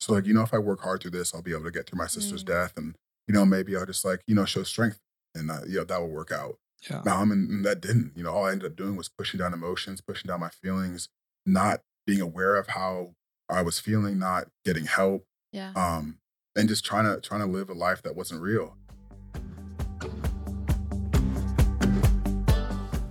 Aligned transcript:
So 0.00 0.12
like, 0.12 0.26
you 0.26 0.34
know, 0.34 0.42
if 0.42 0.54
I 0.54 0.58
work 0.58 0.80
hard 0.82 1.02
through 1.02 1.10
this, 1.12 1.34
I'll 1.34 1.42
be 1.42 1.52
able 1.52 1.64
to 1.64 1.70
get 1.70 1.88
through 1.88 1.98
my 1.98 2.06
sister's 2.06 2.42
Mm. 2.44 2.48
death, 2.48 2.72
and 2.76 2.94
you 3.26 3.34
know, 3.34 3.44
maybe 3.44 3.76
I'll 3.76 3.86
just 3.86 4.04
like 4.04 4.22
you 4.26 4.34
know 4.34 4.44
show 4.44 4.62
strength, 4.62 4.98
and 5.34 5.50
uh, 5.50 5.60
you 5.66 5.78
know 5.78 5.84
that 5.84 6.00
will 6.00 6.08
work 6.08 6.32
out. 6.32 6.56
Yeah. 6.88 7.00
Um, 7.06 7.32
and, 7.32 7.50
and 7.50 7.64
that 7.66 7.80
didn't. 7.80 8.12
You 8.16 8.22
know, 8.22 8.30
all 8.32 8.44
I 8.46 8.52
ended 8.52 8.70
up 8.70 8.76
doing 8.76 8.94
was 8.96 9.08
pushing 9.08 9.38
down 9.38 9.52
emotions, 9.52 10.00
pushing 10.00 10.28
down 10.28 10.38
my 10.40 10.50
feelings, 10.50 11.08
not 11.44 11.80
being 12.06 12.20
aware 12.20 12.54
of 12.56 12.68
how 12.68 13.14
I 13.48 13.62
was 13.62 13.80
feeling, 13.80 14.18
not 14.18 14.46
getting 14.64 14.84
help, 14.86 15.24
Yeah. 15.52 15.72
um, 15.74 16.18
and 16.54 16.68
just 16.68 16.84
trying 16.84 17.04
to 17.06 17.20
trying 17.20 17.40
to 17.40 17.46
live 17.46 17.68
a 17.68 17.74
life 17.74 18.02
that 18.02 18.14
wasn't 18.14 18.40
real. 18.42 18.76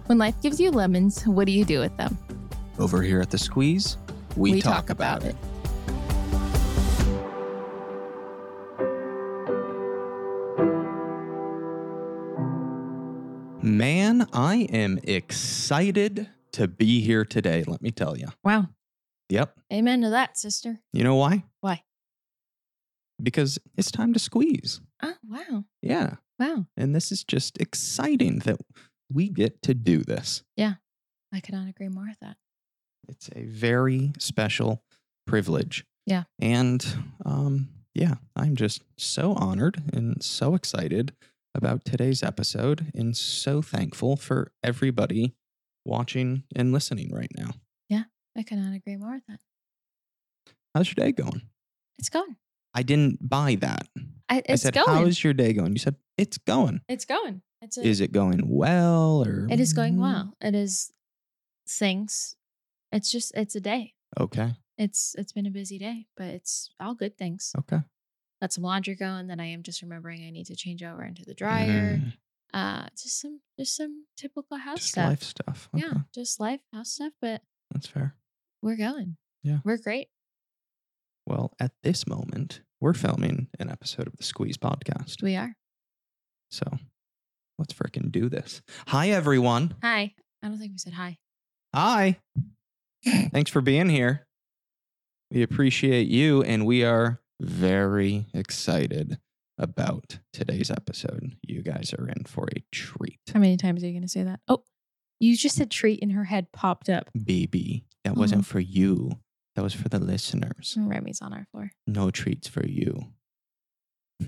When 0.05 0.17
life 0.17 0.41
gives 0.41 0.57
you 0.61 0.71
lemons, 0.71 1.27
what 1.27 1.45
do 1.45 1.51
you 1.51 1.65
do 1.65 1.81
with 1.81 1.95
them? 1.97 2.17
Over 2.79 3.01
here 3.01 3.19
at 3.19 3.29
the 3.31 3.37
squeeze, 3.37 3.97
we, 4.37 4.61
talk, 4.61 4.89
about, 4.89 5.23
it. 5.25 5.35
Man, 14.33 14.41
I 14.41 14.55
am 14.71 14.99
excited 15.03 16.29
to 16.53 16.67
be 16.67 17.01
here 17.01 17.23
today, 17.25 17.63
let 17.67 17.81
me 17.81 17.91
tell 17.91 18.17
you. 18.17 18.27
Wow. 18.43 18.67
Yep. 19.29 19.59
Amen 19.71 20.01
to 20.01 20.09
that, 20.09 20.37
sister. 20.37 20.79
You 20.93 21.03
know 21.03 21.15
why? 21.15 21.43
Why? 21.61 21.83
Because 23.21 23.59
it's 23.77 23.91
time 23.91 24.13
to 24.13 24.19
squeeze. 24.19 24.81
Oh, 25.03 25.15
wow. 25.27 25.65
Yeah. 25.81 26.15
Wow. 26.39 26.67
And 26.75 26.95
this 26.95 27.11
is 27.11 27.23
just 27.23 27.57
exciting 27.59 28.39
that 28.39 28.57
we 29.11 29.29
get 29.29 29.61
to 29.63 29.73
do 29.73 29.99
this. 29.99 30.43
Yeah. 30.55 30.75
I 31.33 31.39
could 31.39 31.53
not 31.53 31.67
agree 31.67 31.89
more 31.89 32.05
with 32.07 32.19
that. 32.21 32.37
It's 33.09 33.29
a 33.35 33.43
very 33.43 34.13
special 34.19 34.83
privilege. 35.25 35.85
Yeah. 36.05 36.23
And 36.39 36.85
um, 37.25 37.69
yeah, 37.93 38.15
I'm 38.35 38.55
just 38.55 38.83
so 38.97 39.33
honored 39.33 39.81
and 39.93 40.23
so 40.23 40.55
excited 40.55 41.13
about 41.57 41.83
today's 41.85 42.23
episode 42.23 42.91
and 42.93 43.17
so 43.17 43.61
thankful 43.61 44.15
for 44.15 44.51
everybody 44.63 45.35
watching 45.85 46.43
and 46.55 46.71
listening 46.71 47.13
right 47.13 47.31
now. 47.35 47.51
Yeah, 47.89 48.03
I 48.37 48.43
cannot 48.43 48.75
agree 48.75 48.95
more 48.95 49.13
with 49.13 49.25
that. 49.27 49.39
How's 50.73 50.87
your 50.87 51.05
day 51.05 51.11
going? 51.11 51.41
It's 51.97 52.09
going. 52.09 52.35
I 52.73 52.83
didn't 52.83 53.27
buy 53.27 53.55
that. 53.61 53.87
I, 54.29 54.43
it's 54.45 54.49
I 54.49 54.55
said, 54.55 54.73
going. 54.75 54.87
How's 54.87 55.23
your 55.23 55.33
day 55.33 55.53
going? 55.53 55.73
You 55.73 55.79
said, 55.79 55.95
It's 56.17 56.37
going. 56.37 56.81
it's 56.87 57.05
going. 57.05 57.41
It's 57.61 57.77
a, 57.77 57.85
Is 57.85 58.01
it 58.01 58.11
going 58.11 58.41
well 58.47 59.25
or? 59.25 59.47
It 59.49 59.59
is 59.59 59.73
going 59.73 59.95
mm? 59.95 60.01
well. 60.01 60.33
It 60.39 60.53
is 60.53 60.91
things. 61.67 62.35
It's 62.91 63.11
just 63.11 63.35
it's 63.35 63.55
a 63.55 63.59
day. 63.59 63.93
Okay. 64.19 64.53
It's 64.77 65.15
it's 65.17 65.33
been 65.33 65.47
a 65.47 65.51
busy 65.51 65.79
day, 65.79 66.05
but 66.15 66.27
it's 66.27 66.69
all 66.79 66.93
good 66.93 67.17
things. 67.17 67.51
Okay. 67.57 67.79
Got 68.41 68.53
some 68.53 68.63
laundry 68.63 68.95
go, 68.95 69.05
and 69.05 69.29
Then 69.29 69.39
I 69.39 69.47
am 69.47 69.63
just 69.63 69.81
remembering 69.81 70.23
I 70.25 70.29
need 70.29 70.45
to 70.47 70.55
change 70.55 70.83
over 70.83 71.03
into 71.03 71.23
the 71.25 71.33
dryer. 71.33 71.97
Mm, 71.97 72.13
Uh, 72.53 72.87
just 72.91 73.19
some 73.19 73.41
just 73.59 73.75
some 73.75 74.05
typical 74.15 74.57
house 74.57 74.77
just 74.79 74.91
stuff. 74.91 75.09
life 75.09 75.23
stuff. 75.23 75.69
Okay. 75.75 75.83
Yeah, 75.85 75.93
just 76.13 76.39
life 76.39 76.61
house 76.73 76.91
stuff. 76.91 77.13
But 77.21 77.41
That's 77.71 77.87
fair. 77.87 78.15
we're 78.61 78.77
going. 78.77 79.17
Yeah. 79.43 79.59
we're 79.63 79.77
great. 79.77 80.07
Well, 81.25 81.51
at 81.59 81.71
this 81.83 82.07
moment, 82.07 82.61
we're 82.79 82.93
filming 82.93 83.47
an 83.59 83.69
episode 83.69 84.07
of 84.07 84.15
the 84.17 84.23
Squeeze 84.23 84.57
podcast. 84.57 85.21
We 85.21 85.35
are. 85.35 85.55
So 86.51 86.65
let's 87.59 87.73
freaking 87.73 88.11
do 88.11 88.29
this. 88.29 88.61
Hi, 88.87 89.09
everyone. 89.09 89.75
Hi. 89.83 90.13
I 90.43 90.47
don't 90.47 90.57
think 90.57 90.71
we 90.73 90.77
said 90.77 90.93
hi. 90.93 91.17
Hi. 91.73 92.19
Thanks 93.05 93.51
for 93.51 93.61
being 93.61 93.89
here. 93.89 94.25
We 95.31 95.41
appreciate 95.43 96.07
you, 96.07 96.43
and 96.43 96.65
we 96.65 96.83
are 96.85 97.19
very 97.39 98.25
excited 98.33 99.19
about 99.57 100.19
today's 100.33 100.69
episode. 100.69 101.35
You 101.41 101.63
guys 101.63 101.93
are 101.97 102.07
in 102.07 102.23
for 102.25 102.47
a 102.55 102.63
treat. 102.71 103.19
How 103.33 103.39
many 103.39 103.57
times 103.57 103.83
are 103.83 103.87
you 103.87 103.93
going 103.93 104.03
to 104.03 104.07
say 104.07 104.23
that? 104.23 104.39
Oh, 104.47 104.63
you 105.19 105.35
just 105.35 105.55
said 105.55 105.71
treat, 105.71 106.01
and 106.01 106.11
her 106.11 106.25
head 106.25 106.51
popped 106.51 106.89
up. 106.89 107.09
Baby, 107.13 107.85
that 108.03 108.15
wasn't 108.15 108.45
for 108.45 108.59
you. 108.59 109.11
That 109.55 109.63
was 109.63 109.73
for 109.73 109.89
the 109.89 109.99
listeners. 109.99 110.77
Remy's 110.79 111.21
on 111.21 111.33
our 111.33 111.47
floor. 111.51 111.71
No 111.87 112.11
treats 112.11 112.47
for 112.47 112.65
you. 112.65 113.07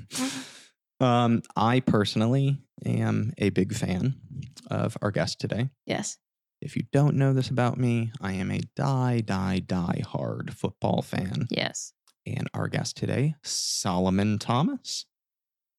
um, 1.00 1.44
I 1.56 1.82
personally 1.82 2.58
am 2.86 3.34
a 3.38 3.50
big 3.50 3.76
fan 3.76 4.16
of 4.72 4.98
our 5.02 5.12
guest 5.12 5.40
today. 5.40 5.70
Yes. 5.86 6.18
If 6.62 6.76
you 6.76 6.84
don't 6.92 7.16
know 7.16 7.34
this 7.34 7.50
about 7.50 7.78
me, 7.78 8.12
I 8.20 8.34
am 8.34 8.52
a 8.52 8.60
die, 8.76 9.22
die, 9.22 9.60
die 9.60 10.02
hard 10.06 10.54
football 10.54 11.02
fan. 11.02 11.48
Yes. 11.50 11.94
And 12.38 12.50
our 12.54 12.68
guest 12.68 12.98
today, 12.98 13.36
Solomon 13.44 14.40
Thomas. 14.40 15.06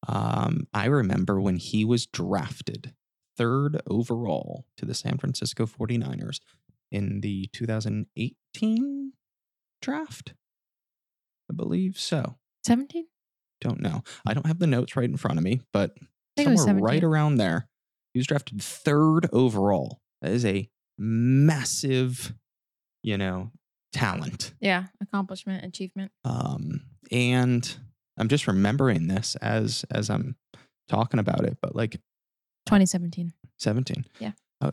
Um, 0.07 0.67
I 0.73 0.85
remember 0.85 1.39
when 1.39 1.57
he 1.57 1.85
was 1.85 2.07
drafted 2.07 2.93
third 3.37 3.81
overall 3.87 4.65
to 4.77 4.85
the 4.85 4.93
San 4.93 5.17
Francisco 5.17 5.65
49ers 5.65 6.39
in 6.91 7.21
the 7.21 7.49
2018 7.53 9.13
draft. 9.81 10.33
I 11.49 11.53
believe 11.53 11.99
so. 11.99 12.37
17? 12.65 13.05
Don't 13.59 13.81
know. 13.81 14.03
I 14.25 14.33
don't 14.33 14.47
have 14.47 14.59
the 14.59 14.67
notes 14.67 14.95
right 14.95 15.09
in 15.09 15.17
front 15.17 15.37
of 15.37 15.43
me, 15.43 15.61
but 15.71 15.95
think 16.35 16.49
it 16.49 16.51
was 16.51 16.63
somewhere 16.63 16.93
right 16.93 17.03
around 17.03 17.35
there. 17.35 17.67
He 18.13 18.19
was 18.19 18.27
drafted 18.27 18.61
third 18.61 19.29
overall. 19.31 20.01
That 20.21 20.31
is 20.31 20.45
a 20.45 20.69
massive, 20.97 22.33
you 23.03 23.17
know, 23.17 23.51
talent. 23.91 24.53
Yeah. 24.59 24.85
Accomplishment, 25.01 25.65
achievement. 25.65 26.11
Um, 26.23 26.81
and 27.11 27.77
I'm 28.17 28.27
just 28.27 28.47
remembering 28.47 29.07
this 29.07 29.35
as 29.37 29.85
as 29.91 30.09
I'm 30.09 30.35
talking 30.87 31.19
about 31.19 31.45
it, 31.45 31.57
but 31.61 31.75
like 31.75 31.93
2017. 32.65 33.33
17. 33.57 34.05
Yeah. 34.19 34.31
Uh, 34.59 34.71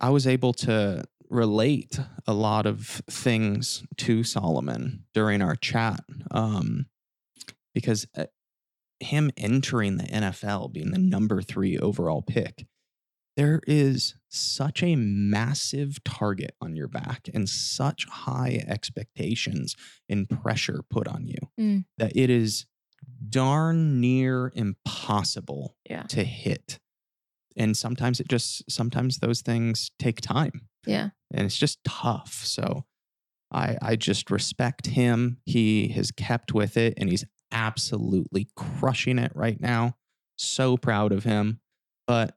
I 0.00 0.10
was 0.10 0.26
able 0.26 0.52
to 0.54 1.04
relate 1.28 1.98
a 2.26 2.32
lot 2.34 2.66
of 2.66 3.02
things 3.10 3.84
to 3.96 4.22
Solomon 4.22 5.04
during 5.14 5.40
our 5.40 5.56
chat 5.56 6.04
um, 6.30 6.86
because 7.74 8.06
uh, 8.16 8.26
him 9.00 9.30
entering 9.36 9.96
the 9.96 10.04
NFL, 10.04 10.72
being 10.72 10.90
the 10.90 10.98
number 10.98 11.42
three 11.42 11.78
overall 11.78 12.22
pick, 12.22 12.66
there 13.36 13.60
is 13.66 14.14
such 14.28 14.82
a 14.82 14.94
massive 14.96 16.02
target 16.04 16.54
on 16.60 16.76
your 16.76 16.88
back 16.88 17.28
and 17.32 17.48
such 17.48 18.06
high 18.06 18.62
expectations 18.66 19.74
and 20.08 20.28
pressure 20.28 20.82
put 20.90 21.08
on 21.08 21.26
you 21.26 21.38
Mm. 21.58 21.84
that 21.98 22.12
it 22.16 22.30
is 22.30 22.66
darn 23.28 24.00
near 24.00 24.52
impossible 24.54 25.76
Yeah. 25.88 26.02
to 26.04 26.24
hit. 26.24 26.78
And 27.56 27.76
sometimes 27.76 28.20
it 28.20 28.28
just, 28.28 28.70
sometimes 28.70 29.18
those 29.18 29.42
things 29.42 29.90
take 29.98 30.20
time 30.20 30.68
Yeah. 30.86 31.10
and 31.30 31.44
it's 31.44 31.56
just 31.58 31.82
tough. 31.84 32.44
So 32.44 32.84
I, 33.50 33.76
I 33.82 33.96
just 33.96 34.30
respect 34.30 34.86
him. 34.86 35.38
He 35.44 35.88
has 35.88 36.10
kept 36.10 36.54
with 36.54 36.76
it 36.76 36.94
and 36.96 37.10
he's 37.10 37.24
absolutely 37.50 38.48
crushing 38.56 39.18
it 39.18 39.32
right 39.34 39.60
now. 39.60 39.96
So 40.38 40.76
proud 40.78 41.12
of 41.12 41.24
him. 41.24 41.60
But 42.06 42.36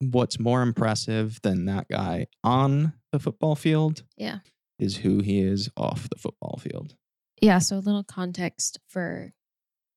what's 0.00 0.38
more 0.38 0.62
impressive 0.62 1.40
than 1.42 1.64
that 1.66 1.88
guy 1.88 2.26
on 2.44 2.92
the 3.12 3.18
football 3.18 3.54
field 3.56 4.02
Yeah. 4.16 4.38
is 4.78 4.98
who 4.98 5.20
he 5.20 5.40
is 5.40 5.68
off 5.76 6.08
the 6.08 6.18
football 6.18 6.58
field. 6.62 6.94
Yeah. 7.40 7.58
So, 7.58 7.76
a 7.76 7.80
little 7.80 8.04
context 8.04 8.78
for 8.88 9.32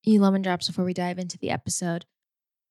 you 0.04 0.20
lemon 0.20 0.42
drops 0.42 0.66
before 0.66 0.84
we 0.84 0.94
dive 0.94 1.18
into 1.18 1.38
the 1.38 1.50
episode. 1.50 2.06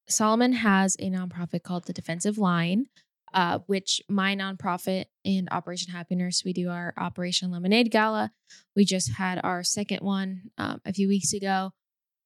Solomon 0.09 0.53
has 0.53 0.95
a 0.99 1.09
nonprofit 1.09 1.63
called 1.63 1.85
the 1.85 1.93
Defensive 1.93 2.37
Line, 2.37 2.87
uh, 3.33 3.59
which 3.67 4.01
my 4.09 4.35
nonprofit 4.35 5.05
and 5.23 5.47
Operation 5.51 5.93
Happiness, 5.93 6.43
we 6.43 6.51
do 6.51 6.69
our 6.69 6.93
Operation 6.97 7.51
Lemonade 7.51 7.91
Gala. 7.91 8.31
We 8.75 8.83
just 8.83 9.13
had 9.13 9.39
our 9.43 9.63
second 9.63 9.99
one 10.01 10.51
um, 10.57 10.81
a 10.85 10.91
few 10.91 11.07
weeks 11.07 11.31
ago. 11.31 11.71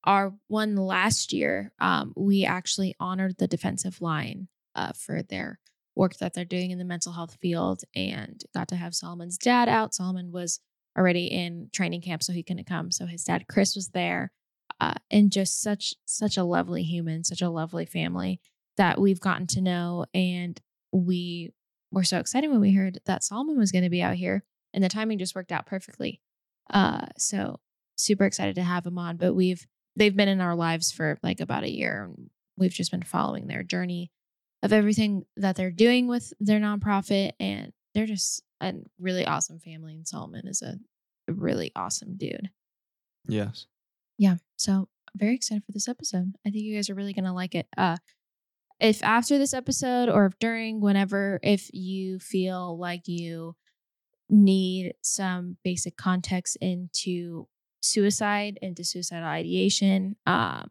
Our 0.02 0.34
one 0.48 0.74
last 0.76 1.32
year, 1.32 1.72
um, 1.80 2.12
we 2.16 2.44
actually 2.44 2.94
honored 2.98 3.36
the 3.38 3.46
Defensive 3.48 4.00
Line 4.00 4.48
uh, 4.76 4.92
for 4.92 5.22
their 5.22 5.58
work 5.96 6.16
that 6.18 6.34
they're 6.34 6.44
doing 6.44 6.70
in 6.70 6.78
the 6.78 6.84
mental 6.84 7.12
health 7.12 7.36
field 7.40 7.82
and 7.94 8.42
got 8.54 8.68
to 8.68 8.76
have 8.76 8.94
Solomon's 8.94 9.38
dad 9.38 9.68
out. 9.68 9.94
Solomon 9.94 10.30
was 10.30 10.60
already 10.96 11.26
in 11.26 11.70
training 11.72 12.02
camp, 12.02 12.22
so 12.22 12.32
he 12.32 12.42
couldn't 12.42 12.66
come. 12.66 12.92
So 12.92 13.06
his 13.06 13.24
dad, 13.24 13.46
Chris, 13.48 13.74
was 13.74 13.88
there, 13.88 14.30
uh, 14.80 14.94
and 15.10 15.32
just 15.32 15.60
such 15.60 15.94
such 16.04 16.36
a 16.36 16.44
lovely 16.44 16.82
human, 16.82 17.24
such 17.24 17.42
a 17.42 17.48
lovely 17.48 17.86
family 17.86 18.40
that 18.76 19.00
we've 19.00 19.20
gotten 19.20 19.46
to 19.48 19.60
know, 19.62 20.04
and 20.14 20.60
we 20.92 21.52
were 21.90 22.04
so 22.04 22.18
excited 22.18 22.50
when 22.50 22.60
we 22.60 22.74
heard 22.74 23.00
that 23.06 23.24
Solomon 23.24 23.58
was 23.58 23.72
going 23.72 23.84
to 23.84 23.90
be 23.90 24.02
out 24.02 24.16
here, 24.16 24.44
and 24.74 24.84
the 24.84 24.88
timing 24.88 25.18
just 25.18 25.34
worked 25.34 25.52
out 25.52 25.66
perfectly. 25.66 26.20
Uh, 26.70 27.06
so 27.16 27.58
super 27.96 28.24
excited 28.24 28.54
to 28.56 28.62
have 28.62 28.86
him 28.86 28.98
on. 28.98 29.16
But 29.16 29.34
we've 29.34 29.66
they've 29.96 30.16
been 30.16 30.28
in 30.28 30.42
our 30.42 30.54
lives 30.54 30.92
for 30.92 31.18
like 31.22 31.40
about 31.40 31.64
a 31.64 31.72
year, 31.72 32.04
and 32.04 32.30
we've 32.58 32.72
just 32.72 32.90
been 32.90 33.02
following 33.02 33.46
their 33.46 33.62
journey 33.62 34.10
of 34.66 34.72
everything 34.72 35.24
that 35.36 35.56
they're 35.56 35.70
doing 35.70 36.06
with 36.08 36.32
their 36.40 36.60
nonprofit, 36.60 37.32
and 37.40 37.72
they're 37.94 38.06
just 38.06 38.42
a 38.60 38.74
really 39.00 39.24
awesome 39.24 39.58
family. 39.58 39.94
And 39.94 40.06
Solomon 40.06 40.46
is 40.46 40.62
a, 40.62 40.76
really 41.32 41.72
awesome 41.74 42.16
dude. 42.16 42.50
Yes. 43.26 43.66
yeah 44.18 44.36
so 44.56 44.72
i'm 44.72 45.18
very 45.18 45.34
excited 45.34 45.64
for 45.64 45.72
this 45.72 45.88
episode 45.88 46.32
i 46.46 46.50
think 46.50 46.62
you 46.62 46.76
guys 46.76 46.88
are 46.88 46.94
really 46.94 47.12
gonna 47.12 47.34
like 47.34 47.56
it 47.56 47.66
uh 47.76 47.96
if 48.78 49.02
after 49.02 49.36
this 49.36 49.52
episode 49.52 50.08
or 50.08 50.26
if 50.26 50.38
during 50.38 50.80
whenever 50.80 51.40
if 51.42 51.68
you 51.74 52.20
feel 52.20 52.78
like 52.78 53.08
you 53.08 53.56
need 54.30 54.94
some 55.02 55.56
basic 55.64 55.96
context 55.96 56.56
into 56.60 57.48
suicide 57.82 58.58
into 58.62 58.84
suicidal 58.84 59.28
ideation 59.28 60.14
um 60.26 60.68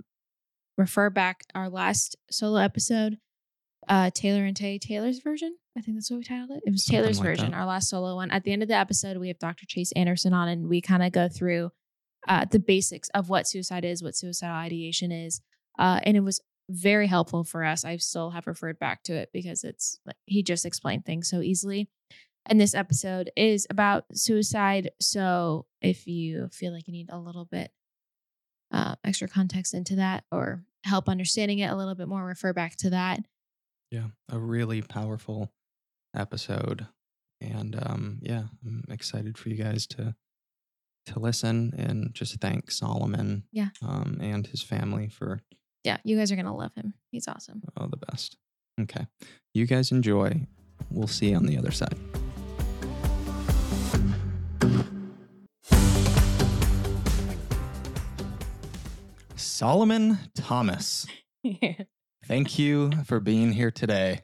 refer 0.78 1.10
back 1.10 1.44
our 1.54 1.70
last 1.70 2.16
solo 2.32 2.58
episode 2.58 3.18
uh 3.88 4.10
taylor 4.14 4.46
and 4.46 4.56
tay 4.56 4.78
taylor's 4.78 5.20
version 5.20 5.56
i 5.78 5.82
think 5.82 5.98
that's 5.98 6.10
what 6.10 6.18
we 6.18 6.24
titled 6.24 6.52
it 6.52 6.64
it 6.66 6.72
was 6.72 6.86
Something 6.86 7.02
taylor's 7.02 7.20
like 7.20 7.28
version 7.30 7.52
that. 7.52 7.58
our 7.58 7.66
last 7.66 7.90
solo 7.90 8.16
one 8.16 8.32
at 8.32 8.44
the 8.44 8.52
end 8.52 8.62
of 8.62 8.68
the 8.68 8.76
episode 8.76 9.18
we 9.18 9.28
have 9.28 9.40
dr 9.40 9.66
chase 9.68 9.92
anderson 9.94 10.34
on 10.34 10.48
and 10.48 10.68
we 10.68 10.82
kind 10.82 11.04
of 11.04 11.12
go 11.12 11.28
through 11.28 11.72
uh, 12.28 12.46
the 12.50 12.60
basics 12.60 13.10
of 13.10 13.30
what 13.30 13.48
suicide 13.48 13.86
is, 13.86 14.02
what 14.02 14.16
suicidal 14.16 14.56
ideation 14.56 15.12
is. 15.12 15.42
Uh, 15.78 16.00
and 16.04 16.18
it 16.18 16.22
was 16.22 16.42
very 16.70 17.08
helpful 17.08 17.44
for 17.44 17.64
us. 17.64 17.86
I 17.86 17.98
still 17.98 18.32
have 18.32 18.48
referred 18.48 18.80
back 18.80 19.04
to 19.04 19.14
it 19.14 19.30
because 19.34 19.64
it's 19.64 20.00
like 20.06 20.16
he 20.26 20.42
just 20.42 20.66
explained 20.66 21.06
things 21.06 21.30
so 21.30 21.42
easily. 21.42 21.90
And 22.48 22.60
this 22.60 22.76
episode 22.76 23.32
is 23.36 23.68
about 23.70 24.06
suicide. 24.14 24.92
So 25.00 25.66
if 25.82 26.08
you 26.08 26.50
feel 26.52 26.74
like 26.74 26.88
you 26.88 26.94
need 26.94 27.10
a 27.10 27.20
little 27.20 27.46
bit 27.46 27.72
uh, 28.72 28.96
extra 29.04 29.28
context 29.28 29.74
into 29.74 29.98
that 29.98 30.24
or 30.32 30.64
help 30.84 31.10
understanding 31.10 31.60
it 31.60 31.72
a 31.72 31.76
little 31.76 31.96
bit 31.96 32.08
more, 32.08 32.24
refer 32.26 32.54
back 32.54 32.76
to 32.78 32.92
that. 32.92 33.20
Yeah. 33.96 34.08
A 34.30 34.38
really 34.38 34.82
powerful 34.82 35.54
episode. 36.14 36.88
And 37.40 37.78
um, 37.82 38.20
yeah, 38.22 38.44
I'm 38.66 38.84
excited 38.90 39.38
for 39.38 39.48
you 39.50 39.56
guys 39.56 39.88
to 39.88 40.16
to 41.06 41.20
listen 41.20 41.72
and 41.78 42.14
just 42.14 42.36
thank 42.42 42.72
Solomon 42.72 43.44
Yeah. 43.54 43.70
um, 43.82 44.18
and 44.22 44.48
his 44.48 44.62
family 44.64 45.08
for 45.08 45.40
Yeah, 45.86 45.98
you 46.04 46.18
guys 46.18 46.30
are 46.32 46.36
going 46.36 46.48
to 46.48 46.52
love 46.52 46.74
him. 46.74 46.96
He's 47.12 47.28
awesome. 47.28 47.62
oh, 47.78 47.88
the 47.88 47.98
best. 48.12 48.36
Okay. 48.82 49.06
You 49.54 49.66
guys 49.66 49.92
enjoy. 49.92 50.48
We'll 50.90 51.08
see 51.08 51.30
you 51.30 51.38
on 51.38 51.46
the 51.46 51.58
other 51.58 51.72
side. 51.72 51.98
Solomon 59.36 60.18
Thomas. 60.36 61.06
Thank 62.28 62.58
you 62.58 62.92
for 63.06 63.20
being 63.20 63.52
here 63.52 63.70
today. 63.70 64.22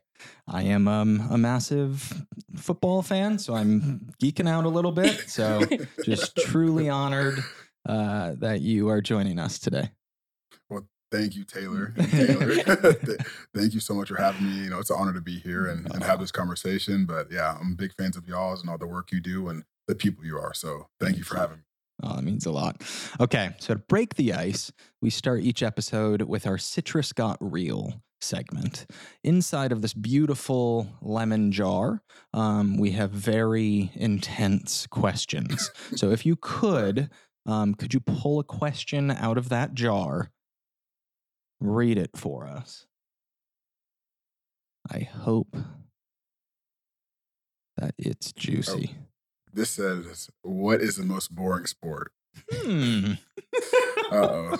I 0.47 0.63
am 0.63 0.87
um, 0.87 1.27
a 1.29 1.37
massive 1.37 2.25
football 2.55 3.03
fan, 3.03 3.37
so 3.37 3.53
I'm 3.53 4.11
geeking 4.19 4.49
out 4.49 4.65
a 4.65 4.69
little 4.69 4.91
bit. 4.91 5.29
So 5.29 5.61
just 6.03 6.35
truly 6.35 6.89
honored 6.89 7.43
uh, 7.87 8.33
that 8.39 8.61
you 8.61 8.89
are 8.89 9.01
joining 9.01 9.37
us 9.37 9.59
today. 9.59 9.91
Well, 10.67 10.87
thank 11.11 11.35
you, 11.35 11.43
Taylor. 11.43 11.93
Taylor. 12.09 12.55
Thank 13.55 13.75
you 13.75 13.79
so 13.79 13.93
much 13.93 14.07
for 14.07 14.19
having 14.19 14.47
me. 14.47 14.63
You 14.63 14.71
know, 14.71 14.79
it's 14.79 14.89
an 14.89 14.97
honor 14.99 15.13
to 15.13 15.21
be 15.21 15.37
here 15.37 15.67
and, 15.67 15.85
and 15.93 16.03
have 16.03 16.19
this 16.19 16.31
conversation. 16.31 17.05
But 17.05 17.31
yeah, 17.31 17.55
I'm 17.61 17.75
big 17.75 17.93
fans 17.93 18.17
of 18.17 18.27
y'all's 18.27 18.61
and 18.61 18.69
all 18.69 18.79
the 18.79 18.87
work 18.87 19.11
you 19.11 19.21
do 19.21 19.47
and 19.47 19.63
the 19.87 19.93
people 19.93 20.25
you 20.25 20.39
are. 20.39 20.55
So 20.55 20.87
thank 20.99 21.17
you 21.17 21.23
for 21.23 21.37
having 21.37 21.57
me. 21.57 21.63
Oh, 22.03 22.15
that 22.15 22.23
means 22.23 22.45
a 22.45 22.51
lot. 22.51 22.81
Okay, 23.19 23.51
so 23.59 23.75
to 23.75 23.79
break 23.79 24.15
the 24.15 24.33
ice, 24.33 24.71
we 25.01 25.09
start 25.09 25.41
each 25.41 25.61
episode 25.61 26.23
with 26.23 26.47
our 26.47 26.57
Citrus 26.57 27.13
Got 27.13 27.37
Real 27.39 28.01
segment. 28.19 28.85
Inside 29.23 29.71
of 29.71 29.81
this 29.81 29.93
beautiful 29.93 30.87
lemon 31.01 31.51
jar, 31.51 32.01
um, 32.33 32.77
we 32.77 32.91
have 32.91 33.11
very 33.11 33.91
intense 33.95 34.87
questions. 34.87 35.71
so 35.95 36.11
if 36.11 36.25
you 36.25 36.35
could, 36.35 37.09
um, 37.45 37.75
could 37.75 37.93
you 37.93 37.99
pull 37.99 38.39
a 38.39 38.43
question 38.43 39.11
out 39.11 39.37
of 39.37 39.49
that 39.49 39.73
jar? 39.73 40.31
Read 41.59 41.97
it 41.97 42.11
for 42.15 42.47
us. 42.47 42.87
I 44.91 45.01
hope 45.01 45.55
that 47.77 47.93
it's 47.97 48.31
juicy. 48.33 48.95
This 49.53 49.69
says, 49.71 50.29
What 50.41 50.81
is 50.81 50.95
the 50.97 51.03
most 51.03 51.33
boring 51.35 51.65
sport? 51.65 52.11
Hmm. 52.51 53.13
Uh 54.11 54.57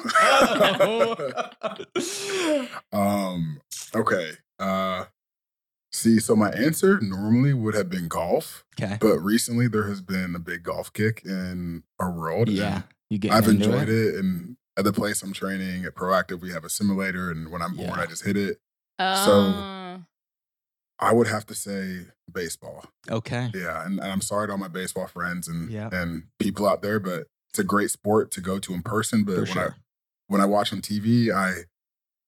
oh. 0.80 2.68
um, 2.94 3.60
okay. 3.96 4.32
Uh, 4.60 5.06
see, 5.92 6.20
so 6.20 6.36
my 6.38 6.50
answer 6.52 7.00
normally 7.02 7.54
would 7.54 7.74
have 7.76 7.90
been 7.90 8.08
golf, 8.08 8.64
Okay. 8.82 8.98
but 9.02 9.18
recently 9.20 9.68
there 9.68 9.88
has 9.90 10.02
been 10.02 10.36
a 10.36 10.40
big 10.40 10.64
golf 10.64 10.94
kick 10.94 11.22
in 11.26 11.84
our 12.00 12.12
world. 12.12 12.48
Yeah. 12.50 12.84
You 13.10 13.18
get 13.18 13.32
I've 13.34 13.48
enjoyed 13.50 13.90
it. 13.90 14.16
And 14.16 14.56
at 14.78 14.86
the 14.86 14.94
place 14.94 15.22
I'm 15.22 15.34
training 15.34 15.84
at 15.84 15.96
Proactive, 15.96 16.40
we 16.42 16.52
have 16.52 16.64
a 16.64 16.70
simulator. 16.70 17.30
And 17.30 17.52
when 17.52 17.62
I'm 17.62 17.76
bored, 17.76 17.90
Yeah. 17.90 18.02
I 18.02 18.06
just 18.06 18.24
hit 18.24 18.38
it. 18.38 18.58
Uh, 19.00 19.26
I 21.02 21.14
would 21.14 21.28
have 21.28 21.46
to 21.48 21.56
say 21.56 22.06
baseball. 22.32 22.86
Okay. 23.10 23.50
Yeah. 23.56 23.84
And, 23.86 24.00
and 24.00 24.12
I'm 24.12 24.22
sorry 24.22 24.48
to 24.48 24.52
all 24.54 24.60
my 24.60 24.68
baseball 24.68 25.08
friends 25.08 25.48
and, 25.48 25.70
Yeah. 25.72 25.90
and 25.92 26.26
people 26.40 26.68
out 26.68 26.82
there, 26.84 27.00
but 27.00 27.28
it's 27.50 27.60
a 27.60 27.64
great 27.64 27.90
sport 27.90 28.30
to 28.32 28.42
go 28.42 28.60
to 28.60 28.74
in 28.74 28.84
person. 28.84 29.24
But 29.24 29.48
For 29.48 29.56
when 29.56 29.58
I 29.58 29.70
when 30.28 30.42
I 30.42 30.46
watch 30.46 30.72
on 30.72 30.82
TV, 30.82 31.32
I 31.34 31.64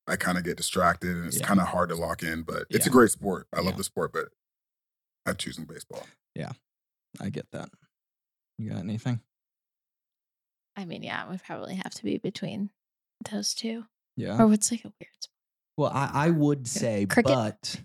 I 0.06 0.16
kind 0.16 0.36
of 0.36 0.44
get 0.44 0.56
distracted 0.58 1.16
and 1.16 1.26
it's 1.26 1.38
Yeah. 1.40 1.46
kind 1.46 1.60
of 1.60 1.68
hard 1.68 1.88
to 1.90 1.94
lock 1.94 2.22
in. 2.22 2.42
But 2.42 2.64
it's 2.68 2.86
a 2.86 2.90
great 2.90 3.10
sport. 3.10 3.46
I 3.54 3.58
love 3.58 3.74
Yeah. 3.74 3.76
the 3.78 3.84
sport, 3.84 4.12
but 4.12 4.28
I'm 5.24 5.36
choosing 5.36 5.64
baseball. 5.64 6.04
Yeah, 6.34 6.52
I 7.20 7.30
get 7.30 7.50
that. 7.52 7.70
You 8.58 8.70
got 8.70 8.80
anything? 8.80 9.20
I 10.76 10.84
mean, 10.84 11.02
yeah, 11.02 11.24
it 11.24 11.30
would 11.30 11.42
probably 11.44 11.76
have 11.76 11.94
to 11.94 12.02
be 12.04 12.18
between 12.18 12.70
those 13.30 13.54
two. 13.54 13.84
Yeah. 14.16 14.40
Or 14.42 14.46
what's 14.48 14.70
like 14.70 14.84
a 14.84 14.92
weird 15.00 15.14
sport? 15.20 15.30
Well, 15.76 15.90
I, 15.92 16.10
I 16.26 16.30
would 16.30 16.66
say, 16.68 17.06
Cricket? 17.06 17.32
but 17.32 17.80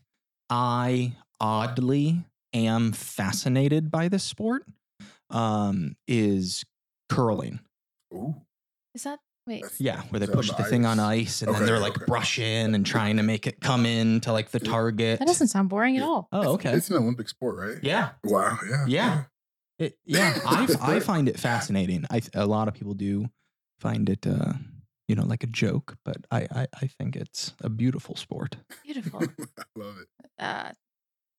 I 0.49 1.13
oddly 1.39 2.23
am 2.53 2.91
fascinated 2.91 3.91
by 3.91 4.07
this 4.07 4.23
sport. 4.23 4.63
Um, 5.29 5.95
is 6.07 6.65
curling. 7.07 7.59
Ooh, 8.13 8.35
Is 8.95 9.03
that 9.03 9.19
wait? 9.45 9.63
Yeah, 9.77 10.01
where 10.09 10.19
they 10.19 10.23
Is 10.23 10.29
that 10.29 10.35
on 10.35 10.37
push 10.37 10.49
the 10.49 10.63
the 10.63 10.63
thing 10.63 10.85
on 10.87 10.99
ice? 10.99 11.19
ice 11.19 11.41
and 11.43 11.53
then 11.55 11.65
they're 11.67 11.79
like 11.79 11.97
okay. 11.97 12.05
brushing 12.07 12.73
and 12.73 12.83
trying 12.83 13.17
to 13.17 13.23
make 13.23 13.45
it 13.45 13.61
come 13.61 13.85
in 13.85 14.21
to 14.21 14.33
like 14.33 14.49
the 14.49 14.59
target. 14.59 15.19
That 15.19 15.27
doesn't 15.27 15.49
sound 15.49 15.69
boring 15.69 15.97
at 15.97 16.03
all. 16.03 16.27
Oh, 16.31 16.53
okay. 16.53 16.73
it's 16.73 16.89
an 16.89 16.97
Olympic 16.97 17.29
sport, 17.29 17.57
right? 17.57 17.83
Yeah. 17.83 18.09
Wow. 18.23 18.57
Yeah. 18.67 18.85
Yeah. 18.87 19.23
It, 19.77 19.97
yeah, 20.03 20.37
I, 20.45 20.67
I 20.81 20.99
find 20.99 21.29
it 21.29 21.39
fascinating. 21.39 22.05
I 22.09 22.21
a 22.33 22.45
lot 22.47 22.67
of 22.67 22.73
people 22.73 22.95
do 22.95 23.29
find 23.79 24.09
it, 24.09 24.25
uh, 24.27 24.53
you 25.09 25.15
know, 25.15 25.25
like 25.25 25.43
a 25.43 25.47
joke, 25.47 25.97
but 26.05 26.17
I, 26.31 26.47
I 26.51 26.67
I 26.83 26.87
think 26.87 27.15
it's 27.17 27.53
a 27.61 27.69
beautiful 27.69 28.15
sport. 28.15 28.55
Beautiful. 28.85 29.21
I 29.57 29.63
love 29.75 29.97
it. 29.99 30.07
uh, 30.37 30.71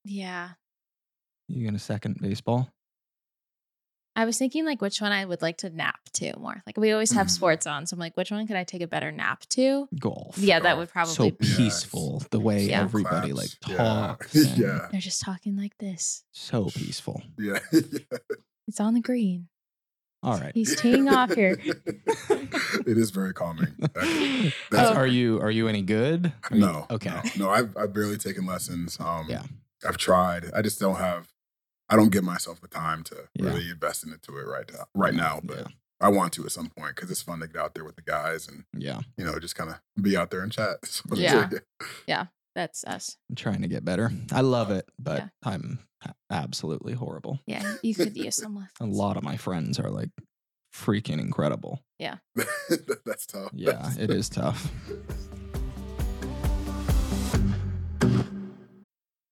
yeah. 0.05 0.50
You 1.49 1.65
gonna 1.65 1.79
second 1.79 2.19
baseball? 2.21 2.69
I 4.17 4.25
was 4.25 4.37
thinking 4.39 4.67
like 4.67 4.83
which 4.83 5.00
one 5.00 5.12
I 5.12 5.25
would 5.25 5.41
like 5.41 5.59
to 5.59 5.71
nap 5.71 6.00
to 6.15 6.37
more. 6.39 6.62
Like 6.67 6.77
we 6.77 6.91
always 6.93 7.12
have 7.12 7.29
Mhm. 7.29 7.31
sports 7.31 7.67
on, 7.67 7.87
so 7.87 7.95
I'm 7.95 8.00
like, 8.00 8.17
which 8.17 8.33
one 8.33 8.45
could 8.49 8.57
I 8.57 8.65
take 8.65 8.83
a 8.83 8.89
better 8.89 9.12
nap 9.12 9.47
to? 9.50 9.89
Golf. 9.99 10.37
Yeah, 10.37 10.59
that 10.61 10.77
would 10.77 10.89
probably 10.91 11.15
so 11.15 11.31
be. 11.31 11.37
Yes. 11.47 11.57
peaceful 11.57 12.23
the 12.31 12.41
way 12.41 12.65
Yeah. 12.71 12.83
everybody 12.83 13.31
Claps. 13.33 13.57
like 13.62 13.77
talks. 13.79 14.35
and 14.35 14.59
Yeah. 14.59 14.89
They're 14.91 15.00
just 15.00 15.23
talking 15.23 15.57
like 15.57 15.79
this. 15.79 16.25
So 16.33 16.65
peaceful. 16.67 17.23
Yeah. 17.39 17.61
It's 18.67 18.81
on 18.81 18.95
the 18.95 19.00
green. 19.00 19.49
All 20.23 20.39
right. 20.39 20.53
He's 20.55 20.77
teeing 20.81 21.09
off 21.09 21.35
here. 21.35 21.59
it 21.65 22.99
is 22.99 23.11
very 23.11 23.33
calming. 23.33 23.75
That's- 23.79 24.53
That's- 24.71 24.97
are 24.97 25.07
you 25.07 25.41
are 25.41 25.50
you 25.50 25.67
any 25.69 25.83
good? 25.83 26.33
Are 26.50 26.55
you- 26.57 26.61
No. 26.61 26.87
Okay. 26.91 27.11
No, 27.37 27.47
no, 27.47 27.50
I've 27.50 27.77
I've 27.77 27.93
barely 27.93 28.19
taken 28.19 28.47
lessons. 28.47 28.99
Um 29.00 29.27
Yeah. 29.29 29.43
I've 29.87 29.97
tried. 29.97 30.50
I 30.55 30.61
just 30.62 30.79
don't 30.81 30.97
have 30.97 31.29
I 31.89 31.97
don't 31.97 32.11
give 32.12 32.23
myself 32.25 32.61
the 32.61 32.69
time 32.69 33.03
to 33.05 33.29
Yeah. 33.35 33.47
really 33.47 33.71
invest 33.71 34.05
into 34.05 34.37
it 34.39 34.47
right 34.47 34.71
now. 34.73 34.85
Right 34.95 35.15
now, 35.15 35.41
but 35.43 35.59
Yeah. 35.59 35.67
I 36.03 36.09
want 36.09 36.33
to 36.35 36.45
at 36.45 36.53
some 36.53 36.69
point 36.71 36.97
because 36.97 37.11
it's 37.11 37.23
fun 37.23 37.41
to 37.41 37.47
get 37.47 37.57
out 37.57 37.75
there 37.75 37.85
with 37.85 37.97
the 37.97 38.03
guys 38.03 38.47
and 38.49 38.65
Yeah. 38.77 39.00
you 39.17 39.25
know 39.25 39.39
just 39.39 39.55
kind 39.57 39.71
of 39.71 39.81
be 40.03 40.17
out 40.17 40.31
there 40.31 40.43
and 40.43 40.53
chat. 40.53 40.79
So, 40.85 41.03
Yeah. 41.15 42.27
That's 42.61 42.85
us. 42.85 43.17
I'm 43.31 43.37
trying 43.37 43.62
to 43.62 43.69
get 43.69 43.87
better. 43.87 44.12
I 44.31 44.43
love 44.43 44.71
it, 44.71 44.87
but 44.99 45.21
Yeah. 45.21 45.29
I'm 45.45 45.79
absolutely 46.29 46.93
horrible. 46.93 47.40
Yeah, 47.47 47.76
you 47.83 47.95
could 47.95 48.14
use 48.14 48.37
some 48.37 48.55
lessons. 48.55 48.73
A 48.81 48.85
lot 49.02 49.17
of 49.17 49.23
my 49.23 49.38
friends 49.38 49.79
are 49.81 49.88
like 49.88 50.11
freaking 50.75 51.19
incredible. 51.21 51.83
Yeah. 51.99 52.17
That's 53.07 53.25
tough. 53.25 53.52
Yeah, 53.55 53.93
it 53.99 54.11
is 54.11 54.29
tough. 54.29 54.71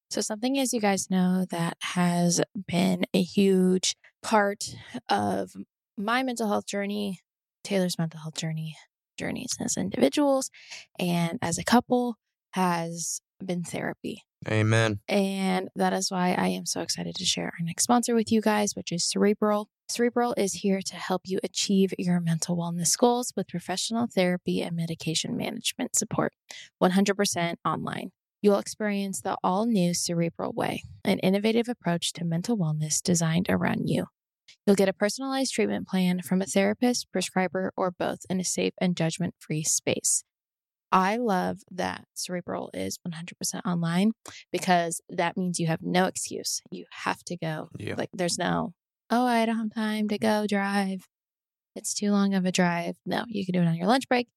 So, 0.09 0.21
something 0.21 0.57
as 0.57 0.73
you 0.73 0.81
guys 0.81 1.11
know 1.11 1.45
that 1.51 1.77
has 1.81 2.41
been 2.67 3.03
a 3.13 3.21
huge 3.21 3.95
part 4.23 4.75
of 5.07 5.51
my 5.99 6.23
mental 6.23 6.47
health 6.47 6.65
journey, 6.65 7.19
Taylor's 7.63 7.99
mental 7.99 8.21
health 8.21 8.37
journey, 8.37 8.75
journeys 9.19 9.55
as 9.63 9.77
individuals 9.77 10.49
and 10.97 11.37
as 11.43 11.59
a 11.59 11.63
couple 11.63 12.17
has 12.51 13.21
been 13.43 13.63
therapy. 13.63 14.23
Amen. 14.47 14.99
And 15.07 15.69
that 15.75 15.93
is 15.93 16.09
why 16.09 16.33
I 16.37 16.47
am 16.47 16.65
so 16.65 16.81
excited 16.81 17.15
to 17.15 17.25
share 17.25 17.45
our 17.45 17.65
next 17.65 17.83
sponsor 17.83 18.15
with 18.15 18.31
you 18.31 18.41
guys, 18.41 18.73
which 18.75 18.91
is 18.91 19.03
Cerebral. 19.03 19.67
Cerebral 19.89 20.33
is 20.37 20.53
here 20.53 20.81
to 20.85 20.95
help 20.95 21.23
you 21.25 21.39
achieve 21.43 21.93
your 21.97 22.19
mental 22.19 22.55
wellness 22.55 22.97
goals 22.97 23.33
with 23.35 23.47
professional 23.47 24.07
therapy 24.07 24.61
and 24.61 24.75
medication 24.75 25.35
management 25.35 25.95
support, 25.95 26.33
100% 26.81 27.55
online. 27.65 28.11
You'll 28.41 28.59
experience 28.59 29.19
the 29.21 29.35
all 29.43 29.65
new 29.65 29.93
Cerebral 29.93 30.53
Way, 30.53 30.83
an 31.03 31.19
innovative 31.19 31.67
approach 31.67 32.13
to 32.13 32.23
mental 32.23 32.57
wellness 32.57 33.01
designed 33.01 33.47
around 33.49 33.89
you. 33.89 34.05
You'll 34.65 34.77
get 34.77 34.87
a 34.87 34.93
personalized 34.93 35.53
treatment 35.53 35.87
plan 35.87 36.21
from 36.21 36.41
a 36.41 36.45
therapist, 36.45 37.11
prescriber, 37.11 37.73
or 37.75 37.91
both 37.91 38.19
in 38.29 38.39
a 38.39 38.45
safe 38.45 38.73
and 38.79 38.95
judgment 38.95 39.35
free 39.39 39.63
space. 39.63 40.23
I 40.91 41.17
love 41.17 41.59
that 41.71 42.05
Cerebral 42.15 42.71
is 42.73 42.97
100% 43.07 43.61
online 43.65 44.13
because 44.51 45.01
that 45.09 45.37
means 45.37 45.59
you 45.59 45.67
have 45.67 45.81
no 45.81 46.05
excuse. 46.05 46.61
You 46.71 46.85
have 46.91 47.23
to 47.25 47.37
go. 47.37 47.69
Yeah. 47.77 47.95
Like, 47.97 48.09
there's 48.13 48.37
no, 48.37 48.73
oh, 49.09 49.25
I 49.25 49.45
don't 49.45 49.57
have 49.57 49.73
time 49.73 50.07
to 50.09 50.17
go 50.17 50.47
drive. 50.47 51.07
It's 51.75 51.93
too 51.93 52.11
long 52.11 52.33
of 52.33 52.45
a 52.45 52.51
drive. 52.51 52.95
No, 53.05 53.23
you 53.27 53.45
can 53.45 53.53
do 53.53 53.61
it 53.61 53.67
on 53.67 53.75
your 53.75 53.87
lunch 53.87 54.07
break. 54.07 54.27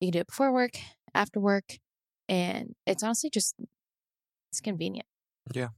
You 0.00 0.08
can 0.08 0.12
do 0.12 0.20
it 0.20 0.26
before 0.26 0.52
work, 0.52 0.72
after 1.14 1.38
work. 1.38 1.78
And 2.28 2.74
it's 2.86 3.02
honestly 3.02 3.30
just, 3.30 3.54
it's 4.50 4.60
convenient. 4.60 5.06
Yeah. 5.52 5.68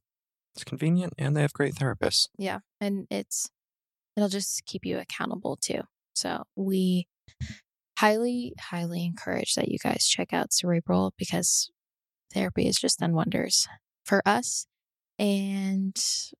It's 0.55 0.65
convenient 0.65 1.15
and 1.19 1.37
they 1.37 1.43
have 1.43 1.53
great 1.53 1.75
therapists. 1.75 2.29
Yeah. 2.39 2.61
And 2.81 3.07
it's, 3.11 3.51
it'll 4.17 4.29
just 4.29 4.65
keep 4.67 4.85
you 4.85 4.99
accountable 4.99 5.57
too. 5.57 5.83
So 6.15 6.45
we 6.57 7.07
highly, 8.02 8.52
highly 8.59 9.04
encourage 9.04 9.54
that 9.54 9.68
you 9.68 9.78
guys 9.78 10.09
check 10.09 10.32
out 10.32 10.52
Cerebral 10.52 11.14
because 11.16 11.71
therapy 12.35 12.66
has 12.66 12.76
just 12.76 12.99
done 12.99 13.14
wonders 13.14 13.68
for 14.04 14.26
us. 14.26 14.66
And 15.21 15.97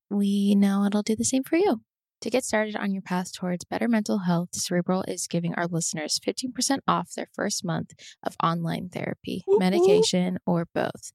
we 0.09 0.55
know 0.55 0.83
it'll 0.83 1.03
do 1.03 1.15
the 1.15 1.23
same 1.23 1.43
for 1.43 1.55
you. 1.55 1.79
To 2.19 2.29
get 2.29 2.43
started 2.43 2.75
on 2.75 2.91
your 2.91 3.01
path 3.01 3.33
towards 3.33 3.63
better 3.63 3.87
mental 3.87 4.19
health, 4.19 4.49
Cerebral 4.53 5.05
is 5.07 5.27
giving 5.27 5.55
our 5.55 5.67
listeners 5.67 6.19
15% 6.25 6.79
off 6.85 7.13
their 7.15 7.27
first 7.33 7.63
month 7.63 7.91
of 8.25 8.35
online 8.43 8.89
therapy, 8.89 9.45
medication, 9.47 10.39
or 10.45 10.67
both. 10.73 11.13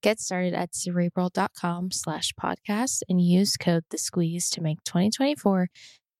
Get 0.00 0.20
started 0.20 0.54
at 0.54 0.76
cerebral.com 0.76 1.90
slash 1.90 2.32
podcast 2.40 3.02
and 3.08 3.20
use 3.20 3.56
code 3.56 3.84
the 3.90 3.98
squeeze 3.98 4.48
to 4.50 4.60
make 4.60 4.78
2024 4.84 5.68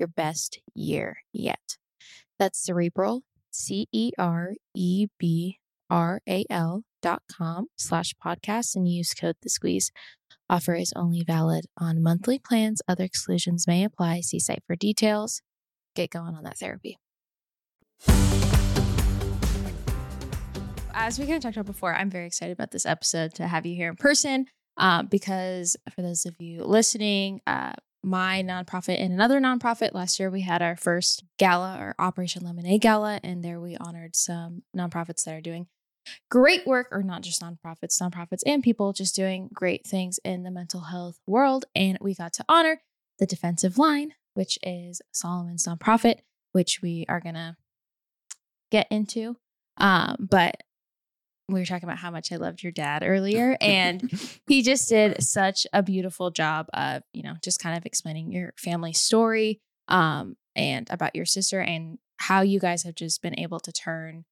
your 0.01 0.09
best 0.09 0.61
year 0.75 1.19
yet. 1.33 1.77
That's 2.39 2.65
cerebral, 2.65 3.23
C 3.59 3.89
E 3.93 4.13
R 4.19 4.55
E 4.75 5.09
B 5.19 5.59
R 5.91 6.21
A 6.29 6.45
L 6.49 6.85
dot 7.03 7.23
com 7.31 7.67
slash 7.77 8.15
podcast 8.25 8.77
and 8.77 8.89
use 8.89 9.15
code 9.15 9.37
the 9.43 9.51
squeeze. 9.51 9.91
Offer 10.49 10.77
is 10.77 10.93
only 10.97 11.25
valid 11.25 11.67
on 11.77 12.03
monthly 12.03 12.39
plans. 12.39 12.81
Other 12.89 13.05
exclusions 13.05 13.67
may 13.67 13.85
apply. 13.85 14.21
See 14.21 14.39
site 14.39 14.63
for 14.67 14.77
details. 14.77 15.43
Get 15.95 16.11
going 16.11 16.35
on 16.35 16.45
that 16.45 16.59
therapy. 16.59 16.97
as 21.09 21.19
we 21.19 21.25
kind 21.25 21.37
of 21.37 21.43
talked 21.43 21.57
about 21.57 21.67
before, 21.67 21.95
I'm 21.95 22.11
very 22.11 22.27
excited 22.27 22.53
about 22.53 22.71
this 22.71 22.85
episode 22.85 23.33
to 23.35 23.47
have 23.47 23.65
you 23.65 23.75
here 23.75 23.89
in 23.89 23.97
person 23.97 24.47
uh, 24.77 25.05
because 25.05 25.77
for 25.95 26.03
those 26.03 26.27
of 26.27 26.35
you 26.39 26.65
listening, 26.65 27.41
uh, 27.47 27.73
my 28.03 28.43
nonprofit 28.43 29.01
and 29.01 29.13
another 29.13 29.41
nonprofit, 29.41 29.93
last 29.93 30.19
year 30.19 30.31
we 30.31 30.43
had 30.43 30.63
our 30.63 30.77
first 30.77 31.25
gala 31.39 31.77
or 31.81 31.95
Operation 31.99 32.45
Lemonade 32.45 32.81
Gala, 32.81 33.21
and 33.23 33.45
there 33.45 33.61
we 33.61 33.77
honored 33.77 34.15
some 34.15 34.63
nonprofits 34.77 35.25
that 35.25 35.35
are 35.35 35.41
doing 35.41 35.67
great 36.31 36.67
work, 36.67 36.89
or 36.91 37.03
not 37.03 37.23
just 37.23 37.43
nonprofits, 37.43 38.01
nonprofits 38.01 38.43
and 38.47 38.63
people 38.63 38.93
just 38.93 39.15
doing 39.15 39.49
great 39.53 39.87
things 39.87 40.19
in 40.25 40.43
the 40.43 40.51
mental 40.51 40.81
health 40.81 41.19
world. 41.27 41.67
And 41.75 41.99
we 42.01 42.15
got 42.15 42.33
to 42.35 42.45
honor 42.49 42.81
the 43.19 43.27
Defensive 43.27 43.79
Line, 43.79 44.15
which 44.35 44.59
is 44.63 45.03
Solomon's 45.13 45.67
nonprofit, 45.67 46.21
which 46.53 46.81
we 46.83 47.05
are 47.09 47.21
going 47.21 47.35
to 47.35 47.57
get 48.71 48.87
into. 48.91 49.37
Um, 49.77 50.29
but 50.31 50.63
we 51.49 51.61
were 51.61 51.67
talking 51.67 51.89
about 51.89 51.99
how 51.99 52.11
much 52.11 52.31
I 52.33 52.37
loved 52.37 52.63
your 52.63 52.73
dad 52.73 53.03
earlier, 53.05 53.57
and 53.61 54.11
he 54.47 54.63
just 54.63 54.89
did 54.89 55.23
such 55.23 55.67
a 55.73 55.83
beautiful 55.83 56.31
job 56.31 56.67
of, 56.75 57.03
you 57.13 57.23
know, 57.23 57.35
just 57.43 57.61
kind 57.61 57.77
of 57.77 57.87
explaining 57.87 58.31
your 58.33 58.53
family 58.57 58.93
story 58.93 59.61
um, 59.89 60.37
and 60.55 60.87
about 60.91 61.17
your 61.17 61.25
sister 61.25 61.61
and 61.61 61.99
how 62.19 62.43
you 62.43 62.59
guys 62.61 62.83
have 62.83 62.95
just 62.95 63.23
been 63.23 63.39
able 63.39 63.61
to 63.61 63.73
turn 63.73 64.25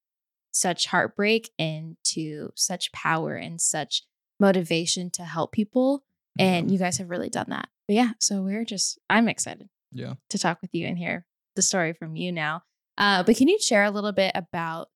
such 0.51 0.87
heartbreak 0.87 1.49
into 1.57 2.49
such 2.55 2.91
power 2.91 3.35
and 3.35 3.59
such 3.61 4.03
motivation 4.39 5.09
to 5.11 5.23
help 5.23 5.51
people. 5.51 6.03
And 6.39 6.69
you 6.71 6.77
guys 6.77 6.97
have 6.99 7.09
really 7.09 7.29
done 7.29 7.47
that. 7.49 7.67
But 7.87 7.95
yeah, 7.95 8.11
so 8.19 8.41
we're 8.43 8.65
just, 8.65 8.99
I'm 9.09 9.27
excited 9.27 9.69
Yeah. 9.91 10.13
to 10.29 10.37
talk 10.37 10.61
with 10.61 10.69
you 10.73 10.85
and 10.85 10.97
hear 10.97 11.25
the 11.55 11.61
story 11.63 11.93
from 11.93 12.15
you 12.15 12.31
now. 12.31 12.61
Uh, 12.97 13.23
but 13.23 13.35
can 13.37 13.47
you 13.47 13.57
share 13.59 13.83
a 13.85 13.89
little 13.91 14.11
bit 14.11 14.31
about 14.35 14.89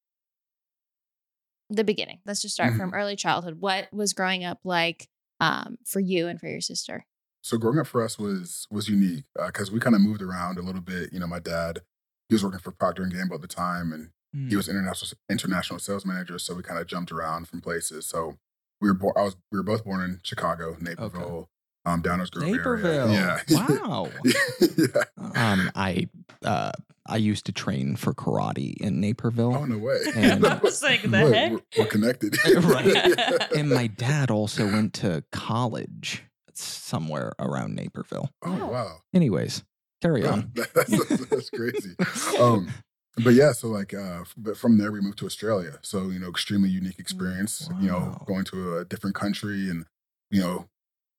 the 1.75 1.83
beginning? 1.83 2.19
Let's 2.25 2.41
just 2.41 2.53
start 2.53 2.75
from 2.75 2.93
early 2.93 3.15
childhood. 3.15 3.57
What 3.59 3.91
was 3.93 4.13
growing 4.13 4.43
up 4.43 4.59
like 4.63 5.07
um, 5.39 5.77
for 5.85 5.99
you 5.99 6.27
and 6.27 6.39
for 6.39 6.47
your 6.47 6.61
sister? 6.61 7.05
So 7.41 7.57
growing 7.57 7.79
up 7.79 7.87
for 7.87 8.03
us 8.03 8.19
was 8.19 8.67
was 8.69 8.87
unique 8.87 9.23
because 9.47 9.71
we 9.71 9.79
kind 9.79 9.95
of 9.95 10.01
moved 10.01 10.21
around 10.21 10.57
a 10.59 10.61
little 10.61 10.81
bit. 10.81 11.11
You 11.11 11.19
know, 11.19 11.27
my 11.27 11.39
dad 11.39 11.81
he 12.29 12.35
was 12.35 12.43
working 12.43 12.59
for 12.59 12.71
Procter 12.71 13.03
and 13.03 13.11
Gamble 13.13 13.35
at 13.35 13.41
the 13.41 13.47
time, 13.47 13.91
and 13.91 14.09
Mm. 14.33 14.47
he 14.49 14.55
was 14.55 14.69
international 14.69 15.11
international 15.29 15.77
sales 15.79 16.05
manager. 16.05 16.39
So 16.39 16.55
we 16.55 16.63
kind 16.63 16.79
of 16.79 16.87
jumped 16.87 17.11
around 17.11 17.49
from 17.49 17.59
places. 17.59 18.05
So 18.05 18.37
we 18.79 18.87
were 18.87 18.93
born. 18.93 19.13
I 19.17 19.23
was 19.23 19.35
we 19.51 19.57
were 19.59 19.63
both 19.63 19.83
born 19.83 20.01
in 20.01 20.21
Chicago, 20.23 20.77
Naperville, 20.79 21.49
um, 21.85 22.01
Downers 22.03 22.29
Grove 22.31 22.49
Naperville. 22.51 23.09
area. 23.11 23.41
Yeah. 23.47 23.67
Wow. 23.81 24.09
yeah. 24.77 25.03
Um, 25.35 25.71
I 25.75 26.07
uh, 26.43 26.71
I 27.07 27.17
used 27.17 27.45
to 27.47 27.51
train 27.51 27.95
for 27.95 28.13
karate 28.13 28.75
in 28.77 28.99
Naperville, 28.99 29.55
Oh 29.55 29.65
no 29.65 29.77
way. 29.79 29.97
And- 30.15 30.45
I 30.47 30.57
was 30.59 30.81
like, 30.83 31.01
the 31.01 31.09
We're- 31.09 31.33
heck? 31.35 31.51
We're, 31.51 31.59
we're 31.79 31.85
connected. 31.87 32.37
Right. 32.63 32.85
Yeah. 32.85 33.47
and 33.55 33.69
my 33.69 33.87
dad 33.87 34.29
also 34.31 34.65
went 34.65 34.93
to 34.95 35.23
college 35.31 36.23
somewhere 36.53 37.33
around 37.39 37.75
Naperville. 37.75 38.29
Oh 38.43 38.67
wow. 38.67 38.97
Anyways, 39.13 39.63
carry 40.01 40.21
Yeah, 40.23 40.31
on. 40.33 40.51
that- 40.55 40.73
that's, 40.73 41.25
that's 41.27 41.49
crazy. 41.49 41.95
Um, 42.39 42.69
but 43.17 43.33
yeah, 43.33 43.51
so 43.51 43.67
like, 43.67 43.93
uh, 43.93 44.21
f- 44.21 44.33
but 44.37 44.55
from 44.55 44.77
there 44.77 44.91
we 44.91 45.01
moved 45.01 45.17
to 45.19 45.25
Australia. 45.25 45.79
So 45.81 46.09
you 46.09 46.19
know, 46.19 46.29
extremely 46.29 46.69
unique 46.69 46.97
experience. 46.99 47.69
You 47.79 47.89
know, 47.89 48.17
going 48.25 48.45
to 48.45 48.77
a 48.77 48.85
different 48.85 49.15
country 49.15 49.69
and 49.69 49.85
you 50.29 50.39
know, 50.41 50.67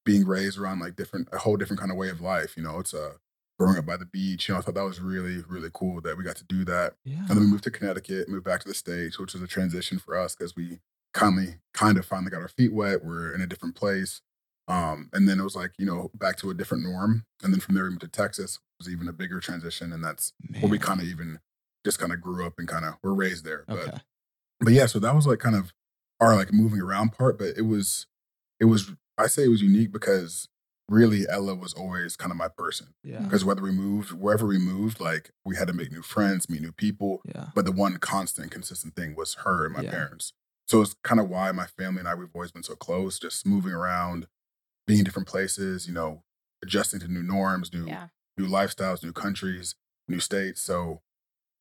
being 0.04 0.26
raised 0.26 0.59
around 0.59 0.80
like 0.80 0.97
different, 0.97 1.28
a 1.32 1.38
whole 1.38 1.56
different 1.56 1.80
kind 1.80 1.92
of 1.92 1.97
way 1.97 2.09
of 2.09 2.21
life. 2.21 2.56
You 2.56 2.62
know, 2.62 2.78
it's 2.78 2.94
a 2.94 3.12
growing 3.59 3.78
up 3.78 3.87
by 3.87 3.97
the 3.97 4.06
beach. 4.06 4.49
You 4.49 4.54
know, 4.54 4.59
I 4.59 4.62
thought 4.62 4.75
that 4.75 4.85
was 4.85 5.00
really, 5.00 5.42
really 5.49 5.71
cool 5.73 6.00
that 6.00 6.16
we 6.16 6.25
got 6.25 6.37
to 6.37 6.44
do 6.44 6.64
that. 6.64 6.94
yeah. 7.04 7.18
And 7.18 7.28
then 7.28 7.40
we 7.40 7.47
moved 7.47 7.64
to 7.64 7.71
Connecticut, 7.71 8.28
moved 8.28 8.44
back 8.44 8.61
to 8.62 8.68
the 8.68 8.75
States, 8.75 9.18
which 9.18 9.35
was 9.35 9.42
a 9.42 9.47
transition 9.47 9.99
for 9.99 10.18
us 10.18 10.35
because 10.35 10.56
we 10.56 10.80
kindly, 11.14 11.56
kind 11.75 11.99
of 11.99 12.06
finally 12.06 12.30
got 12.30 12.42
our 12.42 12.49
feet 12.49 12.73
wet. 12.73 13.04
We're 13.04 13.35
in 13.35 13.40
a 13.40 13.47
different 13.47 13.76
place. 13.76 14.21
Um, 14.68 15.11
and 15.12 15.28
then 15.28 15.40
it 15.40 15.44
was 15.44 15.56
like, 15.56 15.73
you 15.78 15.87
know, 15.87 16.11
back 16.14 16.37
to 16.38 16.50
a 16.50 16.54
different 16.54 16.85
norm. 16.85 17.25
And 17.42 17.52
then 17.52 17.61
from 17.61 17.75
there 17.75 17.85
we 17.85 17.90
moved 17.90 18.02
to 18.02 18.09
Texas, 18.09 18.59
was 18.78 18.88
even 18.88 19.09
a 19.09 19.12
bigger 19.12 19.40
transition. 19.40 19.92
And 19.92 20.02
that's 20.02 20.32
where 20.61 20.71
we 20.71 20.78
kind 20.78 21.00
of 21.00 21.06
even 21.06 21.40
just 21.85 21.99
kind 21.99 22.12
of 22.12 22.21
grew 22.21 22.47
up 22.47 22.54
and 22.59 22.68
kind 22.68 22.85
of 22.85 22.94
were 23.02 23.14
raised 23.14 23.44
there. 23.44 23.64
But 23.66 24.02
but 24.61 24.73
yeah, 24.73 24.87
so 24.87 24.99
that 25.00 25.14
was 25.14 25.26
like 25.26 25.40
kind 25.40 25.56
of 25.56 25.73
our 26.21 26.37
like 26.37 26.52
moving 26.52 26.80
around 26.80 27.12
part. 27.12 27.38
But 27.38 27.56
it 27.56 27.66
was 27.66 28.06
it 28.61 28.66
was 28.66 28.92
I 29.19 29.26
say 29.26 29.45
it 29.45 29.49
was 29.49 29.62
unique 29.62 29.92
because 29.92 30.49
really 30.88 31.25
Ella 31.28 31.54
was 31.54 31.73
always 31.73 32.16
kind 32.16 32.31
of 32.31 32.37
my 32.37 32.49
person. 32.49 32.88
Yeah. 33.02 33.21
Because 33.21 33.45
whether 33.45 33.62
we 33.62 33.71
moved, 33.71 34.12
wherever 34.12 34.47
we 34.47 34.59
moved, 34.59 35.00
like 35.00 35.31
we 35.45 35.57
had 35.57 35.69
to 35.69 35.73
make 35.73 35.90
new 35.92 36.02
friends, 36.02 36.50
meet 36.50 36.61
new 36.62 36.73
people. 36.73 37.23
Yeah. 37.25 37.49
But 37.54 37.64
the 37.64 37.73
one 37.73 37.97
constant, 37.99 38.50
consistent 38.50 38.95
thing 38.97 39.14
was 39.14 39.35
her 39.45 39.64
and 39.66 39.75
my 39.75 39.83
Yeah. 39.83 39.90
parents. 39.90 40.33
So 40.69 40.81
it's 40.83 40.95
kind 41.02 41.21
of 41.21 41.28
why 41.28 41.50
my 41.52 41.66
family 41.66 42.00
and 42.00 42.09
I, 42.09 42.14
we've 42.14 42.35
always 42.35 42.52
been 42.52 42.62
so 42.62 42.75
close, 42.75 43.19
just 43.19 43.47
moving 43.47 43.73
around, 43.73 44.26
being 44.87 45.00
in 45.00 45.04
different 45.04 45.28
places, 45.28 45.87
you 45.87 45.95
know, 45.95 46.25
adjusting 46.62 47.00
to 47.00 47.09
new 47.09 47.23
norms, 47.23 47.73
new 47.73 47.87
Yeah. 47.87 48.09
new 48.38 48.47
lifestyles, 48.47 49.02
new 49.02 49.12
countries, 49.12 49.75
new 50.09 50.21
states. 50.21 50.61
So 50.62 51.02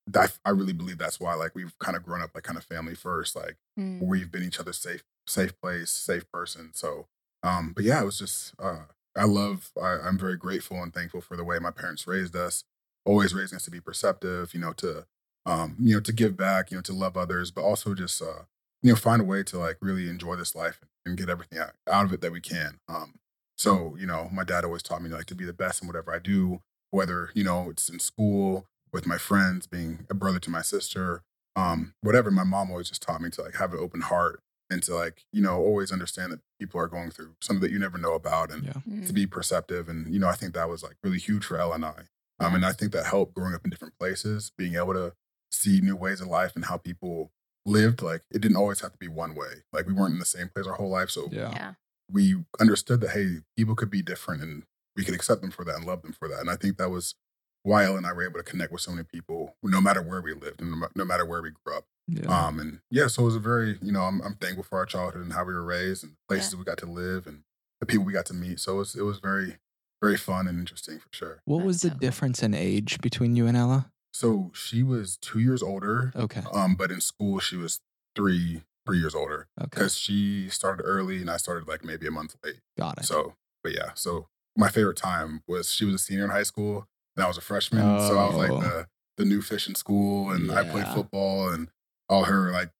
that, 0.08 0.38
I 0.46 0.50
really 0.51 0.74
believe 0.74 0.98
that's 0.98 1.20
why, 1.20 1.36
like, 1.36 1.53
we've 1.55 1.77
kind 1.79 1.96
of 1.96 2.03
grown 2.03 2.22
up 2.22 2.31
like 2.34 2.43
kind 2.43 2.58
of 2.58 2.63
family 2.63 2.96
first, 2.96 3.36
like 3.36 3.58
Mm. 3.79 4.01
we've 4.01 4.31
been 4.31 4.43
each 4.43 4.60
other's 4.60 4.77
safe, 4.79 5.03
safe 5.27 5.60
place, 5.62 5.89
safe 5.91 6.29
person. 6.31 6.72
So, 6.74 7.08
um, 7.43 7.74
but 7.75 7.83
yeah, 7.83 8.01
it 8.01 8.05
was 8.05 8.19
just, 8.19 8.53
uh, 8.60 8.86
I 9.15 9.25
love, 9.25 9.71
I, 9.81 9.98
I'm 10.03 10.17
very 10.17 10.38
grateful 10.38 10.81
and 10.81 10.93
thankful 10.93 11.21
for 11.21 11.36
the 11.36 11.43
way 11.43 11.60
my 11.60 11.71
parents 11.71 12.07
raised 12.07 12.36
us, 12.36 12.63
always 13.05 13.33
raising 13.33 13.57
us 13.57 13.65
to 13.65 13.71
be 13.71 13.81
perceptive, 13.81 14.53
you 14.53 14.60
know, 14.60 14.74
to, 14.74 15.05
um, 15.45 15.75
you 15.79 15.95
know, 15.95 16.01
to 16.01 16.13
give 16.13 16.38
back, 16.38 16.71
you 16.71 16.77
know, 16.77 16.81
to 16.83 16.93
love 16.93 17.17
others, 17.17 17.51
but 17.51 17.63
also 17.63 17.93
just, 17.93 18.21
uh, 18.21 18.43
you 18.81 18.91
know, 18.91 18.95
find 18.95 19.21
a 19.21 19.25
way 19.25 19.43
to 19.43 19.57
like 19.57 19.77
really 19.81 20.10
enjoy 20.10 20.36
this 20.36 20.55
life 20.55 20.79
and 21.05 21.17
get 21.17 21.29
everything 21.29 21.60
out, 21.60 21.71
out 21.91 22.05
of 22.05 22.13
it 22.13 22.21
that 22.21 22.31
we 22.31 22.41
can. 22.41 22.79
Um, 22.88 23.15
so, 23.57 23.95
you 24.00 24.07
know, 24.07 24.29
my 24.31 24.43
dad 24.43 24.63
always 24.63 24.83
taught 24.83 25.03
me 25.03 25.10
like 25.10 25.25
to 25.25 25.36
be 25.36 25.45
the 25.45 25.53
best 25.53 25.81
in 25.81 25.88
whatever 25.88 26.13
I 26.13 26.19
do, 26.19 26.62
whether, 26.91 27.31
you 27.33 27.43
know, 27.43 27.69
it's 27.69 27.89
in 27.89 28.00
school, 28.00 28.65
with 28.93 29.07
my 29.07 29.17
friends, 29.17 29.67
being 29.67 30.05
a 30.10 30.13
brother 30.13 30.39
to 30.39 30.50
my 30.50 30.62
sister, 30.62 31.21
um, 31.55 31.93
whatever. 32.01 32.31
My 32.31 32.43
mom 32.43 32.71
always 32.71 32.89
just 32.89 33.01
taught 33.01 33.21
me 33.21 33.29
to 33.31 33.41
like 33.41 33.55
have 33.55 33.74
an 33.74 33.79
open 33.79 34.01
heart 34.01 34.41
and 34.71 34.81
to 34.83 34.95
like, 34.95 35.25
you 35.31 35.41
know, 35.41 35.57
always 35.59 35.91
understand 35.91 36.31
that 36.31 36.39
people 36.59 36.79
are 36.79 36.87
going 36.87 37.11
through 37.11 37.35
something 37.41 37.61
that 37.61 37.71
you 37.71 37.77
never 37.77 37.97
know 37.99 38.13
about 38.15 38.51
and 38.51 38.63
Yeah. 38.63 38.73
Mm. 38.89 39.05
to 39.05 39.13
be 39.13 39.27
perceptive. 39.27 39.87
And, 39.89 40.11
you 40.11 40.19
know, 40.19 40.27
I 40.29 40.33
think 40.35 40.53
that 40.55 40.69
was 40.69 40.81
like 40.81 40.95
really 41.03 41.19
huge 41.19 41.45
for 41.45 41.57
Ella 41.59 41.75
and 41.75 41.85
I. 41.85 42.03
Um, 42.39 42.55
and 42.55 42.65
I 42.65 42.71
think 42.71 42.91
that 42.93 43.05
helped 43.05 43.35
growing 43.35 43.53
up 43.53 43.63
in 43.63 43.69
different 43.69 43.99
places, 43.99 44.51
being 44.57 44.73
able 44.75 44.93
to 44.93 45.13
see 45.51 45.79
new 45.81 45.95
ways 45.95 46.21
of 46.21 46.27
life 46.27 46.53
and 46.55 46.65
how 46.65 46.77
people 46.77 47.31
lived. 47.65 48.01
Like 48.01 48.23
it 48.31 48.39
didn't 48.41 48.57
always 48.57 48.79
have 48.79 48.93
to 48.93 48.97
be 48.97 49.07
one 49.09 49.35
way. 49.35 49.63
Like 49.73 49.85
we 49.85 49.93
weren't 49.93 50.13
in 50.13 50.19
the 50.19 50.25
same 50.25 50.49
place 50.49 50.65
our 50.65 50.73
whole 50.75 50.89
life. 50.89 51.11
So 51.11 51.27
Yeah. 51.31 51.51
Yeah. 51.53 51.73
we 52.09 52.43
understood 52.59 53.01
that 53.01 53.11
hey, 53.11 53.39
people 53.57 53.75
could 53.75 53.91
be 53.91 54.01
different 54.01 54.41
and 54.41 54.63
we 54.95 55.03
could 55.05 55.13
accept 55.15 55.41
them 55.41 55.51
for 55.51 55.63
that 55.65 55.75
and 55.75 55.85
love 55.85 56.01
them 56.01 56.13
for 56.13 56.27
that. 56.29 56.39
And 56.39 56.49
I 56.49 56.55
think 56.55 56.77
that 56.77 56.89
was 56.89 57.15
why 57.63 57.86
Ella 57.86 57.98
and 57.98 58.06
I 58.06 58.13
were 58.13 58.24
able 58.24 58.39
to 58.39 58.44
connect 58.44 58.72
with 58.72 58.82
so 58.82 58.91
many 58.91 59.03
people, 59.03 59.56
no 59.63 59.82
matter 59.82 60.01
where 60.01 60.22
we 60.22 60.34
lived 60.34 60.62
and 60.62 60.84
no 60.96 61.06
matter 61.06 61.25
where 61.25 61.41
we 61.41 61.51
grew 61.63 61.75
up. 61.77 61.86
Yeah. 62.08 62.25
Um, 62.27 62.60
and 62.60 62.80
yeah, 62.89 63.08
so 63.08 63.22
it 63.24 63.25
was 63.25 63.36
a 63.36 63.39
very, 63.39 63.77
you 63.82 63.91
know, 63.91 64.01
I'm, 64.01 64.22
I'm 64.22 64.36
thankful 64.36 64.63
for 64.63 64.77
our 64.80 64.86
childhood 64.86 65.24
and 65.24 65.34
how 65.34 65.44
we 65.46 65.53
were 65.53 65.63
raised 65.63 66.03
and 66.03 66.13
places 66.27 66.56
we 66.56 66.63
got 66.63 66.77
to 66.80 66.86
live 66.86 67.27
and 67.27 67.44
the 67.80 67.86
people 67.86 68.03
we 68.06 68.13
got 68.13 68.25
to 68.27 68.34
meet. 68.34 68.60
So 68.60 68.74
it 68.75 68.77
was, 68.80 68.96
it 68.96 69.03
was 69.03 69.20
very, 69.20 69.58
very 70.01 70.18
fun 70.18 70.48
and 70.48 70.60
interesting 70.60 71.00
for 71.00 71.10
sure. 71.12 71.41
what 71.46 71.63
was 71.63 71.82
the 71.82 71.89
so 71.89 71.96
difference 71.96 72.41
in 72.41 72.53
age 72.53 73.00
between 73.01 73.36
you 73.36 73.46
and 73.48 73.56
Ella? 73.56 73.91
So 74.13 74.51
she 74.53 74.84
was 74.84 75.18
two 75.18 75.39
years 75.39 75.62
older, 75.63 76.12
Okay. 76.15 76.41
um, 76.51 76.75
but 76.75 76.91
in 76.91 77.00
school 77.00 77.39
she 77.39 77.56
was 77.56 77.80
three, 78.15 78.63
three 78.86 78.98
years 78.98 79.13
older 79.15 79.48
Okay. 79.60 79.70
because 79.70 79.96
she 79.96 80.50
started 80.50 80.84
early 80.84 81.22
and 81.22 81.30
I 81.30 81.38
started 81.38 81.68
like 81.68 81.86
maybe 81.86 82.08
a 82.08 82.12
month 82.12 82.36
late. 82.44 82.60
Got 82.77 82.98
it. 82.98 83.06
So, 83.06 83.36
but 83.63 83.74
yeah, 83.74 83.91
so 83.94 84.27
my 84.58 84.70
favorite 84.70 84.98
time 84.98 85.44
was 85.48 85.72
she 85.72 85.86
was 85.86 85.94
a 85.96 86.00
senior 86.00 86.25
in 86.25 86.32
high 86.32 86.44
school 86.44 86.88
and 87.15 87.24
I 87.24 87.27
was 87.27 87.38
a 87.38 87.41
freshman. 87.41 87.82
So 88.01 88.18
I 88.18 88.27
was 88.27 88.36
like 88.36 88.51
Oh. 88.51 88.62
the, 88.62 88.88
the 89.18 89.25
new 89.25 89.41
fish 89.41 89.68
in 89.68 89.75
school 89.75 90.32
and 90.32 90.51
I 90.51 90.63
played 90.70 90.88
football 90.88 91.50
and 91.50 91.68
all 92.10 92.24
her 92.25 92.51
like 92.51 92.72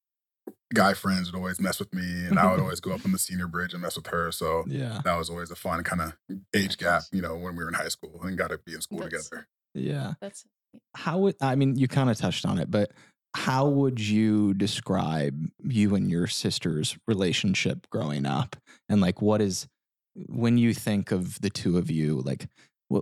guy 0.74 0.94
friends 0.94 1.32
would 1.32 1.38
always 1.38 1.60
mess 1.60 1.80
with 1.80 1.94
me 1.94 2.26
and 2.26 2.40
I 2.40 2.50
would 2.50 2.60
always 2.60 2.80
go 2.80 2.92
up 2.94 3.06
on 3.06 3.12
the 3.12 3.20
senior 3.28 3.48
bridge 3.48 3.74
and 3.74 3.82
mess 3.82 3.96
with 3.98 4.08
her. 4.08 4.32
So 4.32 4.64
yeah. 4.68 5.02
that 5.04 5.18
was 5.18 5.30
always 5.30 5.52
a 5.52 5.56
fun 5.56 5.84
kind 5.84 6.02
of 6.02 6.14
age 6.56 6.78
gap, 6.78 7.04
you 7.12 7.22
know, 7.22 7.36
when 7.36 7.56
we 7.56 7.64
were 7.64 7.68
in 7.70 7.74
high 7.76 7.90
school 7.90 8.20
and 8.24 8.38
got 8.38 8.50
to 8.52 8.58
be 8.66 8.74
in 8.74 8.82
school 8.82 9.00
That's- 9.00 9.26
together. 9.30 9.48
Yeah. 9.74 10.14
That's 10.22 10.46
How 10.96 11.18
would 11.20 11.36
I 11.42 11.56
mean 11.56 11.76
you 11.78 11.88
kind 11.88 12.10
of 12.10 12.18
touched 12.18 12.46
on 12.46 12.58
it, 12.58 12.70
but 12.72 12.92
how 13.36 13.68
would 13.68 14.00
you 14.02 14.54
describe 14.54 15.50
you 15.64 15.96
and 15.96 16.10
your 16.10 16.28
sister's 16.28 16.98
relationship 17.08 17.88
growing 17.90 18.26
up? 18.26 18.56
And 18.90 19.00
like 19.00 19.22
what 19.22 19.42
is 19.42 19.68
when 20.28 20.58
you 20.58 20.74
think 20.74 21.12
of 21.12 21.40
the 21.40 21.50
two 21.50 21.78
of 21.78 21.90
you, 21.90 22.22
like 22.26 22.44
wh- 22.44 22.48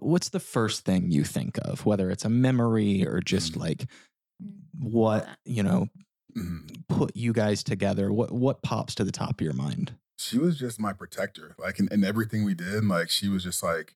what's 0.01 0.29
the 0.29 0.39
first 0.39 0.85
thing 0.85 1.11
you 1.11 1.23
think 1.23 1.57
of, 1.63 1.85
whether 1.85 2.09
it's 2.09 2.25
a 2.25 2.29
memory 2.29 3.05
or 3.05 3.19
just 3.21 3.53
Mm. 3.53 3.59
like 3.59 3.77
Mm. 4.41 4.53
what, 4.79 5.27
you 5.45 5.63
know, 5.63 5.87
Mhm. 6.37 6.87
put 6.87 7.15
you 7.15 7.33
guys 7.33 7.63
together? 7.63 8.11
What 8.13 8.31
what 8.31 8.61
pops 8.61 8.95
to 8.95 9.03
the 9.03 9.11
top 9.11 9.41
of 9.41 9.45
your 9.45 9.53
mind? 9.53 9.95
She 10.17 10.37
was 10.37 10.57
just 10.59 10.79
my 10.79 10.93
protector. 10.93 11.55
Like 11.57 11.79
in, 11.79 11.87
in 11.91 12.03
everything 12.03 12.43
we 12.43 12.53
did, 12.53 12.83
like 12.85 13.09
she 13.09 13.27
was 13.29 13.43
just 13.43 13.63
like, 13.63 13.95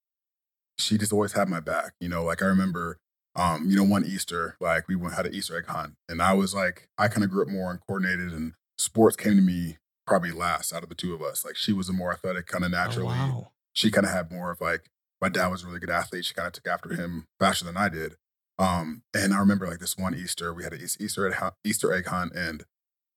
she 0.77 0.97
just 0.97 1.13
always 1.13 1.33
had 1.33 1.47
my 1.49 1.59
back. 1.59 1.93
You 1.99 2.09
know, 2.09 2.23
like 2.23 2.41
I 2.41 2.45
remember, 2.45 2.97
um, 3.35 3.69
you 3.69 3.75
know, 3.75 3.83
one 3.83 4.05
Easter, 4.05 4.55
like 4.59 4.87
we 4.87 4.95
went 4.95 5.13
had 5.15 5.25
an 5.27 5.33
Easter 5.35 5.57
egg 5.57 5.65
hunt, 5.67 5.95
and 6.09 6.21
I 6.21 6.33
was 6.33 6.53
like, 6.55 6.87
I 6.97 7.07
kind 7.07 7.23
of 7.23 7.29
grew 7.29 7.43
up 7.43 7.49
more 7.49 7.71
uncoordinated, 7.71 8.31
and 8.33 8.53
sports 8.77 9.15
came 9.15 9.35
to 9.35 9.41
me 9.41 9.77
probably 10.07 10.31
last 10.31 10.73
out 10.73 10.83
of 10.83 10.89
the 10.89 10.95
two 10.95 11.13
of 11.13 11.21
us. 11.21 11.45
Like 11.45 11.55
she 11.55 11.71
was 11.73 11.87
a 11.89 11.93
more 11.93 12.11
athletic, 12.11 12.47
kind 12.47 12.63
of 12.65 12.71
naturally. 12.71 13.15
Oh, 13.17 13.27
wow. 13.29 13.51
She 13.73 13.91
kind 13.91 14.05
of 14.05 14.11
had 14.11 14.31
more 14.31 14.49
of 14.51 14.59
like 14.61 14.89
my 15.23 15.29
dad 15.29 15.47
was 15.47 15.63
a 15.63 15.67
really 15.67 15.79
good 15.79 15.89
athlete. 15.89 16.25
She 16.25 16.33
kind 16.33 16.47
of 16.47 16.51
took 16.53 16.67
after 16.67 16.93
him 16.93 17.27
faster 17.39 17.63
than 17.63 17.77
I 17.77 17.87
did. 17.87 18.15
Um, 18.59 19.03
and 19.15 19.33
I 19.33 19.39
remember 19.39 19.65
like 19.65 19.79
this 19.79 19.97
one 19.97 20.13
Easter, 20.13 20.53
we 20.53 20.63
had 20.65 20.73
an 20.73 20.81
Easter 20.99 21.25
egg 21.25 21.35
hunt, 21.35 21.53
Easter 21.63 21.93
egg 21.93 22.07
hunt, 22.07 22.33
and 22.35 22.65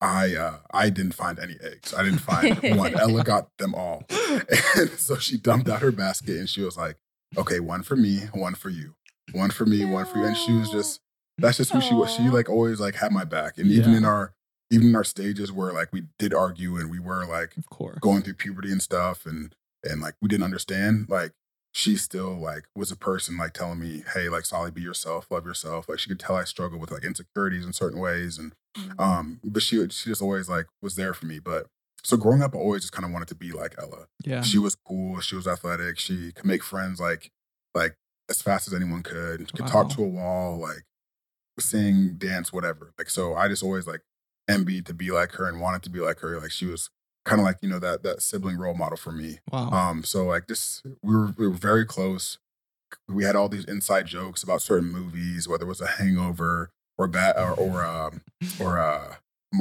I 0.00 0.34
uh, 0.36 0.58
I 0.72 0.88
didn't 0.88 1.14
find 1.14 1.38
any 1.40 1.56
eggs. 1.60 1.92
I 1.92 2.04
didn't 2.04 2.20
find 2.20 2.56
one. 2.78 2.94
Ella 2.98 3.24
got 3.24 3.48
them 3.58 3.74
all, 3.74 4.04
and 4.76 4.90
so 4.90 5.16
she 5.16 5.36
dumped 5.36 5.68
out 5.68 5.82
her 5.82 5.90
basket 5.90 6.36
and 6.36 6.48
she 6.48 6.62
was 6.62 6.76
like, 6.76 6.96
"Okay, 7.36 7.58
one 7.60 7.82
for 7.82 7.96
me, 7.96 8.20
one 8.32 8.54
for 8.54 8.70
you, 8.70 8.94
one 9.32 9.50
for 9.50 9.66
me, 9.66 9.84
one 9.84 10.06
for 10.06 10.18
you." 10.18 10.24
And 10.26 10.36
she 10.36 10.52
was 10.52 10.70
just 10.70 11.00
that's 11.38 11.56
just 11.56 11.72
who 11.72 11.80
she 11.80 11.94
was. 11.94 12.14
She 12.14 12.28
like 12.28 12.48
always 12.48 12.78
like 12.78 12.94
had 12.94 13.10
my 13.12 13.24
back, 13.24 13.58
and 13.58 13.66
even 13.70 13.94
in 13.94 14.04
our 14.04 14.32
even 14.70 14.88
in 14.88 14.96
our 14.96 15.04
stages 15.04 15.50
where 15.52 15.72
like 15.72 15.92
we 15.92 16.04
did 16.18 16.32
argue 16.34 16.76
and 16.76 16.90
we 16.90 16.98
were 16.98 17.24
like 17.26 17.56
Of 17.56 17.68
course. 17.70 17.98
going 18.00 18.22
through 18.22 18.34
puberty 18.34 18.70
and 18.72 18.82
stuff 18.82 19.24
and 19.26 19.54
and 19.84 20.00
like 20.00 20.14
we 20.20 20.28
didn't 20.28 20.44
understand 20.44 21.06
like 21.08 21.32
she 21.76 21.94
still 21.94 22.34
like 22.34 22.64
was 22.74 22.90
a 22.90 22.96
person 22.96 23.36
like 23.36 23.52
telling 23.52 23.78
me 23.78 24.02
hey 24.14 24.30
like 24.30 24.46
solly 24.46 24.70
be 24.70 24.80
yourself 24.80 25.26
love 25.30 25.44
yourself 25.44 25.86
like 25.90 25.98
she 25.98 26.08
could 26.08 26.18
tell 26.18 26.34
i 26.34 26.42
struggled 26.44 26.80
with 26.80 26.90
like 26.90 27.04
insecurities 27.04 27.66
in 27.66 27.72
certain 27.72 28.00
ways 28.00 28.38
and 28.38 28.52
Mm. 28.76 29.00
um 29.00 29.40
but 29.42 29.62
she 29.62 29.76
she 29.88 30.10
just 30.10 30.20
always 30.20 30.50
like 30.50 30.66
was 30.82 30.96
there 30.96 31.14
for 31.14 31.24
me 31.24 31.38
but 31.38 31.66
so 32.04 32.14
growing 32.18 32.42
up 32.42 32.54
i 32.54 32.58
always 32.58 32.82
just 32.82 32.92
kind 32.92 33.06
of 33.06 33.10
wanted 33.10 33.28
to 33.28 33.34
be 33.34 33.50
like 33.50 33.74
ella 33.78 34.04
yeah. 34.22 34.42
she 34.42 34.58
was 34.58 34.76
cool 34.86 35.18
she 35.20 35.34
was 35.34 35.46
athletic 35.48 35.98
she 35.98 36.30
could 36.32 36.44
make 36.44 36.62
friends 36.62 37.00
like 37.00 37.30
like 37.74 37.94
as 38.28 38.42
fast 38.42 38.68
as 38.68 38.74
anyone 38.74 39.02
could 39.02 39.40
she 39.48 39.56
could 39.56 39.66
talk 39.66 39.88
to 39.88 40.02
a 40.02 40.06
wall 40.06 40.58
like 40.58 40.84
sing 41.58 42.16
dance 42.18 42.52
whatever 42.52 42.92
like 42.98 43.08
so 43.08 43.34
i 43.34 43.48
just 43.48 43.62
always 43.62 43.86
like 43.86 44.02
envied 44.46 44.84
to 44.84 44.92
be 44.92 45.10
like 45.10 45.32
her 45.32 45.48
and 45.48 45.58
wanted 45.58 45.82
to 45.82 45.88
be 45.88 46.00
like 46.00 46.18
her 46.20 46.38
like 46.38 46.50
she 46.50 46.66
was 46.66 46.90
kind 47.26 47.40
of 47.40 47.44
like 47.44 47.56
you 47.60 47.68
know 47.68 47.78
that 47.80 48.02
that 48.02 48.22
sibling 48.22 48.56
role 48.56 48.74
model 48.74 48.96
for 48.96 49.12
me. 49.12 49.40
Wow. 49.52 49.68
um 49.70 50.04
so 50.04 50.24
like 50.24 50.46
this 50.46 50.82
we 51.02 51.14
were 51.14 51.34
we 51.36 51.46
were 51.48 51.54
very 51.54 51.84
close. 51.84 52.38
We 53.08 53.24
had 53.24 53.36
all 53.36 53.48
these 53.48 53.64
inside 53.64 54.06
jokes 54.06 54.42
about 54.42 54.62
certain 54.62 54.90
movies 54.90 55.46
whether 55.48 55.64
it 55.64 55.68
was 55.68 55.80
a 55.80 55.86
hangover 55.86 56.70
or 56.96 57.08
bad 57.08 57.36
or 57.36 57.52
or 57.52 57.84
um 57.84 58.22
or 58.60 58.78
uh, 58.78 59.16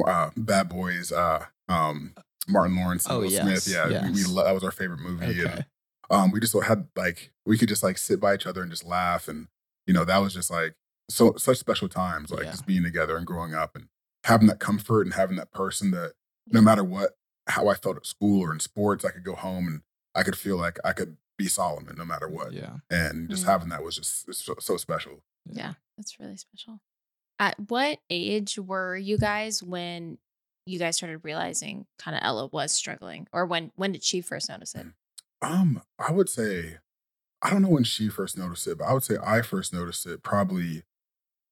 uh 0.06 0.30
bad 0.36 0.68
boys 0.68 1.10
uh 1.12 1.44
um 1.68 2.14
martin 2.48 2.76
lawrence 2.76 3.04
and 3.06 3.14
Oh, 3.16 3.18
will 3.20 3.30
yes, 3.30 3.64
smith 3.64 3.74
yeah 3.74 4.04
we, 4.06 4.12
we 4.12 4.24
lo- 4.24 4.44
that 4.44 4.54
was 4.54 4.64
our 4.64 4.70
favorite 4.70 5.00
movie. 5.00 5.26
And 5.40 5.46
okay. 5.48 5.64
um, 6.10 6.30
we 6.30 6.38
just 6.40 6.54
had 6.62 6.86
like 6.96 7.32
we 7.44 7.58
could 7.58 7.68
just 7.68 7.82
like 7.82 7.98
sit 7.98 8.20
by 8.20 8.34
each 8.34 8.46
other 8.46 8.62
and 8.62 8.70
just 8.70 8.84
laugh, 8.86 9.26
and 9.26 9.48
you 9.88 9.92
know 9.92 10.04
that 10.04 10.18
was 10.18 10.32
just 10.34 10.50
like 10.50 10.74
so 11.10 11.34
such 11.36 11.58
special 11.58 11.88
times, 11.88 12.30
like 12.30 12.44
Yeah. 12.44 12.50
just 12.52 12.64
being 12.66 12.84
together 12.84 13.16
and 13.16 13.26
growing 13.26 13.54
up 13.54 13.74
and 13.74 13.88
having 14.24 14.46
that 14.46 14.60
comfort 14.60 15.02
and 15.02 15.14
having 15.14 15.36
that 15.36 15.50
person 15.52 15.90
that 15.90 16.12
no 16.48 16.60
matter 16.60 16.84
what 16.84 17.16
how 17.48 17.68
I 17.68 17.74
felt 17.74 17.96
at 17.96 18.06
school 18.06 18.42
or 18.42 18.52
in 18.52 18.60
sports, 18.60 19.04
I 19.04 19.10
could 19.10 19.24
go 19.24 19.34
home 19.34 19.66
and 19.68 19.80
I 20.14 20.22
could 20.22 20.36
feel 20.36 20.56
like 20.56 20.78
I 20.84 20.92
could 20.92 21.16
be 21.38 21.46
Solomon 21.48 21.96
no 21.96 22.04
matter 22.04 22.28
what, 22.28 22.52
Yeah. 22.52 22.78
and 22.90 23.28
just 23.28 23.44
Mm. 23.44 23.46
having 23.48 23.68
that 23.68 23.82
was 23.84 23.96
just 23.96 24.26
it's 24.28 24.44
so, 24.44 24.54
so 24.58 24.76
special. 24.76 25.22
Yeah, 25.44 25.74
that's 25.96 26.18
really 26.18 26.36
special. 26.36 26.80
At 27.38 27.70
what 27.70 28.00
age 28.08 28.58
were 28.58 28.96
you 28.96 29.18
guys 29.18 29.62
when 29.62 30.18
you 30.64 30.78
guys 30.78 30.96
started 30.96 31.18
realizing 31.22 31.86
kind 31.98 32.16
of 32.16 32.22
Ella 32.24 32.46
was 32.46 32.72
struggling, 32.72 33.28
or 33.32 33.44
when 33.46 33.70
when 33.76 33.92
did 33.92 34.02
she 34.02 34.20
first 34.22 34.48
notice 34.48 34.74
it? 34.74 34.86
Um, 35.42 35.82
I 35.98 36.10
would 36.12 36.28
say, 36.30 36.78
I 37.42 37.50
don't 37.50 37.60
know 37.62 37.68
when 37.68 37.84
she 37.84 38.08
first 38.08 38.38
noticed 38.38 38.66
it, 38.66 38.78
but 38.78 38.84
I 38.84 38.94
would 38.94 39.04
say 39.04 39.18
I 39.22 39.42
first 39.42 39.72
noticed 39.74 40.06
it 40.06 40.22
probably 40.22 40.82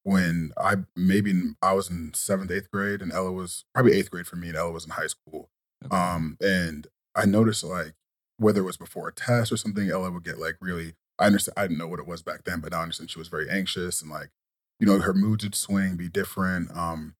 when 0.02 0.52
I 0.56 0.76
maybe 0.96 1.54
I 1.62 1.72
was 1.74 1.90
in 1.90 2.14
seventh, 2.14 2.50
eighth 2.50 2.70
grade, 2.70 3.02
and 3.02 3.12
Ella 3.12 3.32
was 3.32 3.64
probably 3.74 3.92
eighth 3.92 4.10
grade 4.10 4.26
for 4.26 4.36
me, 4.36 4.48
and 4.48 4.56
Ella 4.56 4.72
was 4.72 4.84
in 4.84 4.90
high 4.92 5.06
school. 5.06 5.50
Okay. 5.86 5.96
Um, 5.96 6.36
and 6.40 6.86
I 7.14 7.26
noticed 7.26 7.64
like 7.64 7.94
whether 8.38 8.60
it 8.60 8.64
was 8.64 8.76
before 8.76 9.08
a 9.08 9.12
test 9.14 9.52
or 9.52 9.56
something, 9.56 9.88
Ella 9.90 10.10
would 10.10 10.24
get 10.24 10.38
like 10.38 10.56
really. 10.60 10.94
I 11.18 11.26
understand. 11.26 11.54
I 11.56 11.62
didn't 11.62 11.78
know 11.78 11.86
what 11.86 12.00
it 12.00 12.08
was 12.08 12.22
back 12.22 12.42
then, 12.44 12.58
but 12.60 12.72
now 12.72 12.80
I 12.80 12.82
understand 12.82 13.08
she 13.10 13.20
was 13.20 13.28
very 13.28 13.48
anxious 13.48 14.02
and 14.02 14.10
like, 14.10 14.30
you 14.80 14.86
know, 14.86 14.98
her 14.98 15.14
moods 15.14 15.44
would 15.44 15.54
swing, 15.54 15.94
be 15.96 16.08
different. 16.08 16.76
Um, 16.76 17.14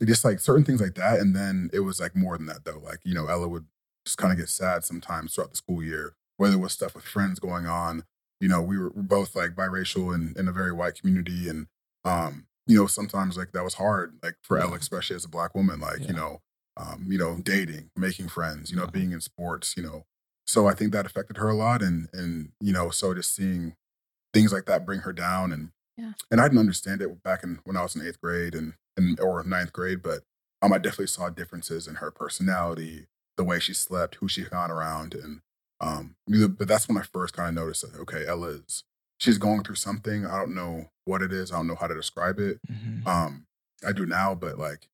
it 0.00 0.06
just 0.06 0.24
like 0.24 0.38
certain 0.40 0.64
things 0.64 0.80
like 0.80 0.94
that. 0.94 1.18
And 1.20 1.34
then 1.34 1.68
it 1.72 1.80
was 1.80 2.00
like 2.00 2.14
more 2.14 2.36
than 2.38 2.46
that 2.46 2.64
though. 2.64 2.78
Like 2.78 3.00
you 3.04 3.14
know, 3.14 3.26
Ella 3.26 3.48
would 3.48 3.66
just 4.06 4.18
kind 4.18 4.32
of 4.32 4.38
get 4.38 4.48
sad 4.48 4.84
sometimes 4.84 5.34
throughout 5.34 5.50
the 5.50 5.56
school 5.56 5.82
year, 5.82 6.14
whether 6.36 6.54
it 6.54 6.58
was 6.60 6.72
stuff 6.72 6.94
with 6.94 7.04
friends 7.04 7.40
going 7.40 7.66
on. 7.66 8.04
You 8.40 8.48
know, 8.48 8.62
we 8.62 8.78
were, 8.78 8.90
we're 8.90 9.02
both 9.02 9.34
like 9.36 9.52
biracial 9.56 10.14
and 10.14 10.36
in 10.36 10.48
a 10.48 10.52
very 10.52 10.72
white 10.72 10.94
community, 11.00 11.48
and 11.48 11.66
um, 12.04 12.46
you 12.68 12.76
know, 12.78 12.86
sometimes 12.86 13.36
like 13.36 13.52
that 13.52 13.64
was 13.64 13.74
hard, 13.74 14.18
like 14.22 14.36
for 14.42 14.58
Yeah. 14.58 14.64
Ella, 14.64 14.76
especially 14.76 15.16
as 15.16 15.24
a 15.24 15.28
black 15.28 15.54
woman, 15.54 15.80
like 15.80 16.00
Yeah. 16.00 16.06
you 16.08 16.12
know, 16.14 16.42
um, 16.76 17.06
you 17.08 17.18
know, 17.18 17.38
dating, 17.42 17.90
making 17.96 18.28
friends, 18.28 18.70
you 18.70 18.76
know, 18.76 18.84
Yeah. 18.84 18.90
being 18.90 19.12
in 19.12 19.20
sports, 19.20 19.76
you 19.76 19.82
know. 19.82 20.06
So 20.46 20.66
I 20.66 20.74
think 20.74 20.92
that 20.92 21.06
affected 21.06 21.36
her 21.38 21.48
a 21.48 21.54
lot, 21.54 21.82
and 21.82 22.08
and 22.12 22.52
you 22.60 22.72
know, 22.72 22.90
so 22.90 23.14
just 23.14 23.34
seeing 23.34 23.76
things 24.34 24.52
like 24.52 24.66
that 24.66 24.84
bring 24.86 25.00
her 25.00 25.12
down, 25.12 25.52
and 25.52 25.72
Yeah. 25.96 26.12
and 26.30 26.40
I 26.40 26.44
didn't 26.44 26.58
understand 26.60 27.02
it 27.02 27.22
back 27.22 27.42
in 27.44 27.60
when 27.64 27.76
I 27.76 27.82
was 27.82 27.94
in 27.96 28.06
eighth 28.06 28.20
grade 28.20 28.54
and 28.54 28.74
and 28.96 29.18
or 29.20 29.42
ninth 29.44 29.72
grade, 29.72 30.02
but 30.02 30.24
um, 30.62 30.72
I 30.72 30.78
definitely 30.78 31.06
saw 31.08 31.28
differences 31.30 31.86
in 31.88 31.96
her 31.96 32.10
personality, 32.10 33.06
the 33.36 33.44
way 33.44 33.58
she 33.58 33.74
slept, 33.74 34.16
who 34.16 34.28
she 34.28 34.44
hung 34.44 34.70
around, 34.70 35.14
and 35.14 35.40
um, 35.80 36.16
but 36.26 36.68
that's 36.68 36.88
when 36.88 36.96
I 36.98 37.02
first 37.02 37.34
kind 37.34 37.48
of 37.48 37.54
noticed 37.64 37.82
that 37.82 37.98
okay, 38.02 38.24
Ella 38.26 38.48
is 38.66 38.84
she's 39.18 39.38
going 39.38 39.62
through 39.64 39.76
something. 39.76 40.26
I 40.26 40.38
don't 40.38 40.54
know 40.54 40.90
what 41.04 41.22
it 41.22 41.32
is. 41.32 41.52
I 41.52 41.56
don't 41.56 41.66
know 41.66 41.74
how 41.76 41.86
to 41.88 41.94
describe 41.94 42.38
it. 42.38 42.60
Mhm. 42.70 43.06
Um, 43.06 43.46
I 43.86 43.92
do 43.92 44.06
now, 44.06 44.34
but 44.34 44.58
like 44.58 44.88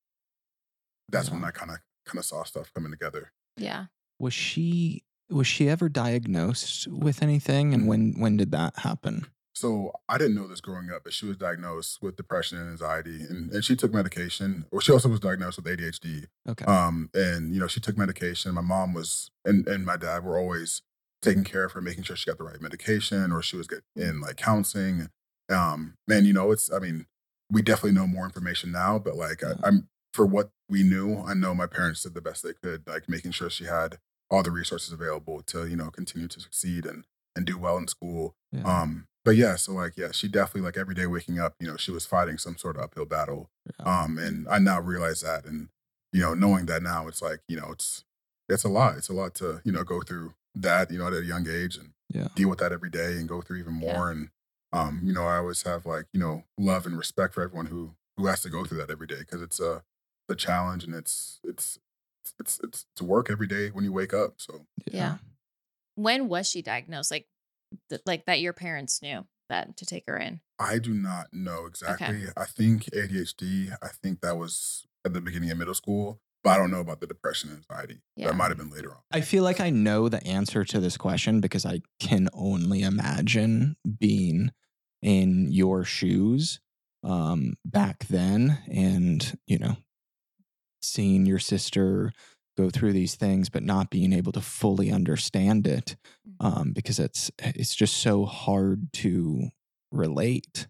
that's 1.09 1.31
when 1.31 1.44
I 1.44 1.51
kind 1.51 1.71
of 1.71 1.79
kind 2.07 2.18
of 2.18 2.25
saw 2.25 2.44
stuff 2.44 2.73
coming 2.75 2.90
together. 2.90 3.33
Yeah. 3.57 3.87
Was 4.18 4.35
she 4.35 5.05
was 5.31 5.47
she 5.47 5.68
ever 5.68 5.88
diagnosed 5.88 6.88
with 6.88 7.23
anything 7.23 7.75
and 7.75 7.87
when 7.87 8.14
when 8.18 8.37
did 8.37 8.51
that 8.53 8.79
happen? 8.79 9.27
So 9.59 9.92
I 10.09 10.18
didn't 10.18 10.37
know 10.37 10.47
this 10.47 10.61
growing 10.61 10.88
up, 10.90 11.03
but 11.03 11.12
she 11.12 11.27
was 11.27 11.37
diagnosed 11.37 12.01
with 12.01 12.14
depression 12.14 12.59
and 12.59 12.71
anxiety, 12.71 13.25
and, 13.29 13.51
and 13.51 13.64
she 13.64 13.75
took 13.75 13.92
medication. 13.92 14.66
Well, 14.71 14.81
she 14.81 14.92
also 14.92 15.09
was 15.09 15.18
diagnosed 15.18 15.57
with 15.57 15.66
ADHD. 15.66 16.27
Okay. 16.49 16.64
Um, 16.64 17.11
and 17.12 17.53
you 17.53 17.59
know, 17.59 17.66
she 17.66 17.81
took 17.81 17.99
medication. 17.99 18.55
My 18.55 18.61
mom 18.61 18.94
was, 18.94 19.33
and 19.44 19.66
and 19.66 19.85
my 19.85 19.97
dad 19.97 20.23
were 20.23 20.38
always 20.38 20.83
taking 21.23 21.42
care 21.42 21.64
of 21.64 21.73
her, 21.73 21.81
making 21.81 22.05
sure 22.05 22.14
she 22.14 22.31
got 22.31 22.38
the 22.38 22.44
right 22.44 22.61
medication, 22.61 23.33
or 23.33 23.42
she 23.42 23.57
was 23.57 23.66
get 23.66 23.83
in 23.97 24.21
like 24.21 24.37
counseling. 24.37 25.09
Um, 25.49 25.94
and 26.09 26.25
you 26.25 26.33
know, 26.33 26.53
it's 26.53 26.73
I 26.73 26.79
mean, 26.79 27.07
we 27.51 27.61
definitely 27.61 27.99
know 27.99 28.07
more 28.07 28.27
information 28.27 28.71
now, 28.71 29.01
but 29.01 29.16
like 29.16 29.42
I, 29.42 29.55
I'm 29.64 29.88
for 30.18 30.26
what 30.26 30.50
we 30.68 30.83
knew, 30.83 31.22
I 31.24 31.35
know 31.35 31.54
my 31.54 31.66
parents 31.68 32.02
did 32.02 32.14
the 32.14 32.20
best 32.20 32.42
they 32.42 32.52
could, 32.61 32.83
like 32.88 33.09
making 33.09 33.31
sure 33.31 33.48
she 33.48 33.64
had 33.66 33.98
all 34.31 34.42
the 34.42 34.50
resources 34.50 34.92
available 34.92 35.40
to 35.42 35.66
you 35.68 35.76
know 35.76 35.90
continue 35.90 36.26
to 36.28 36.40
succeed 36.40 36.85
and 36.85 37.04
and 37.37 37.46
do 37.46 37.57
well 37.57 37.76
in 37.78 37.87
school. 37.87 38.35
Yeah. 38.50 38.64
Um, 38.64 39.07
but 39.24 39.37
yeah, 39.37 39.54
so 39.54 39.72
like 39.74 39.96
yeah, 39.96 40.11
she 40.11 40.26
definitely 40.26 40.62
like 40.62 40.76
every 40.76 40.94
day 40.96 41.07
waking 41.07 41.38
up, 41.38 41.54
you 41.61 41.68
know, 41.68 41.76
she 41.76 41.92
was 41.92 42.04
fighting 42.04 42.37
some 42.37 42.57
sort 42.59 42.76
of 42.76 42.83
uphill 42.83 43.04
battle. 43.07 43.48
Yeah. 43.78 43.85
Um, 44.02 44.18
and 44.18 44.48
I 44.48 44.59
now 44.59 44.81
realize 44.81 45.20
that, 45.20 45.44
and 45.44 45.68
you 46.12 46.20
know, 46.20 46.35
knowing 46.35 46.66
that 46.66 46.83
now, 46.83 47.07
it's 47.07 47.22
like 47.22 47.40
you 47.46 47.57
know, 47.61 47.68
it's 47.70 48.04
it's 48.48 48.64
a 48.64 48.68
lot. 48.68 48.96
It's 48.96 49.09
a 49.09 49.12
lot 49.12 49.37
to 49.37 49.61
you 49.64 49.70
know 49.70 49.85
go 49.85 50.00
through 50.00 50.35
that 50.57 50.90
you 50.90 50.98
know 50.98 51.07
at 51.07 51.12
a 51.12 51.22
young 51.24 51.46
age 51.48 51.76
and 51.76 51.90
Yeah. 52.12 52.28
deal 52.35 52.48
with 52.50 52.59
that 52.59 52.72
every 52.72 52.90
day 52.90 53.12
and 53.18 53.28
go 53.28 53.40
through 53.40 53.59
even 53.61 53.74
more. 53.74 54.11
And 54.11 54.31
um, 54.72 55.00
you 55.04 55.12
know, 55.12 55.26
I 55.26 55.37
always 55.37 55.62
have 55.62 55.87
like 55.87 56.07
you 56.12 56.18
know 56.20 56.42
love 56.59 56.87
and 56.87 56.98
respect 56.98 57.35
for 57.35 57.42
everyone 57.44 57.66
who 57.66 57.94
who 58.16 58.26
has 58.26 58.40
to 58.42 58.50
go 58.50 58.64
through 58.64 58.78
that 58.78 58.90
every 58.90 59.07
day 59.07 59.20
because 59.20 59.42
it's 59.42 59.61
a 59.61 59.85
the 60.28 60.36
challenge 60.36 60.84
and 60.84 60.94
it's 60.94 61.40
it's 61.42 61.78
it's 62.38 62.60
it's 62.62 62.86
it's 62.92 63.02
work 63.02 63.30
every 63.30 63.46
day 63.46 63.68
when 63.68 63.84
you 63.84 63.92
wake 63.92 64.14
up. 64.14 64.34
So 64.36 64.66
Yeah. 64.90 65.16
When 65.94 66.28
was 66.28 66.48
she 66.48 66.62
diagnosed? 66.62 67.10
Like, 67.10 67.26
th- 67.88 68.02
like 68.06 68.26
that 68.26 68.40
your 68.40 68.52
parents 68.52 69.02
knew 69.02 69.26
that 69.48 69.76
to 69.78 69.86
take 69.86 70.04
her 70.06 70.16
in. 70.16 70.40
I 70.58 70.78
do 70.78 70.94
not 70.94 71.28
know 71.32 71.66
exactly. 71.66 72.24
I 72.36 72.44
think 72.44 72.84
ADHD. 72.86 73.76
I 73.82 73.88
think 73.88 74.20
that 74.20 74.36
was 74.36 74.86
at 75.04 75.12
the 75.12 75.20
beginning 75.20 75.50
of 75.50 75.58
middle 75.58 75.74
school, 75.74 76.20
but 76.44 76.50
I 76.50 76.56
don't 76.56 76.70
know 76.70 76.80
about 76.80 77.00
the 77.00 77.06
depression 77.06 77.50
and 77.50 77.58
anxiety. 77.58 78.00
Yeah. 78.16 78.28
That 78.28 78.36
might 78.36 78.48
have 78.48 78.58
been 78.58 78.70
later 78.70 78.90
on. 78.90 78.98
I 79.10 79.22
feel 79.22 79.42
like 79.42 79.60
I 79.60 79.70
know 79.70 80.08
the 80.08 80.24
answer 80.24 80.64
to 80.64 80.78
this 80.78 80.96
question 80.96 81.40
because 81.40 81.64
I 81.66 81.80
can 81.98 82.28
only 82.32 82.82
imagine 82.82 83.76
being 83.98 84.52
in 85.02 85.50
your 85.50 85.84
shoes 85.84 86.60
um, 87.02 87.54
back 87.64 88.06
then 88.08 88.58
and, 88.68 89.38
you 89.46 89.58
know, 89.58 89.76
seeing 90.82 91.26
your 91.26 91.38
sister 91.38 92.12
go 92.56 92.70
through 92.70 92.92
these 92.92 93.14
things 93.14 93.48
but 93.48 93.62
not 93.62 93.90
being 93.90 94.12
able 94.12 94.32
to 94.32 94.40
fully 94.40 94.90
understand 94.90 95.66
it 95.66 95.96
um, 96.40 96.72
because 96.72 96.98
it's 96.98 97.30
it's 97.38 97.74
just 97.74 97.96
so 97.96 98.24
hard 98.24 98.92
to 98.92 99.48
relate 99.92 100.66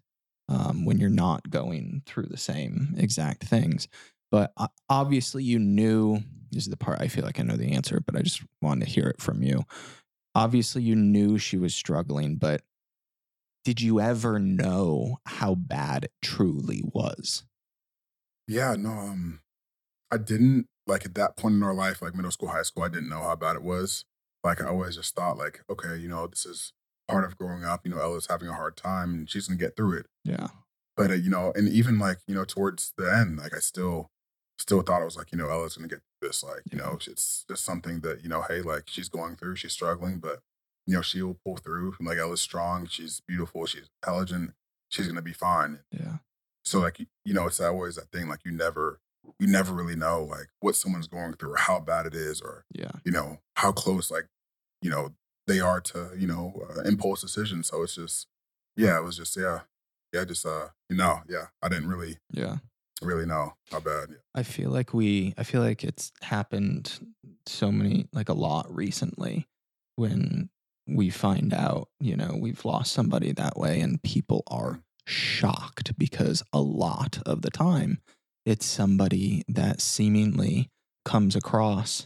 um, 0.47 0.85
when 0.85 0.99
you're 0.99 1.09
not 1.09 1.49
going 1.49 2.01
through 2.05 2.27
the 2.27 2.37
same 2.37 2.93
exact 2.97 3.43
things 3.43 3.87
but 4.31 4.53
obviously 4.89 5.43
you 5.43 5.57
knew 5.57 6.19
this 6.51 6.63
is 6.63 6.69
the 6.69 6.77
part 6.77 7.01
I 7.01 7.07
feel 7.07 7.25
like 7.25 7.39
I 7.39 7.43
know 7.43 7.57
the 7.57 7.73
answer, 7.73 7.99
but 7.99 8.15
I 8.15 8.21
just 8.21 8.43
wanted 8.61 8.85
to 8.85 8.91
hear 8.91 9.07
it 9.07 9.21
from 9.21 9.43
you. 9.43 9.63
Obviously, 10.35 10.81
you 10.81 10.95
knew 10.95 11.37
she 11.37 11.57
was 11.57 11.75
struggling, 11.75 12.35
but 12.35 12.61
did 13.65 13.81
you 13.81 13.99
ever 13.99 14.39
know 14.39 15.17
how 15.25 15.55
bad 15.55 16.05
it 16.05 16.13
truly 16.21 16.81
was? 16.85 17.43
Yeah, 18.47 18.75
no, 18.77 18.91
um, 18.91 19.41
I 20.11 20.17
didn't 20.17 20.67
like 20.87 21.05
at 21.05 21.15
that 21.15 21.37
point 21.37 21.55
in 21.55 21.63
our 21.63 21.73
life, 21.73 22.01
like 22.01 22.15
middle 22.15 22.31
school, 22.31 22.49
high 22.49 22.63
school. 22.63 22.83
I 22.83 22.89
didn't 22.89 23.09
know 23.09 23.21
how 23.21 23.35
bad 23.35 23.55
it 23.55 23.63
was. 23.63 24.05
Like 24.43 24.61
I 24.61 24.67
always 24.67 24.95
just 24.95 25.15
thought, 25.15 25.37
like, 25.37 25.61
okay, 25.69 25.97
you 25.97 26.07
know, 26.07 26.25
this 26.27 26.45
is 26.45 26.73
part 27.07 27.25
of 27.25 27.37
growing 27.37 27.63
up. 27.63 27.81
You 27.83 27.91
know, 27.91 27.99
Ella's 27.99 28.27
having 28.29 28.47
a 28.47 28.53
hard 28.53 28.77
time, 28.77 29.13
and 29.13 29.29
she's 29.29 29.47
gonna 29.47 29.59
get 29.59 29.75
through 29.75 29.97
it. 29.99 30.05
Yeah. 30.23 30.47
But 30.97 31.11
uh, 31.11 31.15
you 31.15 31.29
know, 31.29 31.51
and 31.55 31.67
even 31.69 31.99
like 31.99 32.19
you 32.27 32.35
know, 32.35 32.45
towards 32.45 32.93
the 32.97 33.13
end, 33.13 33.37
like 33.37 33.53
I 33.55 33.59
still, 33.59 34.07
still 34.57 34.81
thought 34.81 35.01
I 35.01 35.05
was 35.05 35.17
like, 35.17 35.31
you 35.31 35.37
know, 35.37 35.49
Ella's 35.49 35.75
gonna 35.77 35.87
get 35.87 36.01
this. 36.21 36.43
Like, 36.43 36.61
you 36.71 36.77
know, 36.77 36.97
it's 37.07 37.45
just 37.49 37.63
something 37.63 37.99
that 38.01 38.23
you 38.23 38.29
know, 38.29 38.41
hey, 38.47 38.61
like 38.61 38.83
she's 38.87 39.09
going 39.09 39.35
through, 39.35 39.57
she's 39.57 39.73
struggling, 39.73 40.19
but 40.19 40.39
you 40.87 40.95
know, 40.95 41.01
she 41.01 41.21
will 41.21 41.37
pull 41.45 41.57
through. 41.57 41.95
Like 41.99 42.17
Ella's 42.17 42.41
strong, 42.41 42.87
she's 42.87 43.21
beautiful, 43.27 43.65
she's 43.67 43.89
intelligent, 44.01 44.53
she's 44.89 45.07
gonna 45.07 45.21
be 45.21 45.33
fine. 45.33 45.79
Yeah. 45.91 46.17
So 46.65 46.79
like 46.79 46.99
you- 46.99 47.07
you 47.25 47.33
know, 47.33 47.45
it's 47.47 47.59
always 47.59 47.95
that 47.95 48.11
thing 48.11 48.27
like 48.27 48.39
you 48.45 48.51
never 48.51 48.99
you 49.39 49.47
never 49.47 49.73
really 49.73 49.95
know 49.95 50.23
like 50.23 50.47
what 50.59 50.75
someone's 50.75 51.07
going 51.07 51.33
through 51.33 51.53
or 51.53 51.57
how 51.57 51.79
bad 51.79 52.05
it 52.05 52.13
is 52.15 52.41
or 52.41 52.65
Yeah. 52.73 52.91
you 53.05 53.11
know 53.11 53.39
how 53.55 53.71
close 53.71 54.09
like 54.11 54.27
you 54.81 54.89
know 54.89 55.13
they 55.47 55.59
are 55.59 55.81
to 55.81 56.11
you 56.17 56.27
know 56.27 56.61
uh, 56.69 56.81
impulse 56.81 57.21
decisions. 57.21 57.67
So 57.67 57.83
it's 57.83 57.95
just 57.95 58.27
yeah, 58.75 58.97
it 58.97 59.03
was 59.03 59.17
just 59.17 59.35
yeah, 59.37 59.61
yeah, 60.13 60.25
just 60.25 60.45
uh 60.45 60.69
you 60.89 60.95
know 60.97 61.21
yeah, 61.27 61.47
I 61.61 61.69
didn't 61.69 61.89
really 61.89 62.17
Yeah. 62.31 62.57
really 63.01 63.25
know 63.25 63.55
how 63.71 63.79
bad. 63.79 64.09
I 64.35 64.43
feel 64.43 64.69
like 64.69 64.93
we, 64.93 65.33
I 65.37 65.43
feel 65.43 65.61
like 65.61 65.83
it's 65.83 66.11
happened 66.21 66.99
so 67.45 67.71
many, 67.71 68.07
like 68.13 68.29
a 68.29 68.33
lot 68.33 68.73
recently 68.73 69.47
when 69.95 70.49
we 70.87 71.09
find 71.09 71.53
out, 71.53 71.89
you 71.99 72.15
know, 72.15 72.37
we've 72.39 72.63
lost 72.63 72.93
somebody 72.93 73.31
that 73.33 73.57
way 73.57 73.81
and 73.81 74.01
people 74.03 74.43
are 74.47 74.81
shocked 75.07 75.97
because 75.97 76.43
a 76.53 76.61
lot 76.61 77.19
of 77.25 77.41
the 77.41 77.49
time 77.51 78.01
it's 78.49 78.65
somebody 78.65 79.43
that 79.47 79.79
seemingly 79.81 80.69
comes 81.05 81.35
across 81.35 82.05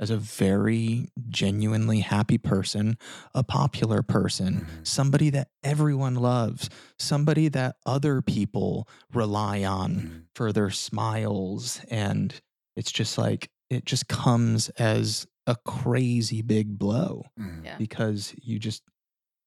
as 0.00 0.10
a 0.10 0.16
very 0.16 1.08
genuinely 1.28 2.00
happy 2.00 2.36
person, 2.36 2.98
a 3.32 3.44
popular 3.44 4.02
person, 4.02 4.66
Mhm. 4.66 4.86
somebody 4.86 5.30
that 5.30 5.48
everyone 5.62 6.16
loves, 6.16 6.68
somebody 6.98 7.48
that 7.48 7.76
other 7.86 8.20
people 8.20 8.88
rely 9.12 9.62
on 9.64 9.94
Mhm. 9.94 10.22
for 10.34 10.52
their 10.52 10.70
smiles 10.70 11.80
and 11.88 12.40
it's 12.76 12.90
just 12.90 13.16
like 13.18 13.50
it 13.70 13.84
just 13.86 14.08
comes 14.08 14.68
as 14.70 15.26
a 15.46 15.56
crazy 15.64 16.42
big 16.42 16.76
blow 16.78 17.24
Mhm. 17.38 17.64
Yeah. 17.64 17.78
because 17.78 18.34
you 18.42 18.58
just 18.58 18.82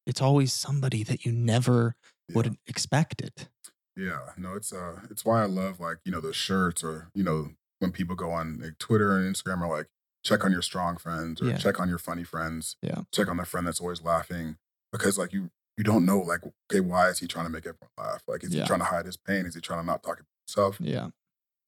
it's 0.05 0.21
always 0.21 0.53
somebody 0.53 1.03
that 1.03 1.25
you 1.25 1.33
never 1.33 1.93
Yeah. 2.29 2.35
would 2.35 2.55
expect 2.67 3.21
it 3.21 3.49
Yeah, 3.97 4.19
no, 4.37 4.53
it's 4.53 4.71
uh, 4.71 5.01
it's 5.09 5.25
why 5.25 5.41
I 5.41 5.45
love 5.45 5.79
like 5.79 5.97
you 6.05 6.11
know 6.11 6.21
those 6.21 6.35
shirts 6.35 6.83
or 6.83 7.09
you 7.15 7.23
know 7.23 7.49
when 7.79 7.91
people 7.91 8.15
go 8.15 8.31
on 8.31 8.59
like 8.61 8.77
Twitter 8.77 9.17
and 9.17 9.35
Instagram 9.35 9.61
are 9.61 9.69
like 9.69 9.87
check 10.23 10.43
on 10.45 10.51
your 10.51 10.61
strong 10.61 10.97
friends 10.97 11.41
or 11.41 11.45
Yeah. 11.45 11.57
check 11.57 11.79
on 11.79 11.89
your 11.89 11.97
funny 11.97 12.23
friends, 12.23 12.75
Yeah. 12.81 13.01
check 13.11 13.27
on 13.27 13.37
the 13.37 13.45
friend 13.45 13.65
that's 13.65 13.79
always 13.81 14.01
laughing 14.03 14.57
because 14.91 15.17
like 15.17 15.33
you 15.33 15.49
you 15.77 15.83
don't 15.83 16.05
know 16.05 16.19
like 16.19 16.41
okay 16.71 16.79
why 16.79 17.09
is 17.09 17.19
he 17.19 17.27
trying 17.27 17.45
to 17.45 17.51
make 17.51 17.65
everyone 17.65 17.89
laugh? 17.97 18.23
Like 18.27 18.43
is 18.43 18.53
Yeah. 18.53 18.61
he 18.63 18.67
trying 18.67 18.79
to 18.79 18.85
hide 18.85 19.05
his 19.05 19.17
pain? 19.17 19.45
Is 19.47 19.55
he 19.55 19.61
trying 19.61 19.79
to 19.81 19.85
not 19.85 20.03
talk 20.03 20.19
about 20.19 20.27
himself? 20.47 20.77
Yeah. 20.79 21.09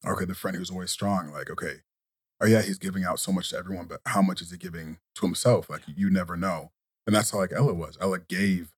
Okay 0.06 0.24
the 0.24 0.34
friend 0.34 0.56
who's 0.56 0.70
always 0.70 0.90
strong 0.92 1.32
like 1.32 1.50
okay 1.50 1.80
oh 2.40 2.46
yeah 2.46 2.62
he's 2.62 2.78
giving 2.78 3.04
out 3.04 3.18
so 3.18 3.32
much 3.32 3.50
to 3.50 3.56
everyone 3.56 3.86
but 3.86 4.00
how 4.06 4.22
much 4.22 4.40
is 4.40 4.50
he 4.52 4.56
giving 4.56 4.98
to 5.16 5.26
himself? 5.26 5.68
Like 5.68 5.82
you 5.86 6.10
never 6.10 6.36
know. 6.36 6.70
And 7.06 7.16
that's 7.16 7.30
how 7.32 7.38
like 7.38 7.52
Ella 7.52 7.74
was. 7.74 7.98
Ella 8.00 8.18
gave 8.20 8.72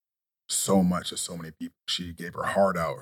so 0.48 0.82
much 0.82 1.10
to 1.10 1.16
so 1.16 1.36
many 1.36 1.50
people. 1.50 1.76
She 1.86 2.12
gave 2.12 2.34
her 2.34 2.44
heart 2.44 2.76
out 2.78 2.96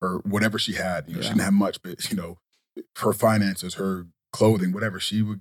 or 0.00 0.18
whatever 0.24 0.58
she 0.58 0.74
had. 0.74 1.08
You 1.08 1.16
know, 1.16 1.22
she 1.22 1.28
didn't 1.30 1.42
have 1.42 1.52
much, 1.52 1.82
but 1.82 2.10
you 2.10 2.16
know, 2.16 2.38
her 2.98 3.12
finances, 3.12 3.74
her 3.74 4.06
clothing, 4.32 4.72
whatever, 4.72 5.00
she 5.00 5.22
would 5.22 5.40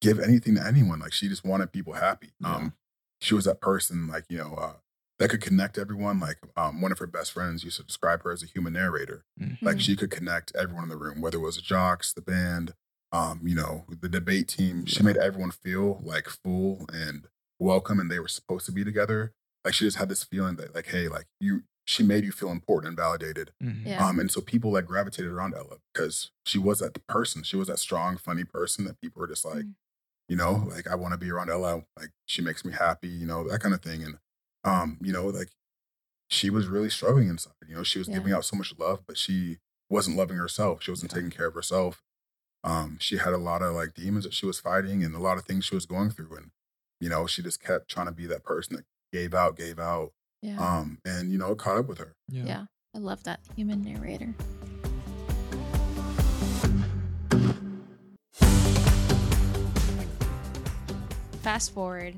give 0.00 0.18
anything 0.20 0.54
to 0.56 0.66
anyone. 0.66 0.98
Like 1.00 1.12
she 1.12 1.28
just 1.28 1.44
wanted 1.44 1.72
people 1.72 1.94
happy. 1.94 2.30
Yeah. 2.40 2.54
Um, 2.56 2.72
she 3.20 3.34
was 3.34 3.44
that 3.46 3.60
person, 3.60 4.06
like 4.08 4.24
you 4.28 4.38
know, 4.38 4.54
uh, 4.54 4.72
that 5.18 5.28
could 5.30 5.40
connect 5.40 5.78
everyone. 5.78 6.20
Like 6.20 6.38
um, 6.56 6.80
one 6.82 6.92
of 6.92 6.98
her 6.98 7.06
best 7.06 7.32
friends 7.32 7.64
used 7.64 7.76
to 7.78 7.84
describe 7.84 8.22
her 8.24 8.32
as 8.32 8.42
a 8.42 8.46
human 8.46 8.72
narrator. 8.74 9.24
Like 9.62 9.76
Mhm. 9.76 9.80
she 9.80 9.96
could 9.96 10.10
connect 10.10 10.54
everyone 10.56 10.82
in 10.84 10.88
the 10.90 10.96
room, 10.96 11.20
whether 11.20 11.38
it 11.38 11.40
was 11.40 11.56
the 11.56 11.62
jocks, 11.62 12.12
the 12.12 12.20
band, 12.20 12.74
um, 13.12 13.40
you 13.44 13.54
know, 13.54 13.84
the 13.88 14.08
debate 14.08 14.48
team. 14.48 14.84
She 14.86 14.96
Yeah. 14.98 15.04
made 15.06 15.16
everyone 15.16 15.52
feel 15.52 16.00
like 16.04 16.28
full 16.28 16.84
and 16.92 17.28
welcome, 17.60 17.98
and 18.00 18.10
they 18.10 18.18
were 18.18 18.28
supposed 18.28 18.66
to 18.66 18.72
be 18.72 18.84
together. 18.84 19.32
Like 19.64 19.72
she 19.72 19.86
just 19.86 19.96
had 19.96 20.10
this 20.10 20.24
feeling 20.24 20.56
that, 20.56 20.74
like, 20.74 20.86
hey, 20.88 21.08
like 21.08 21.26
you, 21.40 21.62
she 21.86 22.02
made 22.02 22.24
you 22.24 22.32
feel 22.32 22.50
important 22.50 22.88
and 22.88 22.96
validated. 22.96 23.52
Mhm. 23.62 23.86
Yeah. 23.86 24.06
Um, 24.06 24.18
and 24.18 24.30
so 24.30 24.40
people 24.40 24.72
like 24.72 24.86
gravitated 24.86 25.30
around 25.30 25.54
Ella 25.54 25.76
because 25.92 26.30
she 26.46 26.58
was 26.58 26.78
that 26.80 27.06
person. 27.06 27.42
She 27.42 27.56
was 27.56 27.68
that 27.68 27.78
strong, 27.78 28.16
funny 28.16 28.44
person 28.44 28.84
that 28.86 29.00
people 29.00 29.20
were 29.20 29.26
just 29.28 29.44
like, 29.44 29.64
Mm. 29.64 29.74
you 30.28 30.36
know, 30.36 30.52
like 30.70 30.86
I 30.86 30.94
want 30.94 31.12
to 31.12 31.18
be 31.18 31.30
around 31.30 31.50
Ella. 31.50 31.84
Like 31.98 32.10
she 32.26 32.40
makes 32.42 32.64
me 32.64 32.72
happy, 32.72 33.08
you 33.08 33.26
know, 33.26 33.46
that 33.48 33.60
kind 33.60 33.74
of 33.74 33.82
thing. 33.82 34.02
And 34.02 34.18
um, 34.64 34.96
you 35.02 35.12
know, 35.12 35.26
like 35.26 35.50
she 36.30 36.48
was 36.50 36.66
really 36.68 36.88
struggling 36.90 37.28
inside. 37.28 37.52
You 37.68 37.74
know, 37.76 37.82
she 37.82 37.98
was 37.98 38.08
Yeah. 38.08 38.14
giving 38.14 38.32
out 38.32 38.44
so 38.46 38.56
much 38.56 38.72
love, 38.78 39.04
but 39.06 39.18
she 39.18 39.58
wasn't 39.90 40.16
loving 40.16 40.38
herself. 40.38 40.82
She 40.82 40.90
wasn't 40.90 41.12
Yeah. 41.12 41.16
taking 41.16 41.30
care 41.30 41.46
of 41.48 41.54
herself. 41.54 42.02
Um, 42.64 42.96
she 42.98 43.18
had 43.18 43.34
a 43.34 43.38
lot 43.38 43.60
of 43.60 43.74
like 43.74 43.92
demons 43.92 44.24
that 44.24 44.32
she 44.32 44.46
was 44.46 44.58
fighting 44.58 45.04
and 45.04 45.14
a 45.14 45.18
lot 45.18 45.36
of 45.36 45.44
things 45.44 45.66
she 45.66 45.74
was 45.74 45.84
going 45.84 46.10
through. 46.10 46.34
And, 46.34 46.50
you 46.98 47.10
know, 47.10 47.26
she 47.26 47.42
just 47.42 47.60
kept 47.60 47.90
trying 47.90 48.06
to 48.06 48.12
be 48.12 48.24
that 48.26 48.42
person 48.42 48.76
that 48.76 48.86
gave 49.12 49.34
out, 49.34 49.54
gave 49.56 49.78
out. 49.78 50.14
Yeah. 50.44 50.58
Um, 50.60 50.98
and 51.06 51.32
you 51.32 51.38
know, 51.38 51.52
it 51.52 51.58
caught 51.58 51.78
up 51.78 51.86
with 51.86 51.96
her. 51.98 52.12
yeah 52.28 52.44
yeah. 52.44 52.64
I 52.94 52.98
love 52.98 53.24
that 53.24 53.40
human 53.56 53.80
narrator. 53.82 54.34
Fast 61.42 61.72
forward, 61.74 62.14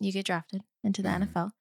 you 0.00 0.12
get 0.12 0.24
drafted 0.26 0.62
into 0.82 1.02
the 1.02 1.08
Mhm. 1.08 1.14
NFL. 1.14 1.52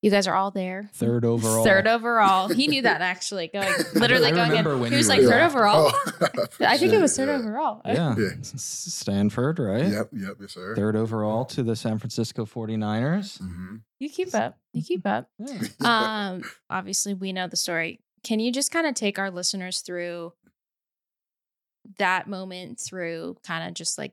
You 0.00 0.12
guys 0.12 0.28
are 0.28 0.34
all 0.34 0.52
there. 0.52 0.88
Third 0.94 1.24
overall. 1.24 1.64
Third 1.64 1.88
overall. 1.88 2.46
He 2.48 2.68
knew 2.68 2.82
that 2.82 3.00
actually. 3.00 3.48
Going 3.48 3.72
literally 3.94 4.28
I 4.28 4.30
going 4.30 4.50
remember 4.50 4.74
in. 4.74 4.80
when 4.80 4.92
He 4.92 4.96
was 4.98 5.08
like 5.08 5.20
third 5.20 5.30
there. 5.30 5.44
overall. 5.46 5.90
Oh, 5.92 6.28
I 6.60 6.78
think 6.78 6.92
it 6.92 7.00
was 7.00 7.16
third 7.16 7.28
yeah. 7.28 7.34
overall. 7.36 7.80
Yeah. 7.84 8.14
Yeah. 8.16 8.28
S- 8.38 8.54
S- 8.54 8.94
Stanford, 8.94 9.58
right? 9.58 9.88
Yep, 9.88 10.10
yep, 10.12 10.36
yes, 10.40 10.52
sir. 10.52 10.76
Third 10.76 10.94
overall 10.94 11.44
to 11.46 11.64
the 11.64 11.74
San 11.74 11.98
Francisco 11.98 12.44
49ers. 12.46 13.38
hmm 13.40 13.76
You 13.98 14.08
keep 14.08 14.32
up. 14.36 14.56
You 14.72 14.84
keep 14.84 15.04
up. 15.04 15.28
Yeah. 15.38 15.58
Um, 15.80 16.42
obviously 16.70 17.14
we 17.14 17.32
know 17.32 17.48
the 17.48 17.56
story. 17.56 17.98
Can 18.22 18.38
you 18.38 18.52
just 18.52 18.70
kind 18.70 18.86
of 18.86 18.94
take 18.94 19.18
our 19.18 19.32
listeners 19.32 19.80
through 19.80 20.32
that 21.98 22.28
moment 22.28 22.78
through 22.78 23.36
kind 23.44 23.66
of 23.66 23.74
just 23.74 23.98
like 23.98 24.12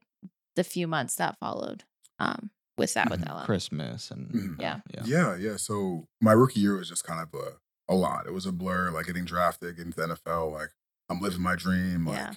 the 0.55 0.63
few 0.63 0.87
months 0.87 1.15
that 1.15 1.37
followed 1.39 1.83
um 2.19 2.49
with 2.77 2.93
that 2.93 3.09
with 3.09 3.21
Mhm. 3.21 3.29
Ella? 3.29 3.45
Christmas 3.45 4.11
and 4.11 4.29
Mhm. 4.31 4.61
Yeah. 4.61 4.81
yeah. 4.93 5.03
Yeah, 5.05 5.35
yeah. 5.35 5.55
So 5.57 6.07
my 6.21 6.33
rookie 6.33 6.59
year 6.59 6.75
was 6.75 6.89
just 6.89 7.03
kind 7.03 7.21
of 7.21 7.33
a, 7.39 7.57
a 7.87 7.95
lot. 7.95 8.27
It 8.27 8.33
was 8.33 8.45
a 8.45 8.51
blur, 8.51 8.91
like 8.91 9.05
getting 9.05 9.25
drafted, 9.25 9.77
getting 9.77 9.91
to 9.93 9.95
the 9.97 10.07
NFL. 10.15 10.51
Like 10.51 10.69
I'm 11.09 11.21
living 11.21 11.41
my 11.41 11.55
dream, 11.55 12.05
like 12.07 12.17
Yeah. 12.17 12.33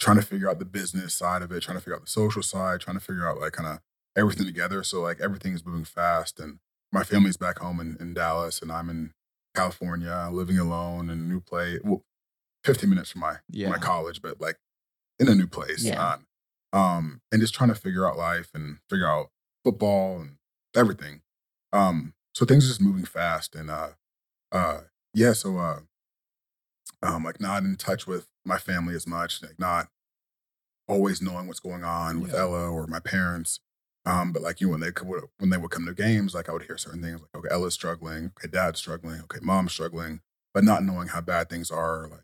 trying 0.00 0.16
to 0.16 0.22
figure 0.22 0.48
out 0.50 0.58
the 0.58 0.64
business 0.64 1.14
side 1.14 1.42
of 1.42 1.52
it, 1.52 1.60
trying 1.62 1.76
to 1.76 1.80
figure 1.80 1.94
out 1.96 2.02
the 2.02 2.10
social 2.10 2.42
side, 2.42 2.80
trying 2.80 2.96
to 2.98 3.04
figure 3.04 3.28
out 3.28 3.38
like 3.40 3.52
kind 3.52 3.68
of 3.68 3.80
everything 4.16 4.46
together. 4.46 4.82
So 4.82 5.00
like 5.02 5.20
everything 5.20 5.52
is 5.54 5.64
moving 5.64 5.84
fast, 5.84 6.40
and 6.40 6.58
my 6.92 7.04
family's 7.04 7.36
back 7.36 7.58
home 7.58 7.78
in, 7.80 7.96
in 8.00 8.14
Dallas, 8.14 8.62
and 8.62 8.72
I'm 8.72 8.88
in 8.88 9.12
California, 9.54 10.28
living 10.32 10.58
alone 10.58 11.10
in 11.10 11.18
a 11.18 11.22
new 11.22 11.40
place. 11.40 11.80
Well, 11.84 12.02
15 12.64 12.88
minutes 12.90 13.10
from 13.10 13.20
my 13.20 13.36
Yeah. 13.48 13.68
my 13.70 13.78
college, 13.78 14.20
but 14.22 14.40
like 14.40 14.58
in 15.18 15.28
a 15.28 15.34
new 15.34 15.46
place. 15.46 15.84
Yeah. 15.84 16.14
Um, 16.14 16.26
um, 16.72 17.20
and 17.32 17.40
just 17.40 17.54
trying 17.54 17.68
to 17.68 17.74
figure 17.74 18.06
out 18.06 18.16
life 18.18 18.50
and 18.54 18.78
figure 18.90 19.06
out 19.08 19.30
football 19.66 20.20
and 20.20 20.36
everything. 20.76 21.22
Um, 21.72 22.14
so 22.34 22.44
things 22.46 22.64
are 22.64 22.68
just 22.68 22.80
moving 22.80 23.04
fast 23.04 23.56
and 23.56 23.68
uh 23.68 23.88
uh 24.52 24.82
yeah, 25.12 25.32
so 25.32 25.58
uh 25.58 25.80
um 27.02 27.24
like 27.24 27.40
not 27.40 27.64
in 27.64 27.74
touch 27.76 28.06
with 28.06 28.28
my 28.44 28.58
family 28.58 28.94
as 28.94 29.06
much, 29.08 29.42
like 29.42 29.58
not 29.58 29.88
always 30.86 31.20
knowing 31.20 31.48
what's 31.48 31.58
going 31.58 31.82
on 31.82 32.20
with 32.20 32.32
Yeah. 32.32 32.40
Ella 32.40 32.70
or 32.70 32.86
my 32.86 33.00
parents. 33.00 33.58
Um, 34.04 34.30
but 34.30 34.40
like 34.40 34.60
you 34.60 34.68
know, 34.68 34.72
when 34.72 34.80
they 34.80 34.92
could 34.92 35.08
when 35.38 35.50
they 35.50 35.56
would 35.56 35.72
come 35.72 35.84
to 35.86 35.94
games, 35.94 36.32
like 36.32 36.48
I 36.48 36.52
would 36.52 36.62
hear 36.62 36.78
certain 36.78 37.02
things 37.02 37.20
like, 37.20 37.34
okay, 37.34 37.48
Ella's 37.52 37.74
struggling, 37.74 38.26
okay, 38.38 38.46
dad's 38.48 38.78
struggling, 38.78 39.20
okay, 39.22 39.40
mom's 39.42 39.72
struggling, 39.72 40.20
but 40.54 40.62
not 40.62 40.84
knowing 40.84 41.08
how 41.08 41.20
bad 41.20 41.50
things 41.50 41.72
are, 41.72 42.06
like 42.08 42.22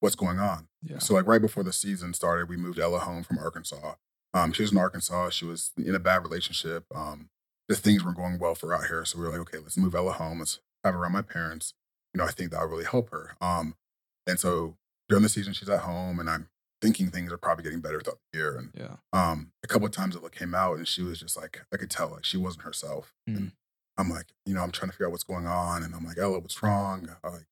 what's 0.00 0.14
going 0.14 0.38
on. 0.38 0.68
Yeah. 0.82 0.98
So 0.98 1.14
like 1.14 1.26
right 1.26 1.40
before 1.40 1.62
the 1.64 1.72
season 1.72 2.12
started, 2.12 2.50
we 2.50 2.58
moved 2.58 2.78
Ella 2.78 2.98
home 2.98 3.22
from 3.22 3.38
Arkansas. 3.38 3.94
Um, 4.34 4.52
she 4.52 4.62
was 4.62 4.72
in 4.72 4.78
Arkansas. 4.78 5.30
She 5.30 5.44
was 5.44 5.72
in 5.76 5.94
a 5.94 5.98
bad 6.00 6.22
relationship. 6.22 6.84
Um, 6.94 7.28
the 7.68 7.76
things 7.76 8.04
weren't 8.04 8.16
going 8.16 8.38
well 8.38 8.54
for 8.54 8.68
her 8.68 8.74
out 8.74 8.86
here. 8.86 9.04
So 9.04 9.18
we 9.18 9.24
were 9.24 9.30
like, 9.30 9.40
okay, 9.40 9.58
let's 9.58 9.76
move 9.76 9.94
Ella 9.94 10.12
home. 10.12 10.38
Let's 10.40 10.60
have 10.84 10.94
her 10.94 11.00
around 11.00 11.12
my 11.12 11.22
parents. 11.22 11.74
You 12.14 12.18
know, 12.18 12.24
I 12.26 12.30
think 12.30 12.50
that'll 12.50 12.68
really 12.68 12.84
help 12.84 13.10
her. 13.10 13.36
Um, 13.40 13.74
and 14.26 14.38
so 14.40 14.76
during 15.08 15.22
the 15.22 15.28
season, 15.28 15.52
she's 15.52 15.68
at 15.68 15.80
home, 15.80 16.18
and 16.18 16.28
I'm 16.28 16.48
thinking 16.80 17.08
things 17.10 17.32
are 17.32 17.36
probably 17.38 17.62
getting 17.64 17.80
better 17.80 18.00
throughout 18.00 18.18
the 18.32 18.38
year. 18.38 18.56
And 18.56 18.70
Yeah. 18.74 18.96
um, 19.12 19.52
a 19.62 19.66
couple 19.68 19.86
of 19.86 19.92
times 19.92 20.16
Ella 20.16 20.30
came 20.30 20.54
out, 20.54 20.76
and 20.78 20.86
she 20.88 21.02
was 21.02 21.20
just 21.20 21.36
like, 21.36 21.62
I 21.72 21.76
could 21.76 21.90
tell 21.90 22.08
like 22.10 22.24
she 22.24 22.36
wasn't 22.36 22.64
herself. 22.64 23.12
Mm. 23.28 23.36
And 23.36 23.52
I'm 23.98 24.08
like, 24.10 24.26
you 24.46 24.54
know, 24.54 24.62
I'm 24.62 24.72
trying 24.72 24.90
to 24.90 24.92
figure 24.92 25.06
out 25.06 25.12
what's 25.12 25.24
going 25.24 25.46
on, 25.46 25.82
and 25.82 25.94
I'm 25.94 26.04
like, 26.04 26.18
Ella, 26.18 26.38
what's 26.40 26.62
wrong? 26.62 27.08
I 27.22 27.28
like, 27.28 27.46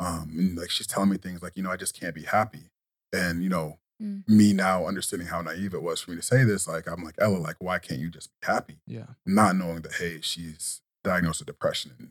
um, 0.00 0.34
and 0.38 0.56
like 0.58 0.70
she's 0.70 0.86
telling 0.86 1.10
me 1.10 1.16
things 1.16 1.42
like, 1.42 1.56
you 1.56 1.62
know, 1.62 1.70
I 1.70 1.76
just 1.76 1.98
can't 1.98 2.14
be 2.14 2.22
happy. 2.24 2.70
And 3.12 3.42
you 3.42 3.48
know, 3.48 3.78
Mm. 4.00 4.28
me 4.28 4.52
now 4.52 4.86
understanding 4.86 5.26
how 5.28 5.42
naive 5.42 5.74
it 5.74 5.82
was 5.82 6.00
for 6.00 6.12
me 6.12 6.16
to 6.16 6.22
say 6.22 6.44
this, 6.44 6.68
like 6.68 6.86
I'm 6.88 7.02
like 7.02 7.16
Ella, 7.18 7.38
like 7.38 7.56
why 7.58 7.78
can't 7.80 8.00
you 8.00 8.10
just 8.10 8.30
be 8.40 8.46
happy? 8.46 8.78
Yeah. 8.86 9.06
Not 9.26 9.56
knowing 9.56 9.82
that 9.82 9.94
hey, 9.94 10.20
she's 10.22 10.82
diagnosed 11.02 11.40
with 11.40 11.46
depression 11.46 11.92
and 11.98 12.10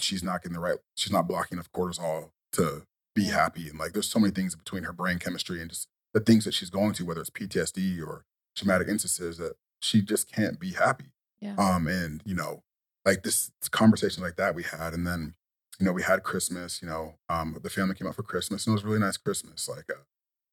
she's 0.00 0.22
not 0.24 0.42
getting 0.42 0.54
the 0.54 0.60
right, 0.60 0.78
she's 0.96 1.12
not 1.12 1.28
blocking 1.28 1.56
enough 1.56 1.70
cortisol 1.72 2.30
to 2.52 2.82
be 3.14 3.22
Yeah. 3.24 3.34
happy. 3.34 3.68
And 3.68 3.78
like 3.78 3.92
there's 3.92 4.08
so 4.08 4.18
many 4.18 4.32
things 4.32 4.54
between 4.56 4.82
her 4.84 4.92
brain 4.92 5.18
chemistry 5.18 5.60
and 5.60 5.70
just 5.70 5.88
the 6.14 6.20
things 6.20 6.44
that 6.44 6.54
she's 6.54 6.70
going 6.70 6.94
to, 6.94 7.04
whether 7.04 7.20
it's 7.20 7.30
PTSD 7.30 8.00
or 8.04 8.24
traumatic 8.56 8.88
instances, 8.88 9.38
that 9.38 9.54
she 9.80 10.02
just 10.02 10.32
can't 10.32 10.58
be 10.58 10.72
happy. 10.72 11.12
Yeah. 11.40 11.54
Um, 11.56 11.86
and 11.86 12.22
you 12.24 12.34
know, 12.34 12.64
like 13.04 13.22
this 13.22 13.52
conversation 13.70 14.22
like 14.24 14.34
that 14.36 14.54
we 14.56 14.64
had, 14.64 14.94
and 14.94 15.06
then 15.06 15.34
you 15.78 15.86
know 15.86 15.92
we 15.92 16.02
had 16.02 16.24
Christmas. 16.24 16.82
You 16.82 16.88
know, 16.88 17.14
um, 17.28 17.56
the 17.62 17.70
family 17.70 17.94
came 17.94 18.08
out 18.08 18.16
for 18.16 18.24
Christmas, 18.24 18.66
and 18.66 18.72
it 18.72 18.74
was 18.76 18.82
a 18.82 18.86
really 18.88 18.98
nice 18.98 19.16
Christmas. 19.16 19.68
Like 19.68 19.84
uh, 19.90 20.00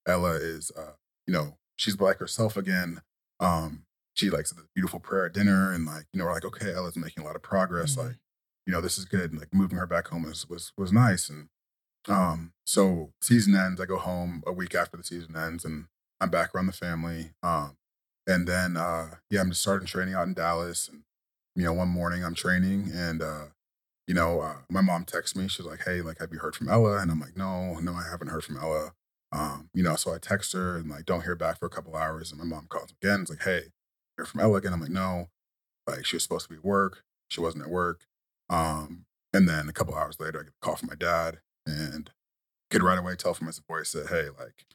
Ella 0.08 0.34
is, 0.36 0.72
uh, 0.78 0.94
you 1.28 1.34
know, 1.34 1.58
she's 1.78 2.00
like 2.00 2.18
herself 2.20 2.58
again. 2.58 3.02
Um, 3.40 3.84
she 4.14 4.30
likes 4.30 4.52
the 4.54 4.66
beautiful 4.76 5.00
prayer 5.00 5.26
at 5.26 5.34
dinner, 5.34 5.72
and 5.72 5.86
like 5.86 6.06
you 6.14 6.20
know, 6.20 6.26
we're 6.26 6.34
like, 6.34 6.46
okay, 6.46 6.74
Ella's 6.74 6.96
making 6.96 7.24
a 7.24 7.26
lot 7.26 7.36
of 7.36 7.42
progress. 7.44 7.96
Mhm. 7.96 8.06
Like, 8.08 8.16
you 8.66 8.74
know, 8.74 8.82
this 8.82 8.98
is 8.98 9.06
good. 9.06 9.32
And 9.32 9.40
like 9.40 9.54
moving 9.54 9.78
her 9.78 9.88
back 9.88 10.08
home 10.08 10.24
was 10.24 10.48
was 10.50 10.72
was 10.78 10.92
nice. 10.94 11.30
And 11.30 11.50
um, 12.08 12.54
so 12.66 13.12
season 13.22 13.56
ends. 13.56 13.82
I 13.82 13.86
go 13.86 13.98
home 13.98 14.44
a 14.48 14.52
week 14.54 14.76
after 14.76 14.98
the 14.98 15.04
season 15.04 15.36
ends, 15.36 15.66
and 15.66 15.86
I'm 16.22 16.30
back 16.30 16.54
around 16.54 16.68
the 16.68 16.74
family. 16.74 17.32
Um, 17.44 17.78
and 18.28 18.48
then 18.48 18.78
uh, 18.78 19.16
yeah, 19.30 19.42
I'm 19.42 19.50
just 19.50 19.62
starting 19.62 19.88
training 19.88 20.14
out 20.16 20.28
in 20.28 20.34
Dallas. 20.34 20.88
And 20.90 21.04
you 21.56 21.64
know, 21.66 21.74
one 21.74 21.90
morning 21.90 22.24
I'm 22.24 22.36
training, 22.36 22.92
and 22.94 23.22
uh, 23.22 23.46
you 24.08 24.14
know, 24.14 24.42
uh, 24.42 24.58
my 24.70 24.82
mom 24.82 25.06
texts 25.06 25.36
me. 25.36 25.48
She's 25.48 25.66
like, 25.66 25.82
"Hey, 25.86 26.02
like, 26.02 26.20
have 26.20 26.32
you 26.34 26.40
heard 26.40 26.56
from 26.56 26.70
Ella?" 26.70 27.00
And 27.00 27.12
I'm 27.12 27.20
like, 27.20 27.38
"No, 27.38 27.80
no, 27.80 27.94
I 27.94 28.04
haven't 28.10 28.30
heard 28.30 28.44
from 28.44 28.58
Ella." 28.58 28.94
Um, 29.36 29.70
you 29.76 29.84
know, 29.84 29.96
so 29.98 30.14
I 30.14 30.20
text 30.20 30.54
her 30.54 30.78
and 30.78 30.90
like 30.90 31.06
don't 31.06 31.24
hear 31.24 31.36
back 31.36 31.60
for 31.60 31.68
a 31.68 31.70
couple 31.72 31.96
hours, 31.96 32.32
and 32.32 32.40
my 32.40 32.46
mom 32.46 32.68
calls 32.70 32.94
again. 33.02 33.22
It's 33.22 33.32
like, 33.32 33.44
"Hey, 33.44 33.64
you're 34.18 34.26
from 34.28 34.42
Ella 34.42 34.58
again?" 34.60 34.74
I'm 34.74 34.82
like, 34.82 34.92
"No." 34.92 35.30
Like 35.88 36.06
she 36.06 36.16
was 36.18 36.24
supposed 36.24 36.46
to 36.48 36.52
be 36.54 36.58
at 36.60 36.66
work. 36.66 37.04
She 37.30 37.42
wasn't 37.42 37.64
at 37.66 37.72
work. 37.72 38.06
Um, 38.50 39.06
and 39.34 39.50
then 39.50 39.70
a 39.70 39.74
couple 39.74 39.96
hours 39.96 40.20
later, 40.20 40.40
I 40.42 40.44
get 40.44 40.54
a 40.62 40.66
call 40.66 40.78
from 40.78 40.90
my 40.90 40.96
dad, 40.96 41.40
and 41.68 42.12
could 42.72 42.84
right 42.84 43.00
away 43.00 43.16
tell 43.18 43.34
from 43.36 43.48
his 43.48 43.60
voice 43.60 43.92
that, 43.94 44.10
"Hey, 44.10 44.30
like, 44.40 44.66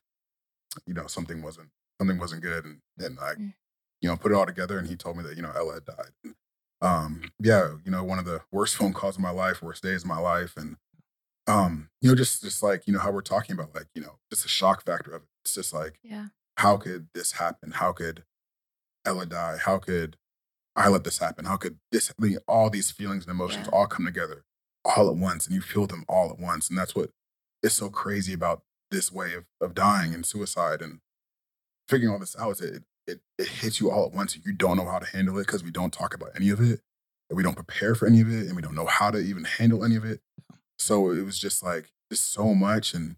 you 0.86 0.94
know, 0.94 1.06
something 1.06 1.42
wasn't 1.42 1.70
something 2.00 2.18
wasn't 2.18 2.42
good," 2.42 2.64
and 2.64 2.80
and 2.98 3.16
like, 3.16 3.38
Mm. 3.38 3.54
you 4.00 4.08
know, 4.08 4.16
put 4.16 4.32
it 4.32 4.34
all 4.34 4.46
together, 4.46 4.78
and 4.78 4.88
he 4.88 4.96
told 4.96 5.16
me 5.16 5.22
that 5.24 5.36
you 5.36 5.42
know 5.42 5.52
Ella 5.52 5.74
had 5.74 5.84
died. 5.84 6.12
And, 6.24 6.34
um, 6.82 7.32
yeah, 7.40 7.74
you 7.84 7.90
know, 7.90 8.04
one 8.04 8.18
of 8.18 8.24
the 8.24 8.42
worst 8.52 8.76
phone 8.76 8.92
calls 8.92 9.16
of 9.16 9.22
my 9.22 9.30
life, 9.30 9.62
worst 9.62 9.82
days 9.82 10.02
of 10.02 10.08
my 10.08 10.18
life, 10.18 10.56
and 10.56 10.76
um, 11.46 11.88
you 12.00 12.08
know, 12.08 12.14
just 12.14 12.42
just 12.42 12.62
like 12.62 12.86
you 12.86 12.92
know 12.92 12.98
how 13.00 13.10
we're 13.10 13.22
talking 13.22 13.54
about, 13.54 13.74
like 13.74 13.86
you 13.94 14.02
know, 14.02 14.18
just 14.30 14.42
the 14.42 14.48
shock 14.48 14.84
factor 14.84 15.10
of 15.12 15.22
it. 15.22 15.28
It's 15.44 15.54
just 15.54 15.72
like, 15.72 15.98
Yeah. 16.02 16.26
how 16.58 16.76
could 16.76 17.08
this 17.14 17.32
happen? 17.32 17.72
How 17.72 17.92
could 17.92 18.24
Ella 19.04 19.26
die? 19.26 19.56
How 19.58 19.78
could 19.78 20.16
I 20.76 20.88
let 20.88 21.04
this 21.04 21.18
happen? 21.18 21.44
How 21.46 21.56
could 21.56 21.78
this? 21.90 22.10
I 22.10 22.22
mean, 22.22 22.38
all 22.46 22.70
these 22.70 22.90
feelings 22.90 23.24
and 23.24 23.30
emotions 23.32 23.66
Yeah. 23.66 23.72
all 23.78 23.86
come 23.86 24.06
together 24.06 24.44
all 24.84 25.08
at 25.10 25.16
once, 25.16 25.46
and 25.46 25.54
you 25.54 25.60
feel 25.60 25.86
them 25.86 26.04
all 26.08 26.30
at 26.30 26.38
once, 26.38 26.68
and 26.68 26.78
that's 26.78 26.94
what 26.94 27.10
is 27.62 27.72
so 27.74 27.90
crazy 27.90 28.32
about 28.32 28.62
this 28.90 29.10
way 29.12 29.34
of 29.34 29.46
of 29.60 29.74
dying 29.74 30.14
and 30.14 30.24
suicide 30.26 30.82
and 30.82 31.00
figuring 31.88 32.12
all 32.12 32.18
this 32.20 32.36
out. 32.38 32.52
Is 32.52 32.60
it 32.60 32.84
it 33.06 33.20
it 33.38 33.48
hits 33.48 33.80
you 33.80 33.90
all 33.90 34.06
at 34.06 34.12
once, 34.12 34.34
and 34.34 34.44
you 34.44 34.52
don't 34.52 34.76
know 34.76 34.86
how 34.86 34.98
to 34.98 35.06
handle 35.06 35.38
it 35.38 35.46
because 35.46 35.64
we 35.64 35.70
don't 35.70 35.92
talk 35.92 36.14
about 36.14 36.30
any 36.36 36.50
of 36.50 36.60
it, 36.60 36.80
and 37.28 37.36
we 37.36 37.42
don't 37.42 37.56
prepare 37.56 37.94
for 37.94 38.06
any 38.06 38.20
of 38.20 38.28
it, 38.30 38.46
and 38.46 38.56
we 38.56 38.62
don't 38.62 38.74
know 38.74 38.86
how 38.86 39.10
to 39.10 39.18
even 39.18 39.44
handle 39.44 39.84
any 39.84 39.96
of 39.96 40.04
it. 40.04 40.20
So 40.80 41.10
it 41.10 41.22
was 41.22 41.38
just 41.38 41.62
like 41.62 41.90
just 42.10 42.32
so 42.32 42.54
much, 42.54 42.94
and 42.94 43.16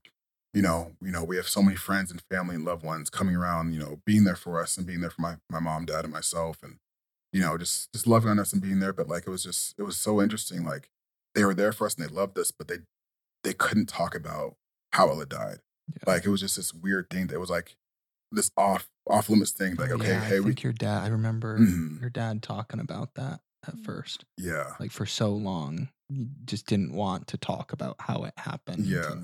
you 0.55 0.63
know, 0.63 0.93
you 1.01 1.11
know, 1.13 1.25
we 1.25 1.37
have 1.37 1.49
so 1.49 1.63
many 1.63 1.77
friends 1.77 2.11
and 2.11 2.21
family 2.31 2.57
and 2.57 2.65
loved 2.65 2.85
ones 2.85 3.09
coming 3.09 3.37
around, 3.37 3.73
you 3.73 3.81
know, 3.81 4.01
being 4.05 4.25
there 4.25 4.37
for 4.37 4.61
us 4.61 4.77
and 4.77 4.87
being 4.87 5.01
there 5.01 5.11
for 5.11 5.23
my 5.23 5.37
my 5.51 5.61
mom, 5.61 5.85
dad, 5.87 6.05
and 6.05 6.13
myself, 6.13 6.63
and 6.63 6.79
you 7.33 7.41
know, 7.41 7.57
just 7.57 7.93
just 7.93 8.07
loving 8.07 8.31
on 8.31 8.39
us 8.39 8.53
and 8.53 8.61
being 8.63 8.81
there. 8.81 8.93
But 8.93 9.09
like 9.09 9.27
it 9.27 9.31
was 9.31 9.43
just 9.45 9.75
it 9.79 9.83
was 9.85 9.97
so 9.97 10.21
interesting. 10.21 10.65
Like 10.65 10.91
they 11.35 11.45
were 11.45 11.55
there 11.55 11.73
for 11.73 11.87
us 11.87 11.95
and 11.95 12.05
they 12.07 12.13
loved 12.15 12.39
us, 12.39 12.51
but 12.51 12.69
they 12.69 12.79
they 13.45 13.55
couldn't 13.55 13.87
talk 13.89 14.15
about 14.15 14.57
how 14.93 15.09
Ella 15.09 15.27
died. 15.27 15.59
Yeah. 15.89 16.13
Like 16.15 16.25
it 16.25 16.31
was 16.31 16.41
just 16.41 16.57
this 16.57 16.75
weird 16.75 17.09
thing 17.11 17.29
that 17.29 17.41
was 17.41 17.51
like 17.51 17.77
this 18.33 18.51
off 18.57 18.89
off 19.09 19.29
limits 19.31 19.53
thing. 19.53 19.77
Like 19.77 19.91
okay, 19.93 20.09
yeah, 20.13 20.25
hey, 20.25 20.37
I 20.39 20.41
we 20.41 20.55
your 20.63 20.73
dad. 20.73 21.05
I 21.05 21.09
remember 21.09 21.59
Mhm. 21.59 22.01
your 22.01 22.11
dad 22.11 22.43
talking 22.43 22.81
about 22.81 23.15
that 23.15 23.41
at 23.67 23.77
Mm. 23.77 23.85
first. 23.85 24.25
yeah 24.37 24.75
Like 24.81 24.91
for 24.91 25.07
so 25.07 25.31
long, 25.35 25.89
just 26.45 26.67
didn't 26.67 26.93
want 26.95 27.27
to 27.29 27.37
talk 27.37 27.73
about 27.73 27.97
how 28.01 28.25
it 28.25 28.35
happened. 28.37 28.87
Yeah. 28.87 29.15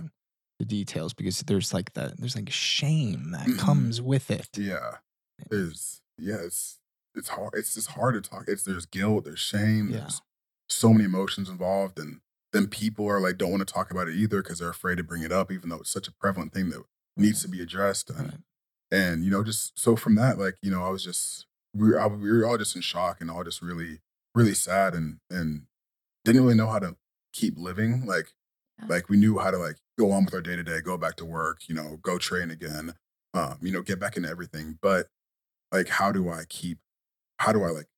the 0.59 0.64
details 0.64 1.14
because 1.14 1.40
there's 1.40 1.72
like 1.72 1.92
that. 1.94 2.18
There's 2.18 2.37
like 2.37 2.51
shame 2.51 3.31
that 3.33 3.59
comes 3.59 4.01
mm-hmm. 4.01 4.09
with 4.09 4.31
it. 4.31 4.48
yeah. 4.57 4.96
Eh. 5.40 5.44
There's 5.51 6.01
yeah, 6.18 6.38
it's 6.44 6.79
it's 7.14 7.29
hard. 7.31 7.51
It's 7.55 7.74
just 7.74 7.90
hard 7.92 8.14
to 8.22 8.29
talk. 8.29 8.44
It's 8.48 8.64
there's 8.64 8.87
guilt, 8.87 9.24
there's 9.24 9.38
shame, 9.38 9.90
Yeah. 9.90 10.01
there's 10.01 10.20
so 10.68 10.92
many 10.92 11.05
emotions 11.05 11.48
involved, 11.48 11.98
and 11.98 12.20
then 12.53 12.66
people 12.66 13.07
are 13.09 13.20
like 13.20 13.38
don't 13.38 13.51
want 13.51 13.66
to 13.66 13.72
talk 13.72 13.90
about 13.90 14.09
it 14.09 14.14
either 14.16 14.42
because 14.42 14.59
they're 14.59 14.68
afraid 14.68 14.96
to 14.98 15.05
bring 15.05 15.22
it 15.22 15.33
up, 15.33 15.53
even 15.53 15.68
though 15.68 15.77
it's 15.81 15.90
such 15.90 16.09
a 16.09 16.12
prevalent 16.12 16.53
thing 16.53 16.70
that 16.70 16.83
needs 17.16 17.40
to 17.42 17.48
be 17.48 17.61
addressed. 17.62 18.11
And, 18.11 18.18
Right. 18.29 18.40
and 18.90 19.24
you 19.24 19.31
know, 19.31 19.44
just 19.44 19.79
so 19.79 19.94
from 19.96 20.14
that, 20.16 20.38
like 20.38 20.57
you 20.62 20.70
know, 20.70 20.83
I 20.85 20.88
was 20.90 21.05
just 21.05 21.46
we 21.74 21.90
were, 21.90 22.01
I, 22.01 22.07
we 22.07 22.31
were 22.33 22.46
all 22.46 22.59
just 22.59 22.74
in 22.74 22.83
shock 22.83 23.20
and 23.20 23.31
all 23.31 23.44
just 23.44 23.62
really 23.62 24.01
really 24.35 24.55
sad 24.55 24.94
and 24.94 25.18
and 25.31 25.62
didn't 26.33 26.45
really 26.47 26.57
know 26.57 26.69
how 26.69 26.79
to 26.81 26.97
keep 27.33 27.57
living. 27.59 28.07
Like 28.07 28.33
Yeah. 28.79 28.87
like 28.88 29.09
we 29.09 29.17
knew 29.17 29.38
how 29.38 29.51
to 29.51 29.59
like 29.59 29.77
go 29.99 30.12
on 30.12 30.25
with 30.25 30.35
our 30.35 30.41
day 30.43 30.57
to 30.57 30.62
day, 30.62 30.81
go 30.81 30.97
back 30.99 31.17
to 31.17 31.25
work, 31.25 31.69
you 31.69 31.75
know, 31.75 31.99
go 32.03 32.19
train 32.19 32.51
again, 32.51 32.95
um, 33.35 33.59
you 33.62 33.73
know, 33.73 33.83
get 33.83 33.99
back 34.01 34.17
into 34.17 34.29
everything. 34.29 34.79
But 34.81 35.09
like, 35.73 35.88
how 35.88 36.12
do 36.12 36.31
I 36.31 36.45
keep? 36.49 36.79
How 37.41 37.53
do 37.53 37.62
I 37.64 37.71
like 37.71 37.88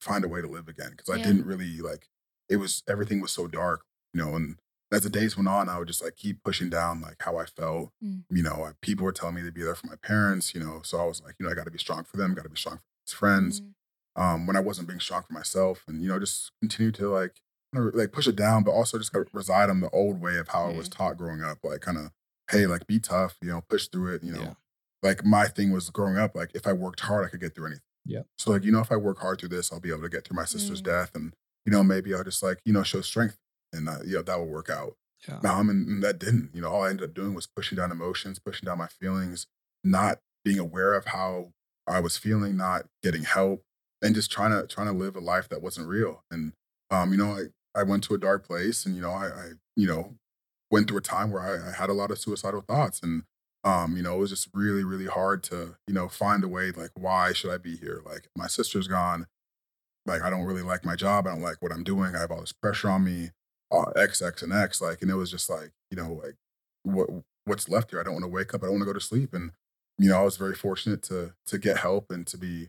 find 0.00 0.24
a 0.24 0.28
way 0.28 0.40
to 0.40 0.48
live 0.48 0.68
again? 0.68 0.90
Because 0.92 1.10
I 1.10 1.16
Yeah. 1.16 1.24
didn't 1.24 1.46
really 1.46 1.78
like 1.80 2.08
it 2.48 2.56
was 2.56 2.82
everything 2.88 3.20
was 3.20 3.32
so 3.32 3.46
dark, 3.46 3.84
you 4.14 4.22
know, 4.22 4.34
and 4.34 4.58
as 4.90 5.02
the 5.02 5.10
days 5.10 5.36
went 5.36 5.48
on, 5.48 5.68
I 5.68 5.78
would 5.78 5.88
just 5.88 6.02
like 6.02 6.16
keep 6.16 6.42
pushing 6.42 6.70
down 6.70 7.00
like 7.02 7.22
how 7.22 7.36
I 7.36 7.44
felt. 7.46 7.92
Mm. 8.02 8.24
You 8.30 8.42
know, 8.42 8.72
people 8.80 9.04
were 9.04 9.12
telling 9.12 9.34
me 9.34 9.42
to 9.42 9.52
be 9.52 9.62
there 9.62 9.74
for 9.74 9.86
my 9.86 9.96
parents, 9.96 10.54
you 10.54 10.60
know, 10.60 10.80
so 10.82 10.98
I 10.98 11.04
was 11.04 11.22
like, 11.22 11.34
you 11.38 11.44
know, 11.46 11.52
I 11.52 11.54
got 11.54 11.64
to 11.64 11.70
be 11.70 11.78
strong 11.78 12.04
for 12.04 12.16
them, 12.16 12.34
got 12.34 12.44
to 12.44 12.48
be 12.48 12.56
strong 12.56 12.80
for 13.06 13.16
friends. 13.16 13.60
Mm. 13.60 13.74
Um, 14.16 14.46
when 14.46 14.56
I 14.56 14.60
wasn't 14.60 14.88
being 14.88 15.00
strong 15.00 15.22
for 15.24 15.32
myself, 15.34 15.84
and 15.86 16.02
you 16.02 16.08
know, 16.08 16.18
just 16.18 16.52
continue 16.60 16.90
to 16.92 17.08
like 17.08 17.40
like 17.74 18.12
push 18.12 18.26
it 18.26 18.36
down, 18.36 18.62
but 18.64 18.72
also 18.72 18.98
just 18.98 19.14
reside 19.32 19.70
on 19.70 19.80
the 19.80 19.90
old 19.90 20.20
way 20.20 20.36
of 20.36 20.48
how 20.48 20.68
I 20.68 20.72
was 20.72 20.88
taught 20.88 21.16
growing 21.18 21.42
up, 21.42 21.58
like 21.62 21.80
kind 21.80 21.98
of, 21.98 22.10
hey, 22.50 22.66
like 22.66 22.86
be 22.86 22.98
tough, 22.98 23.36
you 23.42 23.48
know, 23.48 23.62
push 23.68 23.88
through 23.88 24.14
it, 24.14 24.22
you 24.22 24.32
know. 24.32 24.40
Yeah. 24.40 24.54
Like 25.02 25.24
my 25.24 25.46
thing 25.46 25.70
was 25.70 25.90
growing 25.90 26.16
up, 26.16 26.34
like 26.34 26.50
if 26.54 26.66
I 26.66 26.72
worked 26.72 27.00
hard, 27.00 27.26
I 27.26 27.28
could 27.28 27.40
get 27.40 27.54
through 27.54 27.66
anything. 27.66 27.82
Yeah. 28.06 28.22
So 28.38 28.50
like, 28.50 28.64
you 28.64 28.72
know, 28.72 28.80
if 28.80 28.90
I 28.90 28.96
work 28.96 29.18
hard 29.20 29.38
through 29.38 29.50
this, 29.50 29.70
I'll 29.72 29.80
be 29.80 29.90
able 29.90 30.02
to 30.02 30.08
get 30.08 30.24
through 30.26 30.36
my 30.36 30.44
sister's 30.46 30.80
Mm. 30.80 30.86
death, 30.86 31.10
and 31.14 31.34
you 31.66 31.72
know, 31.72 31.82
maybe 31.84 32.14
I'll 32.14 32.24
just 32.24 32.42
like 32.42 32.58
you 32.64 32.72
know 32.72 32.82
show 32.82 33.02
strength, 33.02 33.36
and 33.72 33.88
uh, 33.88 33.98
you 34.04 34.14
know 34.14 34.22
that 34.22 34.38
will 34.38 34.46
work 34.48 34.70
out. 34.70 34.96
Yeah. 35.28 35.40
Um, 35.50 35.68
and, 35.68 35.86
and 35.88 36.02
that 36.02 36.18
didn't. 36.18 36.50
You 36.54 36.62
know, 36.62 36.68
all 36.70 36.84
I 36.84 36.90
ended 36.90 37.10
up 37.10 37.14
doing 37.14 37.34
was 37.34 37.46
pushing 37.46 37.76
down 37.76 37.92
emotions, 37.92 38.38
pushing 38.38 38.66
down 38.66 38.78
my 38.78 38.86
feelings, 38.86 39.46
not 39.84 40.20
being 40.44 40.58
aware 40.58 40.94
of 40.94 41.06
how 41.06 41.52
I 41.86 42.00
was 42.00 42.16
feeling, 42.16 42.56
not 42.56 42.86
getting 43.02 43.24
help, 43.24 43.62
and 44.00 44.14
just 44.14 44.30
trying 44.32 44.52
to 44.52 44.66
trying 44.66 44.86
to 44.86 44.92
live 44.92 45.14
a 45.16 45.20
life 45.20 45.48
that 45.50 45.60
wasn't 45.60 45.88
real. 45.88 46.24
And 46.30 46.52
um, 46.90 47.12
you 47.12 47.18
know, 47.18 47.32
I 47.32 47.42
I 47.78 47.82
went 47.84 48.04
to 48.04 48.14
a 48.14 48.18
dark 48.18 48.46
place, 48.46 48.84
and 48.84 48.94
you 48.94 49.02
know, 49.02 49.10
I, 49.10 49.26
I 49.26 49.50
you 49.76 49.86
know 49.86 50.14
went 50.70 50.88
through 50.88 50.98
a 50.98 51.02
time 51.02 51.30
where 51.30 51.42
I, 51.42 51.70
I 51.70 51.72
had 51.72 51.90
a 51.90 51.94
lot 51.94 52.10
of 52.10 52.18
suicidal 52.18 52.60
thoughts, 52.60 53.00
and 53.02 53.22
um, 53.64 53.96
you 53.96 54.02
know, 54.02 54.16
it 54.16 54.20
was 54.20 54.30
just 54.30 54.48
really 54.54 54.84
really 54.84 55.06
hard 55.06 55.42
to 55.44 55.76
you 55.86 55.94
know 55.94 56.08
find 56.08 56.44
a 56.44 56.48
way 56.48 56.70
like 56.70 56.90
why 56.94 57.32
should 57.32 57.50
I 57.50 57.58
be 57.58 57.76
here? 57.76 58.02
Like 58.04 58.28
my 58.36 58.46
sister's 58.46 58.88
gone. 58.88 59.26
Like 60.06 60.22
I 60.22 60.30
don't 60.30 60.44
really 60.44 60.62
like 60.62 60.84
my 60.84 60.96
job. 60.96 61.26
I 61.26 61.30
don't 61.30 61.42
like 61.42 61.60
what 61.60 61.72
I'm 61.72 61.84
doing. 61.84 62.14
I 62.16 62.20
have 62.20 62.30
all 62.30 62.40
this 62.40 62.52
pressure 62.52 62.90
on 62.90 63.04
me 63.04 63.30
uh, 63.70 63.90
X, 63.96 64.22
X, 64.22 64.42
and 64.42 64.52
X. 64.52 64.80
Like, 64.80 65.02
and 65.02 65.10
it 65.10 65.14
was 65.14 65.30
just 65.30 65.50
like, 65.50 65.70
you 65.90 65.96
know, 65.96 66.12
like 66.12 66.36
what 66.82 67.08
what's 67.44 67.68
left 67.68 67.90
here? 67.90 68.00
I 68.00 68.02
don't 68.02 68.14
want 68.14 68.24
to 68.24 68.30
wake 68.30 68.54
up. 68.54 68.62
I 68.62 68.66
don't 68.66 68.74
want 68.76 68.82
to 68.82 68.86
go 68.86 68.92
to 68.92 69.00
sleep. 69.00 69.34
And 69.34 69.52
you 69.98 70.08
know, 70.08 70.20
I 70.20 70.24
was 70.24 70.36
very 70.36 70.54
fortunate 70.54 71.02
to 71.04 71.34
to 71.46 71.58
get 71.58 71.78
help 71.78 72.10
and 72.10 72.26
to 72.26 72.38
be 72.38 72.68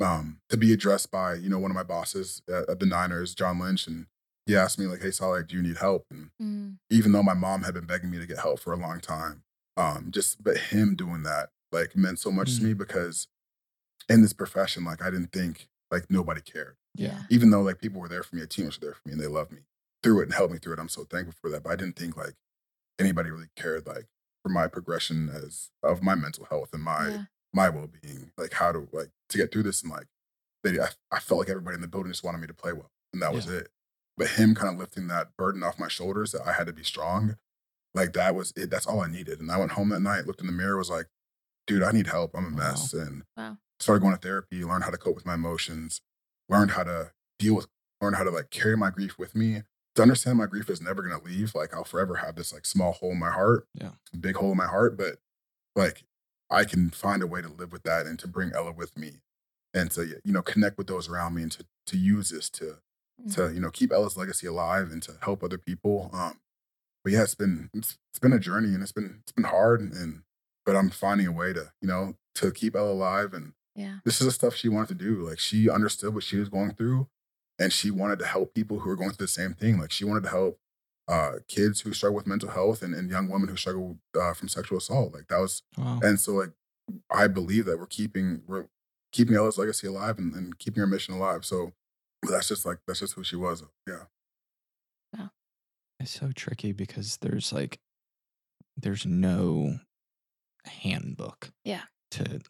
um 0.00 0.40
to 0.48 0.56
be 0.56 0.72
addressed 0.72 1.10
by 1.10 1.34
you 1.34 1.48
know 1.48 1.58
one 1.58 1.70
of 1.70 1.76
my 1.76 1.82
bosses 1.82 2.42
at, 2.48 2.68
at 2.68 2.80
the 2.80 2.86
Niners, 2.86 3.34
John 3.34 3.58
Lynch, 3.58 3.86
and 3.86 4.06
he 4.46 4.56
asked 4.56 4.78
me 4.78 4.86
like, 4.86 5.00
"Hey, 5.02 5.10
like, 5.20 5.46
do 5.48 5.56
you 5.56 5.62
need 5.62 5.78
help?" 5.78 6.06
And 6.10 6.30
Mm. 6.40 6.78
even 6.90 7.12
though 7.12 7.22
my 7.22 7.34
mom 7.34 7.62
had 7.62 7.74
been 7.74 7.86
begging 7.86 8.10
me 8.10 8.18
to 8.18 8.26
get 8.26 8.38
help 8.38 8.60
for 8.60 8.72
a 8.72 8.76
long 8.76 9.00
time, 9.00 9.44
um, 9.76 10.10
just 10.10 10.42
but 10.42 10.56
him 10.58 10.94
doing 10.96 11.22
that 11.24 11.50
like 11.72 11.96
meant 11.96 12.18
so 12.20 12.30
much 12.30 12.56
to 12.56 12.62
Mm. 12.62 12.64
me 12.68 12.74
because 12.74 13.26
in 14.08 14.22
this 14.22 14.32
profession, 14.32 14.84
like 14.84 15.02
I 15.02 15.10
didn't 15.10 15.32
think 15.32 15.68
like 15.90 16.10
nobody 16.10 16.40
cared 16.40 16.76
Yeah. 16.94 17.22
even 17.30 17.50
though 17.50 17.62
like 17.62 17.78
people 17.80 18.00
were 18.00 18.08
there 18.08 18.22
for 18.22 18.36
me, 18.36 18.42
a 18.42 18.46
team 18.46 18.66
was 18.66 18.78
there 18.78 18.94
for 18.94 19.02
me, 19.08 19.12
and 19.12 19.20
they 19.22 19.26
loved 19.26 19.52
me 19.52 19.60
through 20.02 20.20
it 20.20 20.24
and 20.24 20.34
helped 20.34 20.52
me 20.52 20.58
through 20.58 20.74
it. 20.74 20.78
I'm 20.80 20.88
so 20.88 21.04
thankful 21.04 21.34
for 21.40 21.50
that. 21.50 21.62
But 21.64 21.72
I 21.72 21.76
didn't 21.76 21.96
think 21.96 22.16
like 22.16 22.34
anybody 22.98 23.30
really 23.30 23.48
cared 23.56 23.86
like 23.86 24.06
for 24.42 24.50
my 24.50 24.68
progression 24.68 25.28
as 25.30 25.70
of 25.82 26.02
my 26.02 26.14
mental 26.14 26.46
health 26.46 26.70
and 26.74 26.82
my 26.82 27.08
Yeah. 27.10 27.24
my 27.52 27.68
well 27.70 27.88
being, 27.88 28.32
like 28.38 28.52
how 28.54 28.72
to 28.72 28.88
like 28.92 29.10
to 29.30 29.38
get 29.38 29.52
through 29.52 29.64
this 29.64 29.82
and 29.82 29.90
like 29.92 30.06
they, 30.64 30.80
I, 30.80 30.88
I 31.12 31.20
felt 31.20 31.40
like 31.40 31.50
everybody 31.50 31.76
in 31.76 31.80
the 31.82 31.88
building 31.88 32.12
just 32.12 32.24
wanted 32.24 32.38
me 32.40 32.46
to 32.48 32.54
play 32.54 32.72
well, 32.72 32.90
and 33.12 33.22
that 33.22 33.32
was 33.34 33.48
it. 33.48 33.68
But 34.16 34.30
him 34.30 34.54
kind 34.54 34.72
of 34.72 34.78
lifting 34.78 35.08
that 35.08 35.36
burden 35.36 35.62
off 35.62 35.78
my 35.78 35.88
shoulders 35.88 36.32
that 36.32 36.46
I 36.46 36.52
had 36.52 36.66
to 36.68 36.72
be 36.72 36.84
strong, 36.84 37.36
like 37.94 38.12
that 38.14 38.34
was 38.34 38.52
it. 38.56 38.70
That's 38.70 38.86
all 38.86 39.00
I 39.00 39.08
needed. 39.08 39.40
And 39.40 39.50
I 39.50 39.58
went 39.58 39.72
home 39.72 39.88
that 39.90 40.00
night, 40.00 40.26
looked 40.26 40.40
in 40.40 40.46
the 40.46 40.52
mirror, 40.52 40.76
was 40.78 40.90
like, 40.90 41.06
dude, 41.66 41.82
I 41.82 41.92
need 41.92 42.08
help. 42.08 42.32
I'm 42.34 42.46
a 42.46 42.50
Wow. 42.50 42.56
mess, 42.56 42.92
and 42.94 43.24
Wow. 43.36 43.58
started 43.80 44.00
going 44.02 44.14
to 44.14 44.20
therapy, 44.20 44.64
learned 44.64 44.84
how 44.84 44.90
to 44.90 44.98
cope 44.98 45.16
with 45.16 45.26
my 45.26 45.34
emotions, 45.34 46.00
learned 46.48 46.72
how 46.72 46.84
to 46.84 47.12
deal 47.38 47.56
with, 47.56 47.66
learned 48.00 48.16
how 48.16 48.24
to 48.24 48.30
like 48.30 48.50
carry 48.50 48.76
my 48.76 48.90
grief 48.90 49.18
with 49.18 49.34
me. 49.34 49.62
To 49.96 50.02
understand 50.02 50.38
my 50.38 50.46
grief 50.46 50.70
is 50.70 50.80
never 50.82 51.02
gonna 51.02 51.22
leave. 51.22 51.54
Like 51.54 51.74
I'll 51.74 51.84
forever 51.84 52.16
have 52.16 52.36
this 52.36 52.52
like 52.52 52.66
small 52.66 52.92
hole 52.92 53.12
in 53.12 53.18
my 53.20 53.30
heart, 53.30 53.68
Yeah. 53.74 53.92
big 54.18 54.36
hole 54.36 54.52
in 54.52 54.56
my 54.58 54.66
heart. 54.66 54.96
But 54.96 55.18
like 55.76 56.04
I 56.50 56.64
can 56.64 56.90
find 56.90 57.22
a 57.22 57.26
way 57.28 57.42
to 57.42 57.48
live 57.48 57.72
with 57.72 57.84
that 57.84 58.06
and 58.06 58.18
to 58.20 58.28
bring 58.28 58.52
Ella 58.52 58.72
with 58.72 58.96
me, 58.98 59.22
and 59.74 59.90
to 59.92 60.20
you 60.24 60.32
know 60.32 60.42
connect 60.42 60.78
with 60.78 60.86
those 60.88 61.08
around 61.08 61.34
me 61.34 61.42
and 61.42 61.52
to 61.52 61.66
to 61.86 61.96
use 61.98 62.30
this 62.30 62.50
to 62.50 62.78
to 63.32 63.52
you 63.52 63.60
know 63.60 63.70
keep 63.70 63.92
Ella's 63.92 64.16
legacy 64.16 64.46
alive 64.46 64.90
and 64.90 65.02
to 65.04 65.12
help 65.22 65.42
other 65.42 65.58
people. 65.58 66.10
Um, 66.12 66.38
but 67.02 67.12
yeah, 67.12 67.22
it's 67.22 67.34
been 67.34 67.70
it's, 67.74 67.98
it's 68.12 68.18
been 68.18 68.32
a 68.32 68.38
journey 68.38 68.68
and 68.74 68.82
it's 68.82 68.92
been 68.92 69.18
it's 69.22 69.32
been 69.32 69.44
hard 69.44 69.80
and, 69.80 69.92
and 69.92 70.22
but 70.66 70.76
I'm 70.76 70.90
finding 70.90 71.26
a 71.26 71.32
way 71.32 71.52
to 71.52 71.72
you 71.80 71.88
know 71.88 72.14
to 72.36 72.50
keep 72.50 72.74
Ella 72.74 72.92
alive 72.92 73.32
and 73.34 73.52
Yeah. 73.76 73.98
this 74.04 74.20
is 74.20 74.26
the 74.26 74.32
stuff 74.32 74.54
she 74.56 74.68
wanted 74.68 74.88
to 74.98 75.04
do. 75.04 75.28
Like 75.28 75.38
she 75.38 75.68
understood 75.70 76.14
what 76.14 76.24
she 76.24 76.36
was 76.38 76.48
going 76.48 76.74
through, 76.74 77.06
and 77.58 77.72
she 77.72 77.90
wanted 77.90 78.18
to 78.20 78.26
help 78.26 78.54
people 78.54 78.80
who 78.80 78.88
were 78.88 78.96
going 78.96 79.10
through 79.10 79.26
the 79.26 79.28
same 79.32 79.54
thing. 79.54 79.78
Like 79.78 79.90
she 79.92 80.04
wanted 80.04 80.24
to 80.24 80.30
help 80.30 80.58
uh, 81.06 81.32
kids 81.48 81.82
who 81.82 81.92
struggle 81.92 82.16
with 82.16 82.26
mental 82.26 82.48
health 82.48 82.82
and, 82.82 82.94
and 82.94 83.10
young 83.10 83.28
women 83.28 83.48
who 83.48 83.56
struggle 83.56 83.98
uh, 84.18 84.32
from 84.32 84.48
sexual 84.48 84.78
assault. 84.78 85.12
Like 85.14 85.28
that 85.28 85.38
was, 85.38 85.62
Wow. 85.76 86.00
and 86.02 86.18
so 86.18 86.32
like 86.32 86.50
I 87.10 87.26
believe 87.28 87.66
that 87.66 87.78
we're 87.78 87.86
keeping 87.86 88.42
we're 88.46 88.66
keeping 89.12 89.36
Ella's 89.36 89.58
legacy 89.58 89.86
alive 89.86 90.18
and, 90.18 90.34
and 90.34 90.58
keeping 90.58 90.80
her 90.80 90.86
mission 90.86 91.14
alive. 91.14 91.44
So 91.44 91.72
that's 92.30 92.48
just 92.48 92.64
like 92.66 92.78
that's 92.86 93.00
just 93.00 93.14
who 93.14 93.24
she 93.24 93.36
was. 93.36 93.62
Uh, 93.62 93.66
yeah. 93.88 93.98
It's 96.00 96.10
so 96.10 96.32
tricky 96.34 96.72
because 96.72 97.18
there's 97.22 97.52
like 97.52 97.78
there's 98.76 99.06
no 99.06 99.78
handbook. 100.66 101.50
Yeah. 101.64 101.82
To 102.12 102.40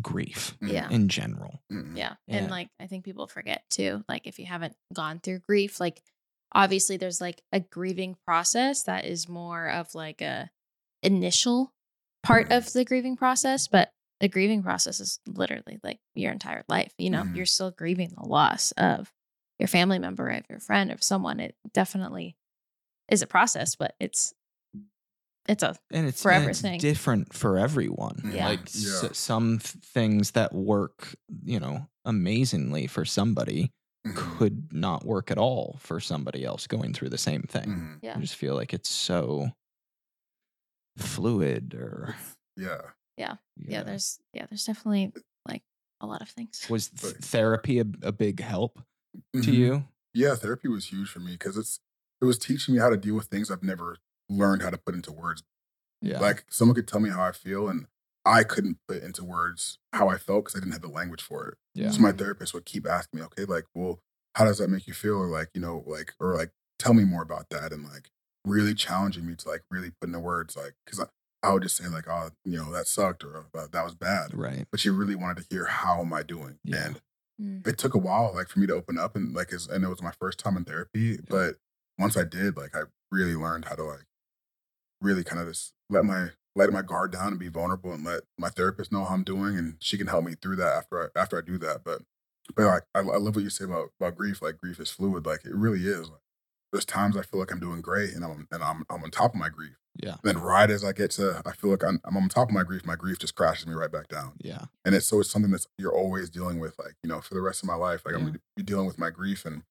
grief. 0.00 0.56
Yeah. 0.60 0.88
in 0.90 1.08
general. 1.08 1.62
Mm-mm. 1.72 1.96
Yeah. 1.96 2.14
Yeah. 2.26 2.36
And 2.36 2.50
like 2.50 2.68
I 2.80 2.86
think 2.86 3.04
people 3.04 3.26
forget 3.26 3.62
too, 3.70 4.04
like 4.08 4.26
if 4.26 4.38
you 4.38 4.46
haven't 4.46 4.74
gone 4.92 5.20
through 5.20 5.40
grief, 5.48 5.80
like 5.80 6.02
obviously 6.52 6.96
there's 6.96 7.20
like 7.20 7.42
a 7.52 7.60
grieving 7.60 8.16
process 8.26 8.82
that 8.84 9.04
is 9.04 9.28
more 9.28 9.68
of 9.68 9.94
like 9.94 10.20
a 10.20 10.50
initial 11.02 11.72
part 12.22 12.46
mm-hmm. 12.46 12.58
of 12.58 12.72
the 12.72 12.84
grieving 12.84 13.16
process, 13.16 13.68
but 13.68 13.90
the 14.20 14.28
grieving 14.28 14.62
process 14.62 14.98
is 15.00 15.20
literally 15.26 15.78
like 15.82 15.98
your 16.14 16.32
entire 16.32 16.64
life. 16.68 16.92
You 16.98 17.10
know, 17.10 17.22
Mhm. 17.22 17.36
you're 17.36 17.46
still 17.46 17.70
grieving 17.70 18.12
the 18.16 18.26
loss 18.28 18.72
of 18.72 19.12
your 19.58 19.68
family 19.68 19.98
member, 19.98 20.28
of 20.28 20.44
your 20.48 20.60
friend, 20.60 20.90
of 20.90 21.02
someone. 21.02 21.40
It 21.40 21.54
definitely 21.72 22.36
is 23.08 23.22
a 23.22 23.26
process, 23.26 23.74
but 23.76 23.94
it's 24.00 24.34
it's 25.48 25.62
a 25.62 25.74
and 25.90 26.06
it's, 26.06 26.22
Forever 26.22 26.42
and 26.42 26.50
it's 26.50 26.60
thing. 26.60 26.78
different 26.78 27.32
for 27.32 27.58
everyone. 27.58 28.30
Yeah. 28.34 28.46
Like 28.48 28.60
s- 28.66 29.16
some 29.16 29.58
things 29.58 30.32
that 30.32 30.52
work, 30.54 31.14
you 31.42 31.58
know, 31.58 31.88
amazingly 32.04 32.86
for 32.86 33.04
somebody 33.06 33.70
Mhm. 34.06 34.14
could 34.14 34.72
not 34.72 35.04
work 35.04 35.30
at 35.30 35.38
all 35.38 35.76
for 35.80 36.00
somebody 36.00 36.44
else 36.44 36.66
going 36.66 36.92
through 36.92 37.08
the 37.08 37.18
same 37.18 37.42
thing. 37.42 37.64
Mhm. 37.68 37.98
Yeah. 38.02 38.16
I 38.16 38.20
just 38.20 38.36
feel 38.36 38.54
like 38.54 38.72
it's 38.74 38.90
so 38.90 39.50
fluid 40.96 41.74
or 41.74 42.14
Yeah. 42.56 42.80
yeah, 43.16 43.36
Yeah, 43.56 43.82
there's 43.84 44.20
yeah, 44.32 44.46
there's 44.46 44.64
definitely 44.66 45.12
like 45.46 45.62
a 46.00 46.06
lot 46.06 46.22
of 46.22 46.28
things. 46.28 46.66
was 46.68 46.88
th- 46.88 47.14
therapy 47.16 47.78
a, 47.80 47.84
a 48.02 48.12
big 48.12 48.40
help 48.40 48.80
to 49.34 49.38
Mhm. 49.40 49.52
you? 49.52 49.88
Yeah, 50.14 50.34
therapy 50.34 50.68
was 50.68 50.86
huge 50.92 51.08
for 51.10 51.20
me 51.20 51.32
because 51.32 51.56
it's 51.56 51.80
it 52.20 52.24
was 52.24 52.38
teaching 52.38 52.74
me 52.74 52.80
how 52.80 52.90
to 52.90 52.96
deal 52.96 53.14
with 53.14 53.26
things 53.26 53.50
I've 53.50 53.62
never 53.62 53.96
learned 54.28 54.62
how 54.62 54.70
to 54.70 54.78
put 54.78 54.94
into 54.94 55.12
words. 55.12 55.42
Yeah. 56.02 56.18
Like 56.20 56.44
someone 56.50 56.74
could 56.74 56.88
tell 56.88 57.00
me 57.00 57.10
how 57.10 57.22
I 57.22 57.32
feel, 57.32 57.68
and 57.68 57.86
I 58.24 58.42
couldn't 58.44 58.78
put 58.88 59.02
into 59.02 59.24
words 59.24 59.78
how 59.92 60.08
I 60.08 60.18
felt 60.18 60.44
because 60.44 60.56
I 60.56 60.60
didn't 60.60 60.72
have 60.72 60.82
the 60.82 60.88
language 60.88 61.22
for 61.22 61.48
it. 61.48 61.58
yeah. 61.74 61.90
So 61.90 62.00
my 62.00 62.12
therapist 62.12 62.52
would 62.54 62.64
keep 62.64 62.86
asking 62.86 63.20
me, 63.20 63.26
okay, 63.26 63.44
like, 63.44 63.64
well, 63.74 64.00
how 64.34 64.44
does 64.44 64.58
that 64.58 64.68
make 64.68 64.86
you 64.86 64.92
feel? 64.94 65.14
Or 65.16 65.28
like, 65.28 65.50
you 65.54 65.60
know, 65.60 65.82
like, 65.86 66.12
or 66.20 66.34
like, 66.36 66.50
tell 66.78 66.92
me 66.94 67.04
more 67.04 67.22
about 67.22 67.48
that, 67.50 67.72
and 67.72 67.84
like, 67.84 68.10
really 68.44 68.74
challenging 68.74 69.26
me 69.26 69.34
to 69.36 69.48
like 69.48 69.62
really 69.70 69.90
put 69.90 70.08
into 70.08 70.18
words, 70.20 70.56
like, 70.56 70.74
because 70.84 71.00
I, 71.00 71.06
I 71.42 71.52
would 71.52 71.62
just 71.62 71.76
say 71.76 71.86
like, 71.86 72.08
oh, 72.08 72.30
you 72.44 72.56
know, 72.58 72.72
that 72.72 72.86
sucked 72.88 73.22
or 73.24 73.46
uh, 73.54 73.66
that 73.72 73.84
was 73.84 73.94
bad, 73.94 74.34
Right. 74.36 74.66
but 74.70 74.80
she 74.80 74.90
really 74.90 75.14
wanted 75.14 75.42
to 75.42 75.46
hear 75.54 75.66
how 75.66 76.00
am 76.00 76.12
I 76.12 76.22
doing, 76.24 76.58
Yeah. 76.64 76.84
and 76.86 77.00
Mm. 77.40 77.64
it 77.66 77.78
took 77.78 77.94
a 77.94 77.98
while 77.98 78.32
like 78.34 78.48
for 78.48 78.58
me 78.58 78.66
to 78.66 78.74
open 78.74 78.98
up 78.98 79.14
and 79.14 79.32
like 79.32 79.52
and 79.52 79.84
it 79.84 79.88
was 79.88 80.02
my 80.02 80.10
first 80.18 80.40
time 80.40 80.56
in 80.56 80.64
therapy 80.64 81.18
but 81.28 81.54
once 81.96 82.16
i 82.16 82.24
did 82.24 82.56
like 82.56 82.74
i 82.74 82.80
really 83.12 83.36
learned 83.36 83.66
how 83.66 83.76
to 83.76 83.84
like 83.84 84.06
really 85.00 85.22
kind 85.22 85.40
of 85.40 85.46
just 85.46 85.72
let 85.88 86.04
my 86.04 86.30
let 86.56 86.72
my 86.72 86.82
guard 86.82 87.12
down 87.12 87.28
and 87.28 87.38
be 87.38 87.46
vulnerable 87.46 87.92
and 87.92 88.04
let 88.04 88.22
my 88.36 88.48
therapist 88.48 88.90
know 88.90 89.04
how 89.04 89.14
i'm 89.14 89.22
doing 89.22 89.56
and 89.56 89.76
she 89.78 89.96
can 89.96 90.08
help 90.08 90.24
me 90.24 90.34
through 90.34 90.56
that 90.56 90.74
after 90.74 91.12
i 91.14 91.20
after 91.20 91.38
i 91.38 91.40
do 91.40 91.58
that 91.58 91.82
but 91.84 92.02
but 92.56 92.64
like 92.64 92.82
i, 92.92 92.98
I 92.98 93.02
love 93.18 93.36
what 93.36 93.44
you 93.44 93.50
say 93.50 93.66
about 93.66 93.90
about 94.00 94.16
grief 94.16 94.42
like 94.42 94.58
grief 94.58 94.80
is 94.80 94.90
fluid 94.90 95.24
like 95.24 95.44
it 95.44 95.54
really 95.54 95.86
is 95.86 96.08
like, 96.10 96.20
there's 96.72 96.84
times 96.84 97.16
i 97.16 97.22
feel 97.22 97.40
like 97.40 97.52
i'm 97.52 97.60
doing 97.60 97.80
great 97.80 98.14
and 98.14 98.24
i'm 98.24 98.46
and 98.50 98.62
i'm, 98.62 98.84
I'm 98.90 99.02
on 99.02 99.10
top 99.10 99.34
of 99.34 99.40
my 99.40 99.48
grief. 99.48 99.76
Yeah. 100.00 100.10
and 100.10 100.20
then 100.22 100.38
right 100.38 100.70
as 100.70 100.84
i 100.84 100.92
get 100.92 101.10
to 101.12 101.42
i 101.44 101.52
feel 101.52 101.70
like 101.70 101.82
I'm, 101.82 102.00
I'm 102.04 102.16
on 102.16 102.28
top 102.28 102.48
of 102.48 102.54
my 102.54 102.62
grief 102.62 102.86
my 102.86 102.94
grief 102.94 103.18
just 103.18 103.34
crashes 103.34 103.66
me 103.66 103.74
right 103.74 103.90
back 103.90 104.08
down. 104.08 104.32
Yeah. 104.38 104.66
and 104.84 104.94
it's 104.94 105.06
so 105.06 105.20
it's 105.20 105.30
something 105.30 105.50
that's 105.50 105.66
you're 105.76 105.94
always 105.94 106.30
dealing 106.30 106.60
with 106.60 106.78
like 106.78 106.94
you 107.02 107.08
know 107.08 107.20
for 107.20 107.34
the 107.34 107.40
rest 107.40 107.62
of 107.62 107.68
my 107.68 107.74
life 107.74 108.02
like 108.04 108.14
i'm 108.14 108.26
gonna 108.26 108.38
be 108.56 108.62
dealing 108.62 108.86
with 108.86 108.98
my 108.98 109.10
grief 109.10 109.44
and 109.44 109.62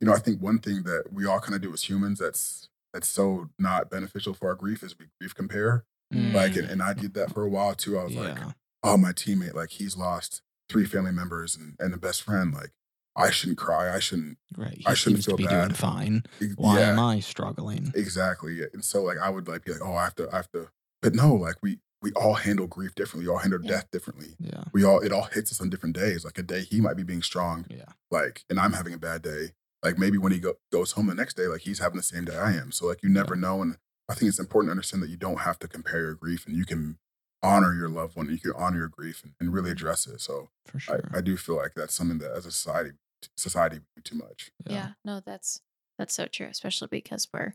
you 0.00 0.06
know 0.06 0.12
i 0.12 0.18
think 0.18 0.40
one 0.40 0.58
thing 0.58 0.84
that 0.84 1.12
we 1.12 1.26
all 1.26 1.40
kind 1.40 1.54
of 1.54 1.60
do 1.60 1.72
as 1.72 1.88
humans 1.88 2.20
that's 2.20 2.68
that's 2.92 3.08
so 3.08 3.50
not 3.58 3.90
beneficial 3.90 4.32
for 4.32 4.48
our 4.48 4.54
grief 4.54 4.84
is 4.84 4.96
we 4.98 5.06
grief 5.20 5.34
compare. 5.34 5.84
Like 6.12 6.54
and, 6.54 6.68
mm. 6.68 6.70
and 6.70 6.82
i 6.82 6.92
did 6.92 7.14
that 7.14 7.34
for 7.34 7.42
a 7.42 7.48
while 7.48 7.74
too 7.74 7.98
i 7.98 8.04
was 8.04 8.14
like 8.14 8.38
oh 8.84 8.96
my 8.96 9.10
teammate 9.10 9.54
like 9.54 9.70
he's 9.70 9.96
lost 9.96 10.42
three 10.68 10.84
family 10.84 11.10
members 11.10 11.56
and, 11.56 11.74
and 11.80 11.92
a 11.92 11.96
best 11.96 12.22
friend 12.22 12.54
like 12.54 12.70
I 13.16 13.30
shouldn't 13.30 13.58
cry. 13.58 13.94
I 13.94 14.00
shouldn't. 14.00 14.38
Right. 14.56 14.74
He 14.78 14.86
I 14.86 14.94
shouldn't 14.94 15.22
seems 15.22 15.24
to 15.26 15.30
feel 15.32 15.36
be 15.36 15.46
doing 15.46 15.68
bad. 15.68 15.76
fine. 15.76 16.24
e- 16.40 16.48
Why 16.56 16.80
yeah, 16.80 16.90
am 16.92 16.98
I 17.00 17.20
struggling? 17.20 17.92
Exactly. 17.94 18.60
And 18.72 18.84
so 18.84 19.02
like 19.02 19.18
I 19.18 19.30
would 19.30 19.46
like 19.48 19.64
be 19.64 19.72
like, 19.72 19.82
oh, 19.84 19.94
I 19.94 20.04
have 20.04 20.14
to, 20.16 20.28
I 20.32 20.36
have 20.36 20.50
to. 20.52 20.68
But 21.02 21.14
no, 21.14 21.34
like 21.34 21.56
we 21.62 21.78
we 22.02 22.12
all 22.12 22.34
handle 22.34 22.66
grief 22.66 22.94
differently. 22.94 23.26
We 23.28 23.32
all 23.32 23.38
handle 23.38 23.60
Yeah. 23.62 23.70
death 23.70 23.90
differently. 23.90 24.34
Yeah. 24.38 24.64
We 24.72 24.84
all 24.84 25.00
it 25.00 25.12
all 25.12 25.24
hits 25.24 25.52
us 25.52 25.60
on 25.60 25.70
different 25.70 25.94
days. 25.96 26.24
Like 26.24 26.38
a 26.38 26.42
day 26.42 26.62
he 26.62 26.80
might 26.80 26.96
be 26.96 27.02
being 27.04 27.22
strong, 27.22 27.66
Yeah. 27.70 27.84
like, 28.10 28.44
and 28.50 28.58
I'm 28.58 28.72
having 28.72 28.92
a 28.94 28.98
bad 28.98 29.22
day. 29.22 29.52
Like 29.82 29.98
maybe 29.98 30.18
when 30.18 30.32
he 30.32 30.38
go, 30.38 30.54
goes 30.72 30.92
home 30.92 31.06
the 31.06 31.14
next 31.14 31.34
day, 31.36 31.46
like 31.46 31.60
he's 31.62 31.78
having 31.78 31.96
the 31.98 32.02
same 32.02 32.24
day 32.24 32.36
I 32.36 32.52
am. 32.54 32.72
So 32.72 32.86
like 32.86 33.02
you 33.02 33.08
never 33.08 33.36
know. 33.36 33.62
And 33.62 33.76
I 34.08 34.14
think 34.14 34.28
it's 34.28 34.38
important 34.38 34.68
to 34.68 34.72
understand 34.72 35.02
that 35.02 35.10
you 35.10 35.16
don't 35.16 35.40
have 35.40 35.58
to 35.60 35.68
compare 35.68 36.00
your 36.00 36.14
grief, 36.14 36.46
and 36.46 36.56
you 36.56 36.64
can 36.66 36.98
honor 37.42 37.74
your 37.74 37.88
loved 37.90 38.16
one. 38.16 38.28
You 38.30 38.38
can 38.38 38.52
honor 38.56 38.78
your 38.78 38.88
grief 38.88 39.22
and, 39.22 39.34
and 39.38 39.52
really 39.52 39.66
mm-hmm. 39.68 39.72
address 39.72 40.06
it. 40.06 40.20
So 40.20 40.48
For 40.66 40.78
sure. 40.80 41.10
I, 41.14 41.18
I 41.18 41.20
do 41.20 41.36
feel 41.36 41.56
like 41.56 41.72
that's 41.74 41.94
something 41.94 42.18
that 42.18 42.32
as 42.32 42.46
a 42.46 42.50
society, 42.50 42.92
society 43.36 43.76
we 43.78 43.84
do 43.96 44.02
too 44.02 44.16
much. 44.16 44.50
Yeah. 44.68 44.92
no, 45.04 45.20
that's 45.24 45.60
that's 45.98 46.14
so 46.14 46.26
true, 46.26 46.46
especially 46.46 46.88
because 46.90 47.28
we're 47.32 47.54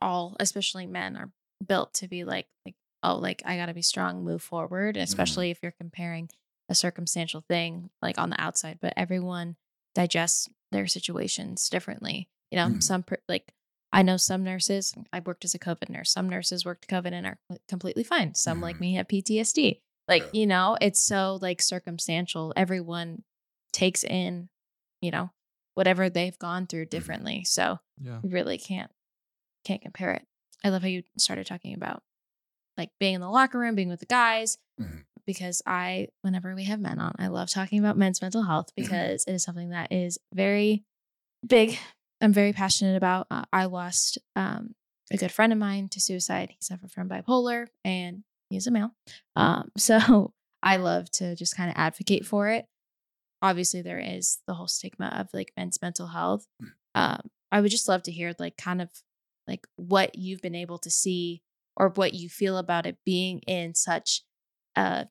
all, 0.00 0.36
especially 0.40 0.86
men, 0.86 1.16
are 1.16 1.30
built 1.66 1.94
to 1.94 2.08
be 2.08 2.24
like 2.24 2.46
like 2.66 2.74
oh, 3.02 3.16
like 3.16 3.42
I 3.44 3.56
got 3.56 3.66
to 3.66 3.74
be 3.74 3.82
strong, 3.82 4.24
move 4.24 4.42
forward, 4.42 4.96
especially 4.96 5.50
if 5.50 5.58
you're 5.62 5.72
comparing 5.72 6.30
a 6.70 6.74
circumstantial 6.74 7.42
thing 7.48 7.90
like 8.00 8.18
on 8.18 8.30
the 8.30 8.40
outside, 8.40 8.78
but 8.80 8.94
everyone 8.96 9.56
digests 9.94 10.48
their 10.72 10.86
situations 10.86 11.68
differently. 11.68 12.28
You 12.50 12.56
know, 12.56 12.68
Mhm. 12.68 12.82
some 12.82 13.02
per- 13.02 13.18
like 13.28 13.52
I 13.92 14.02
know 14.02 14.16
some 14.16 14.42
nurses, 14.42 14.92
I 15.12 15.20
worked 15.20 15.44
as 15.44 15.54
a 15.54 15.58
COVID 15.58 15.88
nurse. 15.88 16.10
Some 16.10 16.28
nurses 16.28 16.64
worked 16.64 16.88
COVID 16.88 17.12
and 17.12 17.26
are 17.26 17.38
completely 17.68 18.02
fine. 18.02 18.34
Some 18.34 18.60
like 18.60 18.76
Mhm. 18.76 18.80
me 18.80 18.94
have 18.94 19.06
PTSD. 19.08 19.80
Like, 20.08 20.22
Yeah. 20.24 20.30
you 20.40 20.46
know, 20.46 20.76
it's 20.80 21.00
so 21.00 21.38
like 21.40 21.62
circumstantial. 21.62 22.52
Everyone 22.56 23.22
takes 23.74 24.04
in, 24.04 24.48
you 25.02 25.10
know, 25.10 25.30
whatever 25.74 26.08
they've 26.08 26.38
gone 26.38 26.66
through 26.66 26.86
differently. 26.86 27.44
So 27.44 27.78
yeah. 28.00 28.20
you 28.22 28.30
really 28.30 28.56
can't 28.58 28.90
can't 29.64 29.82
compare 29.82 30.12
it. 30.12 30.22
I 30.62 30.68
love 30.70 30.82
how 30.82 30.88
you 30.88 31.02
started 31.18 31.46
talking 31.46 31.74
about 31.74 32.02
like 32.78 32.90
being 32.98 33.14
in 33.14 33.20
the 33.20 33.28
locker 33.30 33.58
room, 33.58 33.74
being 33.74 33.88
with 33.88 34.00
the 34.00 34.06
guys, 34.06 34.58
Mhm. 34.80 35.04
because 35.26 35.62
I, 35.66 36.08
whenever 36.22 36.54
we 36.54 36.64
have 36.64 36.80
men 36.80 36.98
on, 36.98 37.14
I 37.18 37.28
love 37.28 37.48
talking 37.50 37.78
about 37.78 37.96
men's 37.96 38.20
mental 38.20 38.42
health 38.42 38.70
because 38.76 39.24
it 39.26 39.32
is 39.32 39.42
something 39.44 39.70
that 39.70 39.92
is 39.92 40.18
very 40.32 40.84
big. 41.46 41.78
I'm 42.20 42.32
very 42.32 42.52
passionate 42.52 42.96
about. 42.96 43.26
Uh, 43.30 43.44
I 43.52 43.66
lost 43.66 44.18
um, 44.36 44.74
a 45.12 45.16
good 45.16 45.30
friend 45.32 45.52
of 45.52 45.58
mine 45.58 45.88
to 45.90 46.00
suicide. 46.00 46.50
He 46.50 46.56
suffered 46.60 46.90
from 46.90 47.08
bipolar, 47.08 47.66
and 47.84 48.24
he's 48.50 48.66
a 48.66 48.70
male. 48.70 48.90
Um, 49.36 49.70
so 49.78 50.32
I 50.62 50.76
love 50.76 51.10
to 51.12 51.36
just 51.36 51.56
kind 51.56 51.70
of 51.70 51.76
advocate 51.76 52.26
for 52.26 52.48
it. 52.48 52.66
Obviously, 53.44 53.82
there 53.82 53.98
is 53.98 54.38
the 54.46 54.54
whole 54.54 54.66
stigma 54.68 55.14
of 55.14 55.28
like 55.34 55.52
men's 55.54 55.82
mental 55.82 56.06
health. 56.06 56.46
Um, 56.94 57.28
I 57.52 57.60
would 57.60 57.70
just 57.70 57.88
love 57.88 58.02
to 58.04 58.10
hear 58.10 58.34
like 58.38 58.56
kind 58.56 58.80
of 58.80 58.88
like 59.46 59.66
what 59.76 60.16
you've 60.16 60.40
been 60.40 60.54
able 60.54 60.78
to 60.78 60.90
see 60.90 61.42
or 61.76 61.90
what 61.90 62.14
you 62.14 62.30
feel 62.30 62.56
about 62.56 62.86
it 62.86 62.96
being 63.04 63.40
in 63.40 63.74
such 63.74 64.22
a 64.76 65.08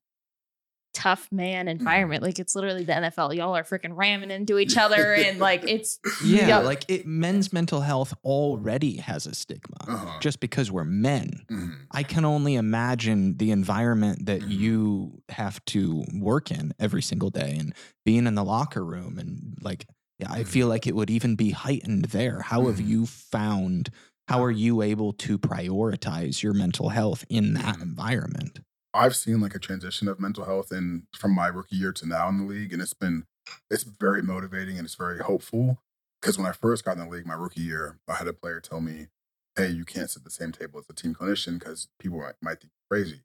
tough 0.94 1.28
man 1.32 1.68
environment. 1.68 2.22
Like 2.24 2.40
it's 2.40 2.56
literally 2.56 2.84
the 2.84 2.94
NFL. 2.94 3.36
Y'all 3.36 3.56
are 3.56 3.64
freaking 3.64 3.96
ramming 3.98 4.32
into 4.32 4.58
each 4.60 4.78
other 4.78 5.14
and 5.18 5.40
like 5.40 5.64
it's 5.68 6.00
Yeah, 6.24 6.48
Yeah. 6.48 6.58
like 6.60 6.86
it, 6.88 7.06
men's 7.08 7.52
mental 7.52 7.82
health 7.82 8.14
already 8.24 8.98
has 8.98 9.26
a 9.26 9.34
stigma 9.34 9.76
Uh-huh. 9.88 10.20
just 10.20 10.40
because 10.40 10.72
we're 10.72 10.84
men. 10.84 11.44
Mhm. 11.52 11.76
I 11.92 12.04
can 12.04 12.26
only 12.26 12.56
imagine 12.56 13.38
the 13.38 13.52
environment 13.52 14.26
that 14.28 14.42
Mhm. 14.42 14.50
you 14.52 15.22
have 15.30 15.64
to 15.66 16.06
work 16.14 16.52
in 16.52 16.74
every 16.80 17.02
single 17.02 17.30
day 17.30 17.56
and 17.60 17.74
being 18.06 18.28
in 18.28 18.36
the 18.36 18.44
locker 18.44 18.86
room 18.86 19.18
and 19.20 19.58
like 19.62 19.86
yeah, 20.20 20.32
I 20.32 20.42
Mhm. 20.44 20.48
feel 20.48 20.68
like 20.68 20.86
it 20.86 20.96
would 20.96 21.10
even 21.10 21.36
be 21.36 21.50
heightened 21.50 22.06
there. 22.06 22.42
How 22.42 22.68
have 22.68 22.78
Mhm. 22.78 22.88
you 22.88 23.06
found 23.08 23.90
how 24.30 24.42
are 24.44 24.52
you 24.52 24.82
able 24.82 25.12
to 25.12 25.38
prioritize 25.38 26.42
your 26.42 26.54
mental 26.54 26.90
health 26.90 27.26
in 27.30 27.56
that 27.56 27.76
Mhm. 27.78 27.82
environment? 27.82 28.60
I've 28.94 29.16
seen 29.16 29.42
like 29.42 29.56
a 29.56 29.60
transition 29.60 30.08
of 30.08 30.20
mental 30.20 30.46
health 30.46 30.72
and 30.72 31.04
from 31.16 31.34
my 31.34 31.48
rookie 31.48 31.76
year 31.76 31.92
to 31.94 32.08
now 32.08 32.30
in 32.30 32.38
the 32.38 32.46
league, 32.46 32.74
and 32.74 32.82
it's 32.82 32.94
been 32.94 33.26
it's 33.70 33.84
very 33.84 34.22
motivating 34.22 34.78
and 34.78 34.86
it's 34.86 34.96
very 34.96 35.20
hopeful. 35.20 35.80
Because 36.22 36.38
when 36.38 36.48
I 36.48 36.54
first 36.54 36.86
got 36.86 36.98
in 36.98 37.04
the 37.04 37.10
league, 37.10 37.26
my 37.26 37.34
rookie 37.34 37.62
year, 37.62 38.00
I 38.08 38.16
had 38.16 38.28
a 38.28 38.34
player 38.34 38.60
tell 38.60 38.82
me, 38.82 39.08
"Hey, 39.56 39.70
you 39.70 39.84
can't 39.84 40.10
sit 40.10 40.22
at 40.22 40.24
the 40.24 40.30
same 40.30 40.52
table 40.52 40.80
as 40.80 40.88
the 40.88 40.94
team 40.94 41.14
clinician 41.14 41.60
because 41.60 41.88
people 42.00 42.20
might, 42.20 42.36
might 42.42 42.62
think 42.62 42.72
you're 42.74 43.00
crazy." 43.00 43.22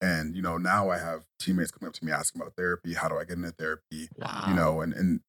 And 0.00 0.36
you 0.36 0.42
know, 0.42 0.58
now 0.58 0.90
I 0.90 0.98
have 0.98 1.24
teammates 1.40 1.70
coming 1.70 1.88
up 1.88 1.94
to 1.94 2.04
me 2.04 2.12
asking 2.12 2.42
about 2.42 2.54
therapy. 2.54 2.94
How 2.94 3.08
do 3.08 3.16
I 3.16 3.24
get 3.24 3.38
into 3.38 3.50
therapy? 3.50 4.08
Wow. 4.16 4.44
You 4.48 4.54
know, 4.54 4.80
and 4.80 4.92
and 4.92 5.20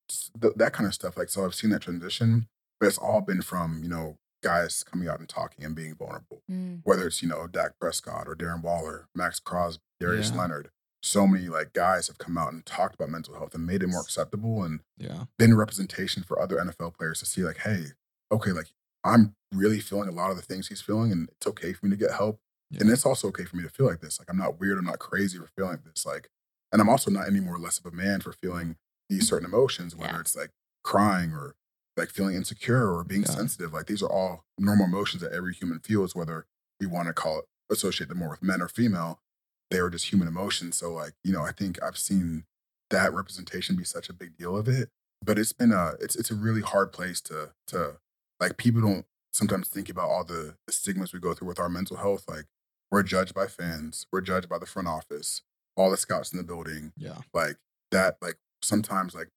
th- 0.41 0.53
that 0.57 0.73
kind 0.73 0.85
of 0.88 0.93
stuff. 0.93 1.17
Like, 1.17 1.29
so 1.29 1.45
I've 1.45 1.55
seen 1.55 1.69
that 1.71 1.81
transition, 1.81 2.47
but 2.79 2.88
it's 2.88 2.97
all 2.97 3.21
been 3.21 3.41
from 3.41 3.81
you 3.83 3.89
know 3.89 4.17
guys 4.43 4.83
coming 4.83 5.07
out 5.07 5.19
and 5.19 5.27
talking 5.29 5.65
and 5.65 5.75
being 5.75 5.95
vulnerable 5.95 6.41
Mm, 6.49 6.81
whether 6.83 7.07
it's 7.07 7.21
you 7.21 7.27
know 7.27 7.47
Dak 7.47 7.71
Prescott 7.79 8.27
or 8.27 8.35
Darren 8.35 8.61
Waller, 8.61 9.07
Maxx 9.15 9.39
Crosby, 9.39 9.83
Darius 9.99 10.31
Yeah. 10.31 10.38
Leonard. 10.38 10.69
So 11.03 11.27
many 11.27 11.47
like 11.49 11.73
guys 11.73 12.07
have 12.07 12.17
come 12.17 12.38
out 12.38 12.53
and 12.53 12.65
talked 12.65 12.95
about 12.95 13.09
mental 13.09 13.35
health 13.35 13.53
and 13.55 13.65
made 13.65 13.83
it 13.83 13.88
more 13.88 14.01
acceptable 14.01 14.63
and 14.63 14.81
Yeah. 14.97 15.25
been 15.38 15.55
representation 15.55 16.23
for 16.23 16.39
other 16.39 16.57
NFL 16.57 16.91
players 16.97 17.19
to 17.19 17.25
see 17.25 17.43
like, 17.43 17.57
hey, 17.57 17.88
okay, 18.31 18.51
like 18.51 18.71
I'm 19.03 19.35
really 19.53 19.79
feeling 19.79 20.09
a 20.09 20.13
lot 20.13 20.31
of 20.31 20.38
the 20.38 20.41
things 20.43 20.67
he's 20.67 20.81
feeling, 20.81 21.11
and 21.11 21.29
it's 21.29 21.47
okay 21.47 21.71
for 21.73 21.85
me 21.85 21.91
to 21.91 21.95
get 21.97 22.11
help. 22.11 22.39
And 22.79 22.89
it's 22.89 23.05
also 23.05 23.29
okay 23.29 23.45
for 23.45 23.55
me 23.55 23.63
to 23.63 23.69
feel 23.69 23.85
like 23.85 24.01
this. 24.01 24.19
Like 24.19 24.29
I'm 24.29 24.38
not 24.38 24.59
weird, 24.59 24.77
I'm 24.77 24.85
not 24.85 24.99
crazy 24.99 25.38
for 25.38 25.47
feeling 25.55 25.79
this. 25.85 26.05
Like, 26.05 26.29
and 26.71 26.81
I'm 26.81 26.89
also 26.89 27.09
not 27.09 27.27
any 27.27 27.39
more 27.39 27.57
less 27.57 27.79
of 27.79 27.85
a 27.85 27.91
man 27.95 28.19
for 28.19 28.33
feeling 28.33 28.75
these 29.09 29.27
certain 29.27 29.45
emotions, 29.47 29.95
whether 29.95 30.13
Yeah. 30.13 30.19
it's 30.19 30.35
like 30.35 30.49
crying 30.83 31.31
or 31.31 31.55
like 31.98 32.10
feeling 32.10 32.36
insecure 32.36 32.91
or 32.93 33.04
being 33.04 33.24
Yeah. 33.24 33.32
sensitive. 33.32 33.74
Like 33.74 33.88
these 33.88 34.02
are 34.04 34.10
all 34.10 34.45
normal 34.58 34.86
emotions 34.86 35.22
that 35.24 35.34
every 35.34 35.54
human 35.54 35.80
feels, 35.80 36.16
whether 36.16 36.45
we 36.80 36.86
want 36.88 37.08
to 37.08 37.14
call 37.14 37.39
it 37.39 37.45
associate 37.70 38.08
them 38.08 38.20
more 38.20 38.30
with 38.30 38.41
men 38.43 38.62
or 38.62 38.68
female. 38.70 39.20
They 39.72 39.80
are 39.80 39.89
just 39.89 40.12
human 40.14 40.28
emotions. 40.30 40.78
So 40.78 40.93
like, 40.93 41.14
you 41.24 41.34
know, 41.34 41.41
I 41.41 41.52
think 41.52 41.82
I've 41.84 41.98
seen 41.98 42.45
that 42.91 43.14
representation 43.14 43.76
be 43.76 43.84
such 43.84 44.08
a 44.10 44.14
big 44.14 44.38
deal 44.38 44.56
of 44.56 44.68
it. 44.70 44.89
But 45.26 45.38
it's 45.39 45.52
been 45.52 45.72
a 45.74 45.95
it's 46.00 46.16
it's 46.16 46.32
a 46.32 46.36
really 46.36 46.62
hard 46.62 46.93
place 46.93 47.20
to 47.22 47.50
to 47.68 47.98
like 48.39 48.56
people 48.58 48.82
don't 48.82 49.06
sometimes 49.34 49.68
think 49.68 49.89
about 49.89 50.10
all 50.10 50.24
the, 50.24 50.56
the 50.68 50.74
stigmas 50.74 51.12
we 51.14 51.20
go 51.20 51.34
through 51.34 51.48
with 51.48 51.60
our 51.60 51.68
mental 51.70 51.98
health. 51.98 52.24
Like 52.28 52.45
we're 52.91 53.04
judged 53.04 53.34
by 53.34 53.48
fans, 53.48 54.06
we're 54.12 54.22
judged 54.22 54.48
by 54.48 54.60
the 54.60 54.66
front 54.66 54.88
office, 54.88 55.41
all 55.76 55.89
the 55.91 55.98
scouts 55.98 56.32
in 56.32 56.38
the 56.38 56.43
building, 56.43 56.93
Yeah. 56.95 57.18
like 57.34 57.58
that 57.91 58.18
like 58.22 58.38
sometimes 58.62 59.14
like 59.16 59.30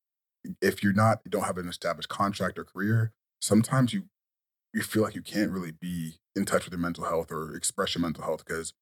if 0.63 0.83
you're 0.83 0.93
not 0.93 1.21
you 1.25 1.31
don't 1.31 1.45
have 1.45 1.59
an 1.59 1.69
established 1.69 2.09
contract 2.09 2.59
or 2.59 2.65
career 2.65 3.13
sometimes 3.41 3.93
you 3.93 4.05
you 4.73 4.83
feel 4.83 5.03
like 5.03 5.15
you 5.15 5.23
can't 5.23 5.51
really 5.51 5.73
be 5.73 6.15
in 6.37 6.45
touch 6.45 6.65
with 6.65 6.73
your 6.73 6.81
mental 6.81 7.05
health 7.05 7.31
or 7.33 7.55
express 7.57 7.95
your 7.95 8.03
mental 8.03 8.25
health 8.25 8.45
because 8.45 8.73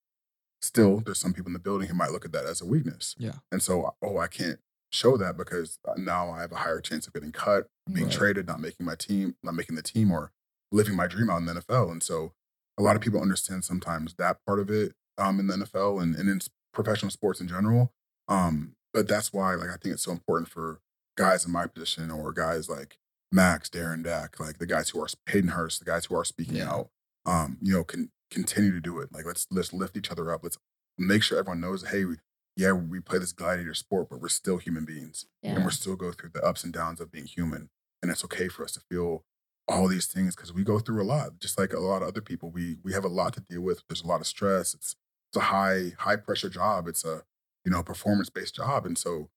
still 0.60 1.00
there's 1.00 1.18
some 1.18 1.32
people 1.32 1.48
in 1.48 1.52
the 1.52 1.58
building 1.58 1.88
who 1.88 1.94
might 1.94 2.10
look 2.10 2.24
at 2.24 2.32
that 2.32 2.44
as 2.46 2.60
a 2.60 2.66
weakness 2.66 3.14
Yeah. 3.18 3.34
and 3.52 3.62
so 3.62 3.94
oh 4.02 4.18
i 4.18 4.26
can't 4.26 4.58
show 4.90 5.16
that 5.16 5.36
because 5.36 5.78
now 5.96 6.30
i 6.30 6.40
have 6.40 6.52
a 6.52 6.56
higher 6.56 6.80
chance 6.80 7.06
of 7.06 7.12
getting 7.12 7.32
cut 7.32 7.68
being 7.92 8.06
Right. 8.06 8.14
traded 8.14 8.46
not 8.46 8.60
making 8.60 8.86
my 8.86 8.94
team 8.94 9.36
not 9.42 9.54
making 9.54 9.76
the 9.76 9.82
team 9.82 10.10
or 10.10 10.32
living 10.72 10.96
my 10.96 11.06
dream 11.06 11.30
out 11.30 11.38
in 11.38 11.46
the 11.46 11.54
nfl 11.54 11.90
and 11.90 12.02
so 12.02 12.32
a 12.78 12.82
lot 12.82 12.96
of 12.96 13.02
people 13.02 13.20
understand 13.20 13.64
sometimes 13.64 14.14
that 14.14 14.38
part 14.46 14.58
of 14.60 14.70
it 14.70 14.92
um, 15.16 15.40
in 15.40 15.46
the 15.48 15.54
nfl 15.54 16.00
and, 16.02 16.14
and 16.16 16.28
in 16.28 16.40
professional 16.72 17.10
sports 17.10 17.40
in 17.40 17.48
general 17.48 17.92
um, 18.28 18.74
but 18.92 19.08
that's 19.08 19.32
why, 19.32 19.54
like, 19.54 19.68
I 19.70 19.76
think 19.76 19.94
it's 19.94 20.02
so 20.02 20.12
important 20.12 20.48
for 20.50 20.80
guys 21.18 21.44
in 21.44 21.50
my 21.52 21.66
position 21.66 22.10
or 22.10 22.32
guys 22.32 22.68
like 22.70 22.96
Maxx, 23.32 23.68
Darren, 23.68 24.02
Dak, 24.04 24.38
like 24.40 24.58
the 24.58 24.66
guys 24.66 24.88
who 24.90 25.00
are 25.02 25.08
Hayden 25.26 25.50
Hurst, 25.50 25.80
the 25.80 25.84
guys 25.84 26.06
who 26.06 26.14
are 26.16 26.24
speaking 26.24 26.56
Yeah. 26.56 26.70
out, 26.72 26.90
um, 27.26 27.58
you 27.60 27.74
know, 27.74 27.84
can 27.84 28.10
continue 28.30 28.70
to 28.72 28.80
do 28.80 29.00
it. 29.00 29.12
Like, 29.12 29.26
let's 29.26 29.46
let's 29.50 29.72
lift 29.72 29.96
each 29.96 30.10
other 30.10 30.32
up. 30.32 30.42
Let's 30.44 30.58
make 30.96 31.22
sure 31.22 31.38
everyone 31.38 31.60
knows, 31.60 31.88
hey, 31.88 32.04
we, 32.04 32.16
yeah, 32.56 32.72
we 32.72 33.00
play 33.00 33.18
this 33.18 33.32
gladiator 33.32 33.74
sport, 33.74 34.08
but 34.08 34.20
we're 34.20 34.28
still 34.28 34.56
human 34.58 34.84
beings, 34.84 35.26
and 35.56 35.64
we're 35.64 35.70
still 35.70 35.96
go 35.96 36.12
through 36.12 36.30
the 36.30 36.42
ups 36.42 36.64
and 36.64 36.72
downs 36.72 37.00
of 37.00 37.10
being 37.12 37.26
human, 37.26 37.68
and 38.02 38.10
it's 38.10 38.24
okay 38.24 38.48
for 38.48 38.64
us 38.64 38.72
to 38.72 38.80
feel 38.80 39.24
all 39.66 39.86
these 39.88 40.06
things 40.06 40.34
because 40.34 40.52
we 40.52 40.62
go 40.64 40.78
through 40.78 41.02
a 41.02 41.04
lot, 41.04 41.38
just 41.40 41.58
like 41.58 41.72
a 41.74 41.78
lot 41.80 42.00
of 42.02 42.08
other 42.08 42.22
people. 42.22 42.50
We 42.50 42.78
we 42.82 42.92
have 42.94 43.04
a 43.04 43.08
lot 43.08 43.34
to 43.34 43.40
deal 43.40 43.60
with. 43.60 43.82
There's 43.88 44.02
a 44.02 44.06
lot 44.06 44.20
of 44.22 44.26
stress. 44.26 44.72
It's 44.74 44.96
it's 45.30 45.36
a 45.36 45.40
high 45.56 45.92
high 45.98 46.16
pressure 46.16 46.48
job. 46.48 46.88
It's 46.88 47.04
a 47.04 47.22
you 47.64 47.70
know 47.72 47.82
performance 47.82 48.30
based 48.30 48.54
job, 48.56 48.86
and 48.86 48.96
so 48.96 49.28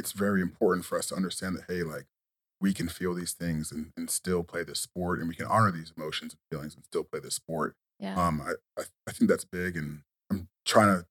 it's 0.00 0.12
very 0.12 0.40
important 0.42 0.84
for 0.84 0.98
us 0.98 1.06
to 1.06 1.14
understand 1.14 1.56
that 1.56 1.64
hey, 1.68 1.82
like 1.82 2.06
we 2.60 2.74
can 2.74 2.88
feel 2.88 3.14
these 3.14 3.32
things 3.32 3.70
and, 3.72 3.92
and 3.96 4.10
still 4.10 4.42
play 4.42 4.62
this 4.64 4.80
sport, 4.80 5.18
and 5.20 5.28
we 5.28 5.34
can 5.34 5.46
honor 5.46 5.70
these 5.70 5.92
emotions 5.96 6.32
and 6.34 6.40
feelings 6.50 6.74
and 6.74 6.84
still 6.84 7.04
play 7.04 7.20
this 7.20 7.34
sport. 7.34 7.74
yeah. 7.98 8.16
Um, 8.22 8.40
I, 8.42 8.52
I 8.80 8.84
I 9.08 9.12
think 9.12 9.28
that's 9.30 9.44
big, 9.44 9.76
and 9.76 10.02
I'm 10.30 10.48
trying 10.66 10.90
to, 10.96 11.06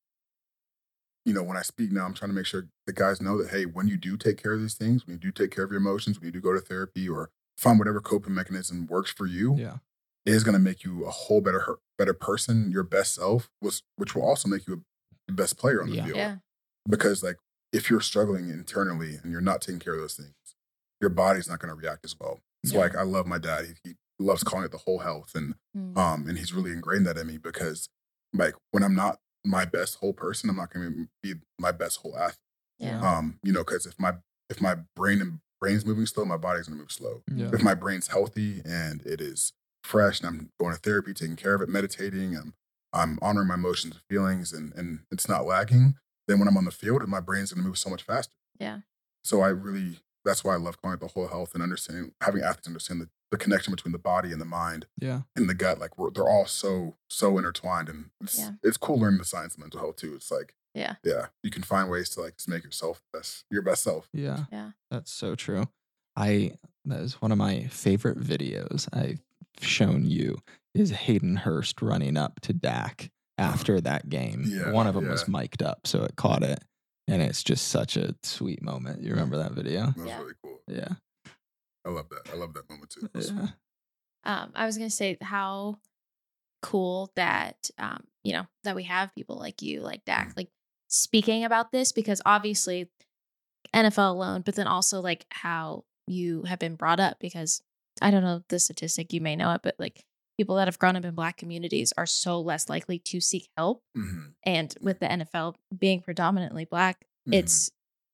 you 1.25 1.33
know, 1.33 1.43
when 1.43 1.57
I 1.57 1.61
speak 1.61 1.91
now, 1.91 2.05
I'm 2.05 2.13
trying 2.13 2.29
to 2.31 2.35
make 2.35 2.45
sure 2.45 2.67
the 2.87 2.93
guys 2.93 3.21
know 3.21 3.37
that 3.41 3.51
hey, 3.51 3.65
when 3.65 3.87
you 3.87 3.97
do 3.97 4.17
take 4.17 4.41
care 4.41 4.53
of 4.53 4.61
these 4.61 4.75
things, 4.75 5.05
when 5.05 5.13
you 5.15 5.19
do 5.19 5.31
take 5.31 5.51
care 5.51 5.63
of 5.63 5.71
your 5.71 5.79
emotions, 5.79 6.19
when 6.19 6.25
you 6.27 6.31
do 6.31 6.41
go 6.41 6.53
to 6.53 6.59
therapy 6.59 7.07
or 7.09 7.29
find 7.57 7.77
whatever 7.79 7.99
coping 8.01 8.33
mechanism 8.33 8.87
works 8.87 9.11
for 9.11 9.25
you, 9.25 9.55
Yeah. 9.57 9.77
it 10.25 10.33
is 10.33 10.43
going 10.43 10.53
to 10.53 10.59
make 10.69 10.83
you 10.83 11.05
a 11.05 11.11
whole 11.11 11.41
better 11.41 11.77
better 11.97 12.13
person, 12.13 12.71
your 12.71 12.83
best 12.83 13.15
self, 13.15 13.49
was 13.61 13.83
which 13.97 14.15
will 14.15 14.23
also 14.23 14.47
make 14.47 14.65
you 14.67 14.83
a, 15.27 15.31
best 15.31 15.57
player 15.57 15.81
on 15.81 15.89
the 15.89 15.95
Yeah. 15.97 16.05
field. 16.05 16.17
yeah. 16.17 16.35
Because 16.87 17.21
like 17.23 17.37
if 17.71 17.89
you're 17.89 18.01
struggling 18.01 18.49
internally 18.49 19.19
and 19.21 19.31
you're 19.31 19.41
not 19.41 19.61
taking 19.61 19.79
care 19.79 19.93
of 19.93 19.99
those 20.01 20.15
things, 20.15 20.33
your 21.01 21.09
body's 21.09 21.47
not 21.47 21.59
going 21.59 21.69
to 21.69 21.75
react 21.75 22.03
as 22.05 22.15
well. 22.19 22.39
It's 22.63 22.73
Yeah. 22.73 22.79
like 22.79 22.95
I 22.95 23.03
love 23.03 23.25
my 23.27 23.37
dad. 23.37 23.65
He, 23.83 23.89
he 23.91 23.95
loves 24.19 24.43
calling 24.43 24.65
it 24.65 24.71
the 24.71 24.79
whole 24.79 24.99
health, 24.99 25.31
and 25.35 25.55
Mm. 25.77 25.97
um, 25.97 26.27
and 26.27 26.37
he's 26.37 26.53
really 26.53 26.71
ingrained 26.71 27.05
that 27.05 27.17
in 27.17 27.27
me 27.27 27.37
because 27.37 27.89
like 28.33 28.55
when 28.71 28.83
I'm 28.83 28.95
not 28.95 29.19
my 29.45 29.63
best 29.65 29.95
whole 29.99 30.13
person, 30.13 30.49
I'm 30.49 30.57
not 30.57 30.73
going 30.73 30.91
to 30.93 31.07
be 31.23 31.39
my 31.59 31.71
best 31.71 31.97
whole 31.97 32.17
athlete. 32.17 32.37
yeah. 32.79 32.99
Um, 33.17 33.39
you 33.43 33.51
know, 33.53 33.63
because 33.63 33.85
if 33.85 33.97
my 33.99 34.15
if 34.49 34.59
my 34.61 34.75
brain 34.95 35.21
and 35.21 35.39
brain's 35.61 35.85
moving 35.85 36.05
slow, 36.05 36.25
my 36.25 36.37
body's 36.37 36.67
going 36.67 36.77
to 36.77 36.81
move 36.81 36.91
slow. 36.91 37.21
Yeah. 37.33 37.51
If 37.53 37.61
my 37.61 37.75
brain's 37.75 38.07
healthy 38.07 38.61
and 38.65 39.01
it 39.05 39.21
is 39.21 39.53
fresh, 39.83 40.19
and 40.19 40.27
I'm 40.27 40.49
going 40.59 40.73
to 40.73 40.79
therapy, 40.79 41.13
taking 41.13 41.35
care 41.35 41.53
of 41.53 41.61
it, 41.61 41.69
meditating, 41.69 42.35
and 42.35 42.53
I'm 42.91 43.19
honoring 43.21 43.47
my 43.47 43.53
emotions 43.55 43.93
and 43.95 44.03
feelings, 44.09 44.51
and 44.51 44.73
and 44.75 45.01
it's 45.11 45.29
not 45.29 45.45
lagging, 45.45 45.95
then 46.29 46.39
when 46.39 46.47
I'm 46.47 46.55
on 46.57 46.65
the 46.65 46.71
field, 46.71 47.01
and 47.01 47.09
my 47.11 47.19
brain's 47.19 47.51
going 47.51 47.61
to 47.63 47.67
move 47.67 47.77
so 47.77 47.89
much 47.89 48.03
faster. 48.03 48.33
Yeah. 48.59 48.79
So 49.23 49.41
I 49.41 49.49
really 49.49 49.97
that's 50.25 50.43
why 50.43 50.53
I 50.53 50.57
love 50.57 50.81
calling 50.81 50.95
it 50.95 50.99
the 50.99 51.07
whole 51.07 51.27
health 51.27 51.53
and 51.53 51.63
understanding 51.63 52.11
having 52.21 52.41
athletes 52.43 52.67
understand 52.67 53.01
the, 53.01 53.09
the 53.31 53.37
connection 53.37 53.71
between 53.73 53.93
the 53.93 53.97
body 53.99 54.31
and 54.33 54.39
the 54.41 54.45
mind 54.45 54.85
Yeah. 54.97 55.21
and 55.35 55.49
the 55.49 55.53
gut. 55.53 55.79
Like 55.79 55.97
we're, 55.97 56.11
they're 56.11 56.27
all 56.29 56.45
so 56.45 56.95
so 57.09 57.37
intertwined, 57.37 57.89
and 57.89 58.09
it's 58.21 58.37
Yeah. 58.37 58.51
it's 58.63 58.77
cool 58.77 58.99
learning 58.99 59.19
the 59.19 59.25
science 59.25 59.53
of 59.55 59.59
mental 59.61 59.79
health 59.79 59.95
too. 59.97 60.13
It's 60.15 60.29
like 60.31 60.53
Yeah. 60.75 60.95
yeah, 61.03 61.27
you 61.43 61.49
can 61.51 61.63
find 61.63 61.89
ways 61.89 62.09
to 62.11 62.21
like 62.21 62.37
just 62.37 62.47
make 62.49 62.63
yourself 62.63 63.01
best 63.11 63.45
your 63.49 63.61
best 63.61 63.83
self. 63.83 64.07
Yeah. 64.13 64.45
Yeah. 64.51 64.71
That's 64.91 65.11
so 65.11 65.35
true. 65.35 65.65
I 66.15 66.53
that 66.85 66.99
is 67.01 67.21
one 67.21 67.31
of 67.31 67.37
my 67.37 67.63
favorite 67.67 68.19
videos 68.19 68.87
I've 68.93 69.21
shown 69.61 70.05
you 70.05 70.39
is 70.73 70.91
Hayden 70.91 71.37
Hurst 71.37 71.81
running 71.81 72.17
up 72.17 72.39
to 72.41 72.53
Dak 72.53 73.09
after 73.39 73.79
that 73.81 74.09
game. 74.09 74.43
Yeah, 74.45 74.71
one 74.71 74.87
of 74.87 74.95
them 74.95 75.07
was 75.07 75.23
yeah. 75.27 75.31
mic'd 75.39 75.63
up, 75.63 75.87
so 75.87 76.03
it 76.03 76.15
caught 76.15 76.43
it. 76.43 76.59
And 77.07 77.21
it's 77.21 77.41
just 77.43 77.69
such 77.69 77.97
a 77.97 78.15
sweet 78.21 78.61
moment. 78.61 79.01
You 79.01 79.09
remember 79.11 79.37
that 79.37 79.53
video? 79.53 79.87
That 79.87 79.97
was 79.97 80.05
Yeah. 80.05 80.19
really 80.19 80.33
cool. 80.43 80.59
Yeah. 80.67 80.89
I 81.85 81.89
love 81.89 82.09
that. 82.09 82.31
I 82.31 82.35
love 82.35 82.53
that 82.53 82.69
moment 82.69 82.89
too. 82.91 83.05
It 83.05 83.13
was- 83.15 83.31
Yeah. 83.31 83.47
um, 84.25 84.51
I 84.53 84.65
was 84.65 84.77
gonna 84.77 84.89
say 84.91 85.17
how 85.21 85.79
cool 86.61 87.09
that 87.15 87.69
um, 87.77 88.03
you 88.23 88.33
know 88.33 88.45
that 88.63 88.75
we 88.75 88.83
have 88.83 89.15
people 89.15 89.37
like 89.37 89.61
you, 89.61 89.81
like 89.81 90.03
Dak, 90.05 90.33
like 90.35 90.49
speaking 90.87 91.45
about 91.45 91.71
this 91.71 91.91
because 91.91 92.21
obviously 92.25 92.89
NFL 93.73 94.11
alone, 94.11 94.41
but 94.41 94.55
then 94.55 94.67
also 94.67 94.99
like 95.01 95.25
how 95.29 95.85
you 96.05 96.43
have 96.43 96.59
been 96.59 96.75
brought 96.75 96.99
up 96.99 97.17
because 97.19 97.61
I 98.01 98.11
don't 98.11 98.23
know 98.23 98.43
the 98.49 98.59
statistic, 98.59 99.13
you 99.13 99.21
may 99.21 99.35
know 99.35 99.51
it, 99.53 99.61
but 99.63 99.75
like 99.79 100.05
people 100.39 100.55
that 100.55 100.67
have 100.67 100.79
grown 100.79 100.95
up 100.95 101.03
in 101.05 101.13
black 101.13 101.35
communities 101.37 101.91
are 101.97 102.05
so 102.05 102.39
less 102.39 102.69
likely 102.69 102.97
to 102.97 103.19
seek 103.19 103.49
help. 103.57 103.83
Mhm, 103.97 104.33
And 104.43 104.73
with 104.81 104.99
the 104.99 105.05
NFL 105.07 105.55
being 105.77 106.01
predominantly 106.01 106.63
black, 106.65 107.05
mhm. 107.27 107.33
it's 107.35 107.69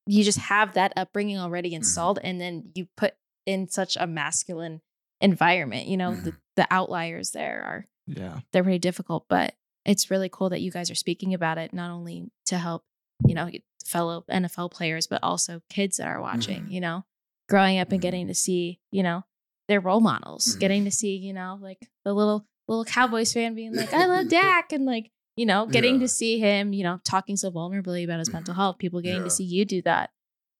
you 0.08 0.24
just 0.24 0.40
have 0.40 0.74
that 0.74 0.92
upbringing 0.96 1.38
already 1.38 1.70
Mm-hmm. 1.70 1.76
installed 1.78 2.20
and 2.24 2.42
then 2.42 2.72
you 2.76 2.88
put 2.98 3.14
in 3.46 3.68
such 3.70 3.96
a 3.96 4.06
masculine 4.08 4.82
environment 5.22 5.88
you 5.88 5.98
know 5.98 6.14
the, 6.14 6.32
Mhm. 6.32 6.38
the 6.58 6.68
outliers 6.72 7.32
there 7.32 7.64
are 7.64 7.88
Yeah. 8.08 8.42
they're 8.52 8.64
pretty 8.64 8.80
difficult 8.80 9.26
but 9.30 9.56
it's 9.86 10.12
really 10.12 10.30
cool 10.30 10.50
that 10.50 10.62
you 10.62 10.72
guys 10.72 10.92
are 10.92 10.96
speaking 10.96 11.34
about 11.34 11.58
it 11.58 11.74
not 11.74 11.90
only 11.92 12.30
to 12.48 12.58
help 12.58 12.84
you 13.26 13.34
know 13.34 13.50
fellow 13.86 14.24
nfl 14.30 14.70
players 14.70 15.08
but 15.08 15.24
also 15.24 15.62
kids 15.70 15.98
that 15.98 16.08
are 16.08 16.22
watching 16.22 16.66
Mhm. 16.66 16.72
you 16.72 16.82
know 16.82 17.06
growing 17.50 17.80
up 17.80 17.92
and 17.92 18.02
getting 18.02 18.28
to 18.28 18.36
see 18.36 18.80
you 18.92 19.02
know 19.04 19.24
their 19.68 19.80
role 19.80 20.00
models 20.02 20.56
Mhm. 20.56 20.60
getting 20.60 20.86
to 20.86 20.92
see 20.92 21.16
you 21.16 21.34
know 21.34 21.58
like 21.62 21.90
the 22.04 22.14
little 22.14 22.46
little 22.68 22.86
cowboys 22.86 23.34
fan 23.34 23.56
being 23.56 23.76
like 23.76 23.94
i 23.94 24.06
love 24.06 24.28
dak 24.30 24.72
and 24.72 24.86
like 24.86 25.12
you 25.36 25.46
know 25.46 25.66
getting 25.66 25.96
Yeah. 25.96 26.02
to 26.02 26.08
see 26.08 26.40
him 26.40 26.74
you 26.74 26.84
know 26.84 27.00
talking 27.04 27.36
so 27.38 27.52
vulnerably 27.52 28.04
about 28.04 28.20
his 28.20 28.32
mental 28.34 28.54
health 28.54 28.78
people 28.78 29.02
getting 29.02 29.20
Yeah. 29.22 29.26
to 29.26 29.30
see 29.32 29.44
you 29.44 29.66
do 29.66 29.82
that 29.84 30.12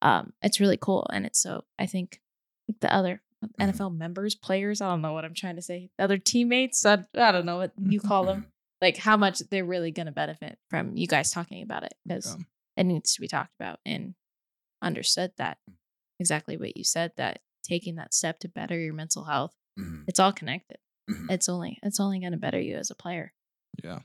um 0.02 0.32
it's 0.42 0.60
really 0.60 0.76
cool 0.76 1.06
and 1.12 1.24
it's 1.26 1.40
so 1.40 1.64
i 1.78 1.86
think 1.86 2.20
the 2.80 2.92
other 2.92 3.22
Mm-hmm. 3.44 3.68
nfl 3.70 3.94
members 3.94 4.34
players 4.34 4.80
i 4.80 4.88
don't 4.88 5.02
know 5.02 5.12
what 5.12 5.24
i'm 5.26 5.34
trying 5.34 5.56
to 5.56 5.62
say 5.62 5.90
the 5.98 6.04
other 6.04 6.16
teammates 6.16 6.86
i, 6.86 7.04
I 7.14 7.32
don't 7.32 7.44
know 7.44 7.58
what 7.58 7.72
you 7.78 8.00
call 8.00 8.24
them 8.24 8.46
like 8.80 8.96
how 8.96 9.18
much 9.18 9.40
they're 9.50 9.62
really 9.64 9.90
going 9.90 10.06
to 10.06 10.12
benefit 10.12 10.58
from 10.70 10.96
you 10.96 11.06
guys 11.06 11.30
talking 11.30 11.62
about 11.62 11.82
it 11.82 11.92
because 12.06 12.34
Yeah. 12.38 12.44
it 12.78 12.84
needs 12.84 13.14
to 13.14 13.20
be 13.20 13.28
talked 13.28 13.52
about 13.60 13.78
and 13.84 14.14
understood 14.82 15.32
that 15.36 15.58
exactly 16.18 16.56
what 16.56 16.76
you 16.78 16.82
said 16.84 17.12
that 17.16 17.40
taking 17.66 17.96
that 17.96 18.14
step 18.14 18.38
to 18.40 18.48
better 18.48 18.78
your 18.78 18.94
mental 18.94 19.24
health 19.24 19.54
Mhm, 19.78 20.04
it's 20.08 20.18
all 20.20 20.32
connected 20.32 20.78
mhm. 21.10 21.30
it's 21.30 21.48
only 21.48 21.78
it's 21.82 22.00
only 22.00 22.18
going 22.20 22.32
to 22.32 22.38
better 22.38 22.60
you 22.60 22.76
as 22.76 22.90
a 22.90 22.94
player 22.94 23.32
Yeah. 23.84 24.00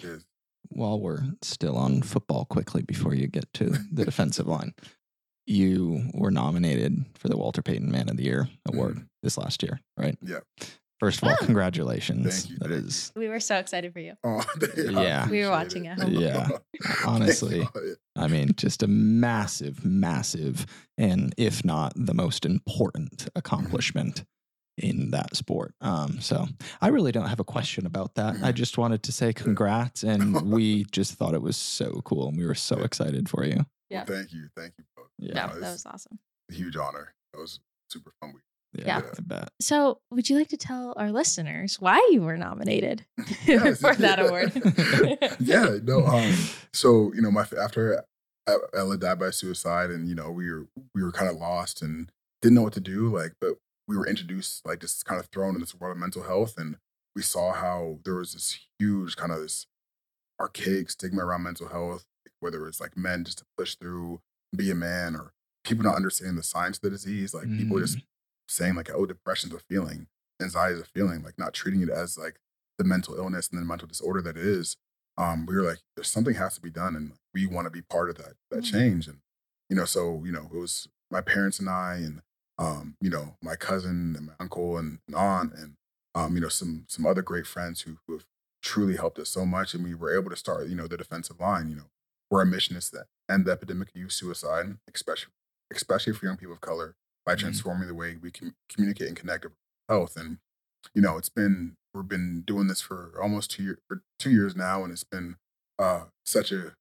It 0.00 0.04
is. 0.06 0.24
While 0.70 1.00
we're 1.00 1.22
still 1.42 1.76
on 1.76 2.02
football 2.02 2.44
quickly 2.44 2.82
before 2.82 3.14
you 3.14 3.26
get 3.26 3.52
to 3.54 3.64
the 3.92 4.04
defensive 4.04 4.46
line, 4.46 4.74
you 5.46 6.10
were 6.14 6.30
nominated 6.30 7.04
for 7.14 7.28
the 7.28 7.36
Walter 7.36 7.62
Payton 7.62 7.90
Man 7.90 8.08
of 8.08 8.16
the 8.16 8.24
Year 8.24 8.48
award 8.66 9.06
this 9.22 9.36
last 9.36 9.62
year, 9.62 9.80
right? 9.96 10.16
Yeah. 10.22 10.40
First 11.00 11.22
of 11.22 11.28
all, 11.28 11.36
Ah. 11.40 11.44
congratulations. 11.46 12.42
Thank 12.44 12.50
you, 12.50 12.58
That 12.58 12.68
thank 12.68 12.80
you. 12.82 12.86
is 12.88 13.12
we 13.16 13.28
were 13.28 13.40
so 13.40 13.56
excited 13.56 13.92
for 13.92 14.00
you 14.00 14.14
Oh, 14.22 14.44
Yeah. 14.76 15.28
We 15.30 15.42
were 15.42 15.50
watching 15.50 15.86
at 15.88 15.98
home. 15.98 16.12
Yeah. 16.12 16.48
Honestly. 17.06 17.66
I 18.16 18.26
mean, 18.28 18.50
just 18.56 18.82
a 18.82 18.86
massive, 18.86 19.84
massive, 19.84 20.66
and 20.98 21.34
if 21.38 21.64
not 21.64 21.92
the 21.96 22.12
most 22.14 22.44
important 22.44 23.28
accomplishment 23.34 24.24
in 24.76 25.10
that 25.10 25.36
sport. 25.36 25.74
Um, 25.80 26.20
so 26.20 26.46
I 26.80 26.88
really 26.88 27.12
don't 27.12 27.26
have 27.28 27.40
a 27.40 27.44
question 27.44 27.86
about 27.86 28.14
that. 28.16 28.36
I 28.42 28.52
just 28.52 28.78
wanted 28.78 29.02
to 29.04 29.12
say 29.12 29.32
congrats, 29.32 30.02
and 30.02 30.50
we 30.52 30.84
just 30.92 31.14
thought 31.14 31.34
it 31.34 31.42
was 31.42 31.56
so 31.56 32.00
cool, 32.04 32.28
and 32.28 32.36
we 32.38 32.46
were 32.46 32.54
so 32.54 32.78
excited 32.80 33.28
for 33.28 33.44
you. 33.44 33.64
Yeah. 33.90 34.04
Thank 34.04 34.32
you. 34.32 34.48
Thank 34.56 34.74
you 34.78 34.84
both. 34.96 35.06
Yeah, 35.18 35.34
no 35.34 35.40
Yeah, 35.54 35.60
that 35.60 35.72
was 35.72 35.84
awesome 35.86 36.18
A 36.50 36.54
huge 36.54 36.76
honor. 36.76 37.14
That 37.32 37.40
was 37.40 37.60
super 37.88 38.12
fun 38.20 38.32
week. 38.34 38.42
Yeah, 38.72 39.02
Yeah. 39.28 39.44
So 39.60 40.00
would 40.10 40.28
you 40.30 40.36
like 40.38 40.48
to 40.48 40.56
tell 40.56 40.94
our 40.96 41.10
listeners 41.10 41.80
why 41.80 41.96
you 42.12 42.22
were 42.22 42.36
nominated 42.36 43.04
Yes. 43.46 43.80
for 43.80 43.94
that 43.94 44.20
award 44.20 44.52
yeah, 45.40 45.78
no. 45.82 46.04
Um, 46.06 46.34
so 46.72 47.12
you 47.14 47.20
know, 47.22 47.30
my 47.30 47.44
after 47.60 48.04
Ella 48.74 48.96
died 48.96 49.18
by 49.18 49.30
suicide, 49.30 49.90
and 49.90 50.08
you 50.08 50.14
know, 50.14 50.30
we 50.30 50.50
were 50.50 50.66
we 50.94 51.02
were 51.02 51.12
kind 51.12 51.30
of 51.30 51.36
lost 51.36 51.82
and 51.82 52.10
didn't 52.42 52.54
know 52.56 52.62
what 52.62 52.72
to 52.74 52.80
do. 52.80 53.08
Like, 53.14 53.32
but 53.40 53.54
we 53.86 53.96
were 53.96 54.06
introduced, 54.06 54.64
like, 54.66 54.80
just 54.80 55.04
kind 55.04 55.20
of 55.20 55.26
thrown 55.26 55.54
in 55.54 55.60
this 55.60 55.74
world 55.74 55.92
of 55.96 56.00
mental 56.00 56.22
health, 56.22 56.54
and 56.56 56.76
we 57.14 57.22
saw 57.22 57.52
how 57.52 57.98
there 58.04 58.14
was 58.14 58.32
this 58.32 58.58
huge 58.78 59.16
kind 59.16 59.32
of 59.32 59.40
this 59.40 59.66
archaic 60.40 60.90
stigma 60.90 61.24
around 61.24 61.42
mental 61.42 61.68
health, 61.68 62.04
whether 62.40 62.66
it's 62.66 62.80
like 62.80 62.96
men 62.96 63.24
just 63.24 63.38
to 63.38 63.44
push 63.58 63.74
through, 63.74 64.20
be 64.56 64.70
a 64.70 64.74
man, 64.74 65.14
or 65.14 65.32
people 65.64 65.84
not 65.84 65.96
understanding 65.96 66.36
the 66.36 66.42
science 66.42 66.76
of 66.78 66.82
the 66.82 66.90
disease. 66.90 67.34
Like, 67.34 67.44
people 67.56 67.78
just 67.78 67.98
saying 68.50 68.74
like, 68.74 68.90
oh, 68.92 69.06
depression's 69.06 69.54
a 69.54 69.58
feeling, 69.60 70.08
anxiety 70.42 70.74
is 70.76 70.80
a 70.82 70.84
feeling, 70.84 71.22
like 71.22 71.38
not 71.38 71.54
treating 71.54 71.82
it 71.82 71.90
as 71.90 72.18
like 72.18 72.38
the 72.78 72.84
mental 72.84 73.16
illness 73.16 73.48
and 73.48 73.60
the 73.60 73.64
mental 73.66 73.88
disorder 73.88 74.22
that 74.22 74.36
it 74.36 74.44
is. 74.44 74.76
Um, 75.18 75.44
we 75.46 75.54
were 75.54 75.62
like, 75.62 75.80
there's 75.96 76.10
something 76.10 76.34
has 76.34 76.54
to 76.54 76.60
be 76.60 76.70
done, 76.70 76.96
and 76.96 77.12
we 77.34 77.46
want 77.46 77.66
to 77.66 77.70
be 77.70 77.82
part 77.82 78.10
of 78.10 78.16
that 78.16 78.34
that 78.50 78.60
Mhm. 78.62 78.64
change. 78.64 79.08
And 79.08 79.20
you 79.68 79.76
know, 79.76 79.84
so 79.84 80.22
you 80.24 80.32
know, 80.32 80.46
it 80.52 80.56
was 80.58 80.88
my 81.10 81.20
parents 81.20 81.58
and 81.58 81.68
I, 81.68 81.96
and 81.96 82.22
um, 82.58 82.96
you 83.00 83.10
know, 83.10 83.36
my 83.42 83.56
cousin 83.56 84.14
and 84.16 84.26
my 84.26 84.34
uncle 84.40 84.76
and, 84.78 85.00
and 85.06 85.16
aunt, 85.16 85.54
and 85.54 85.76
um, 86.14 86.34
you 86.34 86.40
know, 86.40 86.48
some 86.48 86.84
some 86.88 87.06
other 87.06 87.22
great 87.22 87.46
friends 87.46 87.82
who 87.82 87.98
who 88.06 88.14
have 88.14 88.26
truly 88.62 88.96
helped 88.96 89.18
us 89.18 89.28
so 89.30 89.46
much, 89.46 89.74
and 89.74 89.84
we 89.84 89.94
were 89.94 90.16
able 90.16 90.30
to 90.30 90.36
start, 90.36 90.68
you 90.68 90.76
know, 90.76 90.86
the 90.86 90.96
defensive 90.96 91.40
line. 91.40 91.68
You 91.68 91.76
know, 91.76 91.90
where 92.28 92.40
our 92.40 92.46
mission 92.46 92.76
is 92.76 92.90
to 92.90 93.06
end 93.28 93.46
the 93.46 93.52
epidemic 93.52 93.90
of 93.90 93.96
youth 93.96 94.12
suicide, 94.12 94.78
especially 94.94 95.32
especially 95.72 96.12
for 96.12 96.26
young 96.26 96.36
people 96.36 96.54
of 96.54 96.60
color, 96.60 96.96
by 97.26 97.34
Mhm. 97.34 97.40
transforming 97.40 97.88
the 97.88 97.94
way 97.94 98.16
we 98.16 98.30
can 98.30 98.54
communicate 98.68 99.08
and 99.08 99.16
connect 99.16 99.44
with 99.44 99.54
health. 99.88 100.16
And 100.16 100.38
you 100.94 101.02
know, 101.02 101.18
it's 101.18 101.28
been 101.28 101.76
we've 101.94 102.08
been 102.08 102.42
doing 102.42 102.66
this 102.68 102.80
for 102.80 103.12
almost 103.20 103.50
two 103.50 103.62
years, 103.64 103.78
for 103.88 104.02
two 104.18 104.30
years 104.30 104.54
now, 104.56 104.82
and 104.84 104.92
it's 104.92 105.04
been 105.04 105.36
uh, 105.78 106.04
such 106.24 106.52
a 106.52 106.74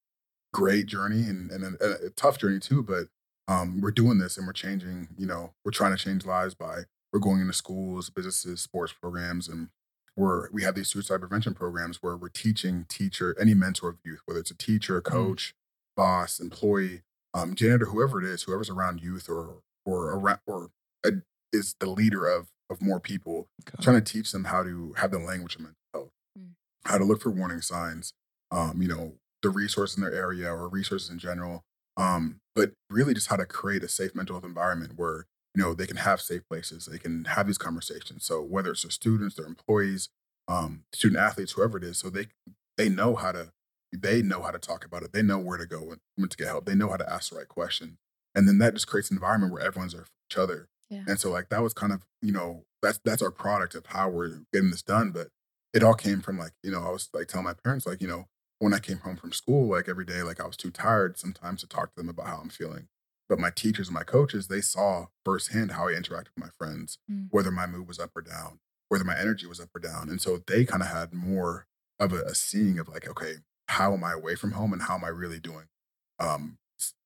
great 0.54 0.86
journey 0.88 1.24
and, 1.24 1.52
and 1.52 1.64
a, 1.76 2.06
a 2.08 2.10
tough 2.12 2.38
journey 2.38 2.60
too. 2.60 2.82
But 2.84 3.08
um, 3.48 3.82
we're 3.82 3.92
doing 3.92 4.20
this 4.20 4.38
and 4.38 4.46
we're 4.46 4.54
changing. 4.54 5.10
You 5.18 5.26
know, 5.26 5.54
we're 5.66 5.72
trying 5.72 5.96
to 5.96 6.04
change 6.04 6.26
lives 6.26 6.54
by 6.56 6.84
we're 7.12 7.20
going 7.20 7.42
into 7.42 7.54
schools, 7.54 8.10
businesses, 8.10 8.62
sports 8.62 8.94
programs, 8.94 9.48
and 9.48 9.70
we're 10.16 10.50
we 10.52 10.64
have 10.64 10.76
these 10.76 10.90
suicide 10.90 11.20
prevention 11.20 11.54
programs 11.54 12.02
where 12.04 12.16
we're 12.18 12.30
teaching 12.30 12.86
teacher 12.90 13.36
any 13.40 13.54
mentor 13.54 13.90
of 13.90 13.98
youth, 14.04 14.22
whether 14.26 14.40
it's 14.40 14.52
a 14.52 14.58
teacher, 14.58 14.98
a 14.98 15.02
coach, 15.02 15.56
boss, 15.98 16.40
employee, 16.40 17.02
um, 17.34 17.56
janitor, 17.56 17.86
whoever 17.88 18.22
it 18.22 18.26
is, 18.28 18.44
whoever's 18.44 18.70
around 18.70 19.02
youth 19.02 19.28
or 19.30 19.62
or 19.86 20.12
around 20.12 20.40
or 20.46 20.70
a, 21.06 21.12
is 21.54 21.76
the 21.80 21.90
leader 21.90 22.28
of 22.28 22.50
of 22.70 22.82
more 22.82 23.00
people, 23.00 23.48
Okay. 23.68 23.82
trying 23.84 24.02
to 24.04 24.14
teach 24.14 24.32
them 24.32 24.44
how 24.46 24.62
to 24.64 24.94
have 24.98 25.10
the 25.12 25.18
language 25.20 25.56
of 25.56 25.62
mental 25.62 25.78
health, 25.94 26.12
Mm. 26.38 26.52
how 26.86 26.98
to 27.00 27.04
look 27.04 27.22
for 27.22 27.32
warning 27.32 27.62
signs, 27.62 28.14
um, 28.52 28.80
you 28.82 28.88
know, 28.88 29.16
the 29.42 29.50
resources 29.50 29.98
in 29.98 30.04
their 30.04 30.14
area 30.14 30.52
or 30.54 30.68
resources 30.70 31.10
in 31.10 31.18
general, 31.18 31.64
um, 31.98 32.40
but 32.56 32.74
really 32.90 33.14
just 33.16 33.28
how 33.28 33.36
to 33.38 33.46
create 33.48 33.84
a 33.84 33.88
safe 33.88 34.14
mental 34.14 34.36
health 34.36 34.46
environment 34.46 34.94
where 34.98 35.26
you 35.56 35.64
know 35.64 35.74
they 35.74 35.88
can 35.88 35.98
have 35.98 36.22
safe 36.22 36.44
places, 36.48 36.86
they 36.86 37.00
can 37.00 37.26
have 37.26 37.48
these 37.48 37.58
conversations. 37.58 38.24
So 38.26 38.42
whether 38.44 38.72
it's 38.72 38.84
their 38.84 38.92
students, 38.92 39.36
their 39.36 39.48
employees, 39.48 40.10
um, 40.48 40.84
student 40.94 41.20
athletes, 41.20 41.54
whoever 41.54 41.78
it 41.80 41.84
is, 41.84 41.98
so 41.98 42.10
they 42.12 42.28
they 42.78 42.88
know 42.90 43.16
how 43.16 43.32
to 43.32 43.52
they 43.92 44.22
know 44.22 44.44
how 44.44 44.52
to 44.52 44.60
talk 44.60 44.86
about 44.86 45.02
it, 45.04 45.12
they 45.14 45.24
know 45.24 45.40
where 45.40 45.58
to 45.58 45.66
go 45.66 45.80
when, 45.82 46.00
when 46.16 46.30
to 46.30 46.38
get 46.38 46.48
help, 46.48 46.66
they 46.66 46.76
know 46.76 46.90
how 46.90 46.98
to 46.98 47.12
ask 47.12 47.32
the 47.32 47.38
right 47.38 47.48
question, 47.48 47.98
and 48.40 48.48
then 48.48 48.58
that 48.60 48.74
just 48.74 48.88
creates 48.88 49.12
an 49.12 49.18
environment 49.18 49.52
where 49.54 49.62
everyone's 49.62 49.94
there 49.94 50.06
for 50.06 50.12
each 50.32 50.38
other. 50.38 50.70
Yeah. 50.90 51.04
And 51.08 51.20
so 51.20 51.30
like 51.30 51.50
that 51.50 51.62
was 51.62 51.74
kind 51.74 51.92
of 51.94 52.02
you 52.22 52.32
know 52.32 52.64
that's 52.82 53.00
that's 53.04 53.22
our 53.22 53.32
product 53.32 53.76
of 53.76 53.86
how 53.88 54.10
we're 54.10 54.40
getting 54.54 54.72
this 54.72 54.82
done. 54.82 55.12
But 55.12 55.28
it 55.74 55.84
all 55.84 55.94
came 55.94 56.22
from 56.22 56.40
like 56.40 56.54
you 56.64 56.72
know 56.72 56.82
I 56.82 56.90
was 56.92 57.10
like 57.14 57.28
telling 57.28 57.46
my 57.46 57.54
parents 57.54 57.86
like 57.86 58.02
you 58.02 58.08
know 58.08 58.26
when 58.60 58.74
I 58.74 58.80
came 58.80 59.00
home 59.00 59.18
from 59.18 59.32
school 59.34 59.68
like 59.68 59.88
every 59.90 60.06
day 60.06 60.24
like 60.24 60.40
I 60.42 60.48
was 60.48 60.58
too 60.58 60.72
tired 60.72 61.18
sometimes 61.20 61.62
to 61.62 61.68
talk 61.68 61.90
to 61.92 61.96
them 61.98 62.10
about 62.10 62.28
how 62.28 62.40
I'm 62.42 62.50
feeling. 62.50 62.88
But 63.28 63.40
my 63.40 63.52
teachers 63.52 63.88
and 63.90 63.94
my 63.96 64.04
coaches 64.04 64.48
they 64.48 64.62
saw 64.62 65.08
firsthand 65.26 65.72
how 65.72 65.88
I 65.90 65.92
interacted 65.92 66.30
with 66.36 66.46
my 66.48 66.50
friends, 66.58 66.98
Mm. 67.12 67.28
whether 67.30 67.52
my 67.52 67.68
mood 67.68 67.88
was 67.88 68.00
up 68.00 68.12
or 68.16 68.22
down, 68.22 68.60
whether 68.88 69.04
my 69.04 69.18
energy 69.20 69.46
was 69.46 69.60
up 69.60 69.70
or 69.76 69.80
down, 69.80 70.10
and 70.10 70.20
so 70.22 70.40
they 70.48 70.66
kind 70.66 70.82
of 70.82 70.90
had 70.90 71.14
more 71.14 71.68
of 72.00 72.14
a, 72.14 72.22
a 72.24 72.34
seeing 72.34 72.80
of 72.80 72.88
like 72.88 73.08
okay 73.08 73.36
how 73.68 73.94
am 73.94 74.04
I 74.04 74.14
away 74.14 74.34
from 74.36 74.54
home 74.54 74.74
and 74.74 74.82
how 74.82 74.96
am 74.96 75.04
I 75.04 75.10
really 75.10 75.40
doing 75.40 75.66
um 76.20 76.58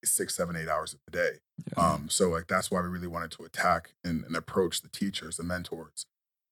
six 0.03 0.35
seven 0.35 0.55
eight 0.55 0.67
hours 0.69 0.93
of 0.93 0.99
the 1.05 1.11
day 1.11 1.31
Yeah. 1.77 1.93
um, 1.93 2.09
so 2.09 2.29
like 2.29 2.47
that's 2.47 2.69
why 2.71 2.81
we 2.81 2.87
really 2.87 3.07
wanted 3.07 3.31
to 3.31 3.43
attack 3.43 3.93
and, 4.03 4.23
and 4.25 4.35
approach 4.35 4.81
the 4.81 4.89
teachers, 4.89 5.37
the 5.37 5.43
mentors, 5.43 6.05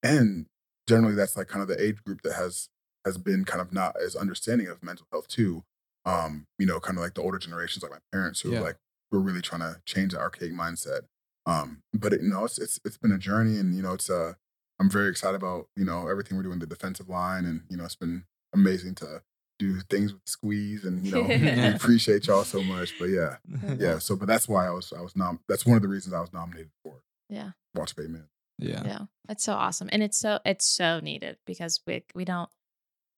and 0.04 0.46
generally 0.88 1.16
that's 1.16 1.38
like 1.38 1.48
kind 1.48 1.62
of 1.62 1.68
the 1.68 1.82
age 1.82 2.04
group 2.04 2.22
that 2.24 2.34
has 2.34 2.70
has 3.06 3.18
been 3.18 3.46
kind 3.46 3.62
of 3.62 3.74
not 3.74 3.96
as 4.02 4.16
understanding 4.16 4.68
of 4.68 4.84
mental 4.84 5.08
health 5.12 5.28
too. 5.28 5.64
Um, 6.06 6.46
you 6.58 6.66
know, 6.66 6.80
kind 6.80 6.98
of 6.98 7.04
like 7.04 7.14
the 7.14 7.22
older 7.22 7.38
generations, 7.38 7.84
like 7.84 7.92
my 7.92 8.00
parents, 8.12 8.42
who 8.42 8.52
Yeah. 8.52 8.62
like 8.62 8.78
we're 9.12 9.20
really 9.20 9.42
trying 9.42 9.62
to 9.62 9.82
change 9.86 10.14
the 10.14 10.20
archaic 10.20 10.52
mindset. 10.54 11.02
Um, 11.46 11.82
but 11.94 12.14
it, 12.14 12.22
you 12.22 12.30
know, 12.30 12.46
it's 12.46 12.58
it's 12.58 12.80
it's 12.86 12.98
been 12.98 13.12
a 13.12 13.18
journey, 13.18 13.58
and 13.58 13.76
you 13.76 13.82
know, 13.84 13.94
it's 13.94 14.10
uh, 14.10 14.34
I'm 14.80 14.90
very 14.90 15.10
excited 15.10 15.36
about 15.36 15.68
you 15.76 15.86
know 15.86 16.08
everything 16.08 16.38
we're 16.38 16.44
doing 16.44 16.60
the 16.60 16.68
defensive 16.68 17.10
line, 17.10 17.46
and 17.46 17.62
you 17.70 17.78
know, 17.78 17.86
it's 17.86 17.96
been 17.96 18.26
amazing 18.54 18.96
to 18.96 19.22
do 19.62 19.80
things 19.90 20.12
with 20.14 20.22
squeeze, 20.26 20.84
and 20.86 21.06
you 21.06 21.12
know, 21.12 21.24
we 21.64 21.70
appreciate 21.76 22.28
y'all 22.28 22.44
so 22.44 22.64
much. 22.64 22.98
But 22.98 23.06
yeah, 23.10 23.38
yeah. 23.78 24.00
So, 24.00 24.16
but 24.16 24.28
that's 24.28 24.48
why 24.48 24.68
I 24.68 24.72
was 24.72 24.92
I 24.98 25.02
was 25.02 25.16
nom. 25.16 25.40
That's 25.48 25.66
one 25.66 25.76
of 25.78 25.82
the 25.84 25.88
reasons 25.88 26.14
I 26.14 26.22
was 26.22 26.34
nominated 26.34 26.72
for 26.84 27.04
Yeah. 27.30 27.52
Walter 27.76 27.96
Payton 27.96 28.14
Man. 28.14 28.28
yeah. 28.60 28.82
Yeah. 28.86 29.00
That's 29.28 29.44
so 29.44 29.54
awesome. 29.54 29.90
And 29.92 30.02
it's 30.04 30.18
so 30.18 30.40
it's 30.46 30.66
so 30.66 31.00
needed 31.00 31.38
because 31.46 31.80
we 31.86 32.04
we 32.16 32.26
don't 32.26 32.50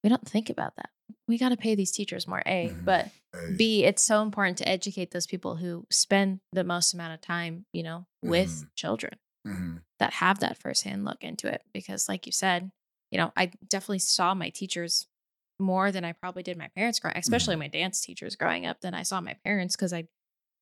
we 0.04 0.10
don't 0.10 0.28
think 0.28 0.50
about 0.50 0.76
that. 0.76 0.90
We 1.28 1.38
got 1.38 1.50
to 1.50 1.58
pay 1.58 1.76
these 1.76 1.92
teachers 1.92 2.28
more, 2.28 2.44
A, 2.46 2.76
Mhm. 2.76 2.86
but 2.86 3.12
Hey, 3.34 3.56
B, 3.56 3.84
it's 3.86 4.04
so 4.04 4.22
important 4.22 4.58
to 4.60 4.68
educate 4.68 5.10
those 5.12 5.26
people 5.26 5.56
who 5.56 5.88
spend 5.90 6.40
the 6.52 6.64
most 6.64 6.94
amount 6.94 7.14
of 7.14 7.22
time, 7.22 7.66
you 7.74 7.82
know, 7.84 8.06
with 8.22 8.50
Mhm. 8.50 8.70
children 8.76 9.14
mhm, 9.48 9.82
that 10.00 10.14
have 10.14 10.40
that 10.40 10.58
firsthand 10.58 11.04
look 11.06 11.24
into 11.24 11.48
it. 11.52 11.64
Because, 11.74 12.08
like 12.08 12.26
you 12.28 12.32
said, 12.32 12.72
you 13.12 13.18
know, 13.18 13.32
I 13.36 13.48
definitely 13.68 14.00
saw 14.00 14.34
my 14.36 14.50
teachers 14.50 15.08
more 15.64 15.92
than 15.92 16.06
I 16.06 16.12
probably 16.12 16.44
did 16.44 16.58
my 16.58 16.68
parents 16.76 17.00
growing, 17.00 17.18
especially 17.18 17.56
my 17.56 17.68
dance 17.68 18.02
teachers 18.02 18.36
growing 18.36 18.66
up 18.66 18.82
than 18.82 18.94
I 18.94 19.04
saw 19.04 19.22
my 19.22 19.36
parents 19.44 19.76
because 19.76 19.94
I 19.94 20.08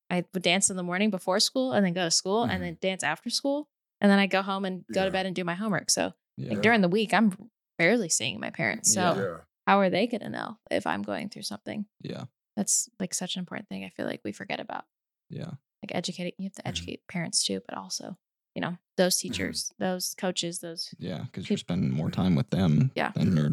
I 0.10 0.26
would 0.34 0.44
dance 0.44 0.70
in 0.70 0.76
the 0.76 0.84
morning 0.84 1.10
before 1.10 1.40
school 1.40 1.72
and 1.72 1.86
then 1.86 1.94
go 1.94 2.04
to 2.04 2.12
school 2.12 2.46
Mhm. 2.46 2.50
and 2.52 2.64
then 2.64 2.78
dance 2.82 3.02
after 3.02 3.30
school. 3.30 3.70
And 4.02 4.12
then 4.12 4.20
I 4.20 4.28
go 4.28 4.42
home 4.42 4.66
and 4.66 4.84
go 4.94 5.02
Yeah. 5.02 5.06
to 5.06 5.12
bed 5.12 5.26
and 5.26 5.34
do 5.34 5.46
my 5.46 5.56
homework. 5.56 5.90
So 5.90 6.14
Yeah. 6.36 6.50
like 6.50 6.62
during 6.62 6.82
the 6.82 6.90
week, 6.90 7.14
I'm 7.14 7.50
barely 7.78 8.10
seeing 8.10 8.38
my 8.40 8.50
parents. 8.50 8.94
So 8.94 9.02
Yeah. 9.02 9.44
how 9.68 9.80
are 9.80 9.90
they 9.90 10.08
going 10.08 10.20
to 10.22 10.30
know 10.30 10.58
if 10.70 10.86
I'm 10.86 11.02
going 11.02 11.30
through 11.30 11.44
something? 11.44 11.86
Yeah. 12.02 12.26
That's 12.58 12.90
like 13.00 13.14
such 13.14 13.36
an 13.38 13.40
important 13.40 13.70
thing. 13.70 13.86
I 13.86 13.90
feel 13.90 14.06
like 14.06 14.20
we 14.26 14.34
forget 14.34 14.60
about 14.60 14.84
Yeah. 15.30 15.52
like 15.82 15.96
educating. 15.96 16.34
You 16.38 16.46
have 16.46 16.54
to 16.56 16.64
Mhm. 16.64 16.68
educate 16.70 17.08
parents 17.08 17.46
too, 17.46 17.62
but 17.66 17.78
also, 17.78 18.18
you 18.54 18.62
know, 18.62 18.78
those 18.98 19.16
Mm-hmm. 19.18 19.30
teachers, 19.32 19.72
those 19.80 20.14
coaches, 20.16 20.60
those. 20.60 20.94
Yeah. 21.00 21.24
Because 21.24 21.50
you're 21.50 21.56
spending 21.58 21.92
more 21.92 22.12
time 22.12 22.36
with 22.36 22.50
them 22.50 22.92
Yeah. 22.98 23.12
than 23.16 23.38
your 23.38 23.52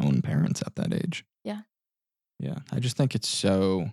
own 0.00 0.22
parents 0.22 0.62
at 0.64 0.74
that 0.76 0.92
age. 0.92 1.24
Yeah. 1.44 1.60
Yeah. 2.38 2.58
I 2.72 2.80
just 2.80 2.96
think 2.96 3.14
it's 3.14 3.28
so 3.28 3.90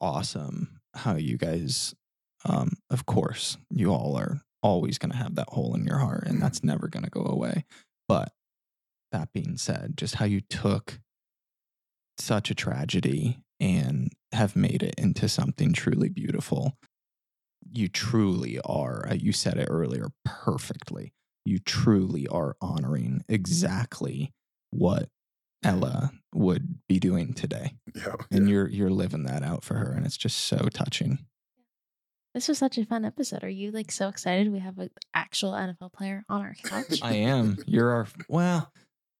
awesome 0.00 0.80
how 0.94 1.16
you 1.16 1.36
guys, 1.36 1.94
um, 2.44 2.72
of 2.90 3.06
course, 3.06 3.56
you 3.70 3.92
all 3.92 4.16
are 4.16 4.42
always 4.62 4.98
going 4.98 5.10
to 5.10 5.16
have 5.16 5.34
that 5.34 5.48
hole 5.48 5.74
in 5.74 5.84
your 5.84 5.98
heart 5.98 6.24
and 6.26 6.40
that's 6.40 6.62
never 6.62 6.88
going 6.88 7.04
to 7.04 7.10
go 7.10 7.24
away. 7.24 7.64
But 8.08 8.32
that 9.10 9.32
being 9.32 9.56
said, 9.56 9.94
just 9.96 10.16
how 10.16 10.24
you 10.24 10.40
took 10.40 11.00
such 12.18 12.50
a 12.50 12.54
tragedy 12.54 13.38
and 13.60 14.12
have 14.32 14.56
made 14.56 14.82
it 14.82 14.94
into 14.98 15.28
something 15.28 15.72
truly 15.72 16.08
beautiful. 16.08 16.76
You 17.70 17.88
truly 17.88 18.58
are, 18.64 19.08
uh, 19.08 19.14
you 19.14 19.32
said 19.32 19.56
it 19.56 19.68
earlier 19.70 20.08
perfectly. 20.24 21.12
You 21.44 21.58
truly 21.58 22.26
are 22.28 22.56
honoring 22.60 23.24
exactly 23.28 24.32
what 24.72 25.08
Ella 25.64 26.10
would 26.34 26.78
be 26.88 26.98
doing 26.98 27.34
today. 27.34 27.72
yeah. 27.94 28.16
And 28.30 28.48
yeah. 28.48 28.52
you're 28.52 28.68
you're 28.68 28.90
living 28.90 29.22
that 29.24 29.42
out 29.44 29.62
for 29.64 29.74
her 29.74 29.92
and 29.92 30.04
it's 30.04 30.16
just 30.16 30.38
so 30.38 30.68
touching. 30.72 31.20
This 32.34 32.48
was 32.48 32.56
such 32.58 32.78
a 32.78 32.86
fun 32.86 33.04
episode. 33.04 33.44
Are 33.44 33.48
you 33.48 33.70
like 33.72 33.92
so 33.92 34.08
excited 34.08 34.50
we 34.50 34.58
have 34.60 34.78
an 34.78 34.88
actual 35.14 35.52
NFL 35.52 35.92
player 35.92 36.24
on 36.30 36.40
our 36.40 36.54
couch? 36.64 37.00
I 37.02 37.14
am. 37.16 37.58
You're 37.66 37.90
our 37.90 38.06
well 38.28 38.72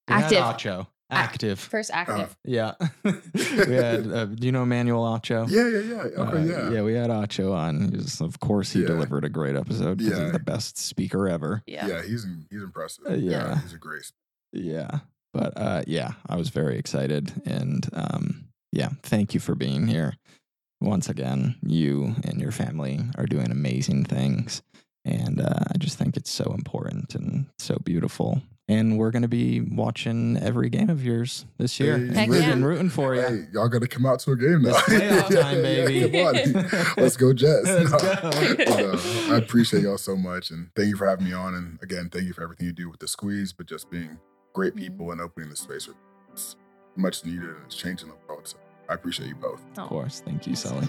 Active. 0.09 0.39
Acho. 0.39 0.87
Active. 1.11 1.61
First 1.61 1.91
active. 1.93 2.35
yeah. 2.43 2.73
we 3.05 3.75
had 3.75 4.07
uh, 4.11 4.25
do 4.25 4.47
you 4.47 4.51
know 4.53 4.63
Emmanuel 4.63 5.05
Acho? 5.05 5.47
yeah, 5.51 5.69
yeah, 5.69 5.81
yeah. 5.81 6.23
Okay, 6.25 6.39
Uh, 6.39 6.71
yeah. 6.71 6.71
yeah, 6.71 6.83
we 6.83 6.95
had 6.95 7.11
Ocho 7.11 7.53
on. 7.53 7.91
Was, 7.91 8.23
of 8.23 8.41
course, 8.41 8.73
he 8.73 8.81
Yeah. 8.81 8.87
delivered 8.87 9.25
a 9.27 9.29
great 9.29 9.55
episode 9.55 10.01
Yeah. 10.01 10.23
he's 10.23 10.33
the 10.33 10.39
best 10.39 10.79
speaker 10.79 11.29
ever. 11.29 11.63
yeah. 11.67 11.87
yeah. 11.87 12.03
He's 12.03 12.27
he's 12.51 12.63
impressive. 12.63 13.05
Uh, 13.07 13.13
yeah. 13.15 13.61
he's 13.61 13.75
a 13.75 13.79
great. 13.79 14.11
Yeah. 14.55 15.01
But 15.33 15.53
uh, 15.57 15.83
yeah, 15.87 16.13
I 16.29 16.37
was 16.37 16.51
very 16.51 16.79
excited. 16.79 17.33
And 17.47 17.89
um, 17.93 18.45
yeah, 18.73 18.91
thank 19.03 19.35
you 19.35 19.41
for 19.41 19.55
being 19.55 19.87
here. 19.87 20.15
Once 20.81 21.09
again, 21.09 21.57
you 21.65 22.15
and 22.25 22.41
your 22.41 22.51
family 22.53 23.01
are 23.17 23.27
doing 23.27 23.51
amazing 23.51 24.05
things. 24.05 24.63
And 25.05 25.41
uh, 25.41 25.65
I 25.73 25.79
just 25.79 25.99
think 25.99 26.17
it's 26.17 26.31
so 26.31 26.53
important 26.55 27.15
and 27.15 27.47
so 27.59 27.79
beautiful. 27.85 28.43
And 28.69 28.97
we're 28.97 29.11
going 29.11 29.23
to 29.23 29.29
be 29.29 29.61
watching 29.61 30.37
every 30.37 30.71
game 30.71 30.89
of 30.89 31.05
yours 31.05 31.45
this 31.59 31.81
year. 31.81 31.99
Hey, 31.99 32.05
and 32.05 32.17
Heck 32.17 32.29
rooting, 32.31 32.49
yeah. 32.61 32.65
rooting 32.65 32.89
for 32.91 33.15
you. 33.15 33.21
Hey, 33.21 33.45
y'all 33.53 33.69
got 33.69 33.83
to 33.83 33.89
come 33.89 34.07
out 34.07 34.21
to 34.21 34.31
a 34.33 34.37
game 34.37 34.63
now. 34.63 34.71
It's 34.71 34.81
playoff 34.83 35.41
time, 35.43 35.63
baby. 35.63 36.09
come 36.11 36.27
on. 36.77 36.95
Let's 36.97 37.17
go, 37.17 37.33
Jets. 37.33 37.67
Let's 37.67 37.91
No. 37.91 37.99
go. 37.99 38.31
But, 38.57 38.71
uh, 38.71 39.35
I 39.35 39.37
appreciate 39.39 39.83
y'all 39.83 39.99
so 39.99 40.17
much, 40.17 40.51
and 40.51 40.69
thank 40.77 40.89
you 40.91 40.97
for 40.97 41.09
having 41.09 41.25
me 41.27 41.33
on. 41.33 41.55
And 41.55 41.79
again, 41.83 42.09
thank 42.11 42.27
you 42.27 42.33
for 42.33 42.43
everything 42.45 42.67
you 42.67 42.73
do 42.73 42.89
with 42.89 43.01
the 43.01 43.09
squeeze, 43.09 43.53
but 43.53 43.67
just 43.67 43.91
being 43.91 44.19
great 44.53 44.75
mm-hmm. 44.75 44.85
people 44.85 45.13
and 45.13 45.21
opening 45.21 45.51
the 45.51 45.57
space. 45.57 45.87
for- 45.87 45.95
It's 46.33 46.57
much 46.97 47.25
needed, 47.25 47.45
and 47.45 47.59
it's 47.67 47.77
changing 47.77 48.09
the 48.09 48.15
world. 48.29 48.47
So 48.49 48.59
I 48.89 48.95
appreciate 48.95 49.29
you 49.29 49.35
both. 49.35 49.61
Of 49.77 49.89
course. 49.89 50.21
Thank 50.21 50.47
you, 50.47 50.57
Solly. 50.57 50.89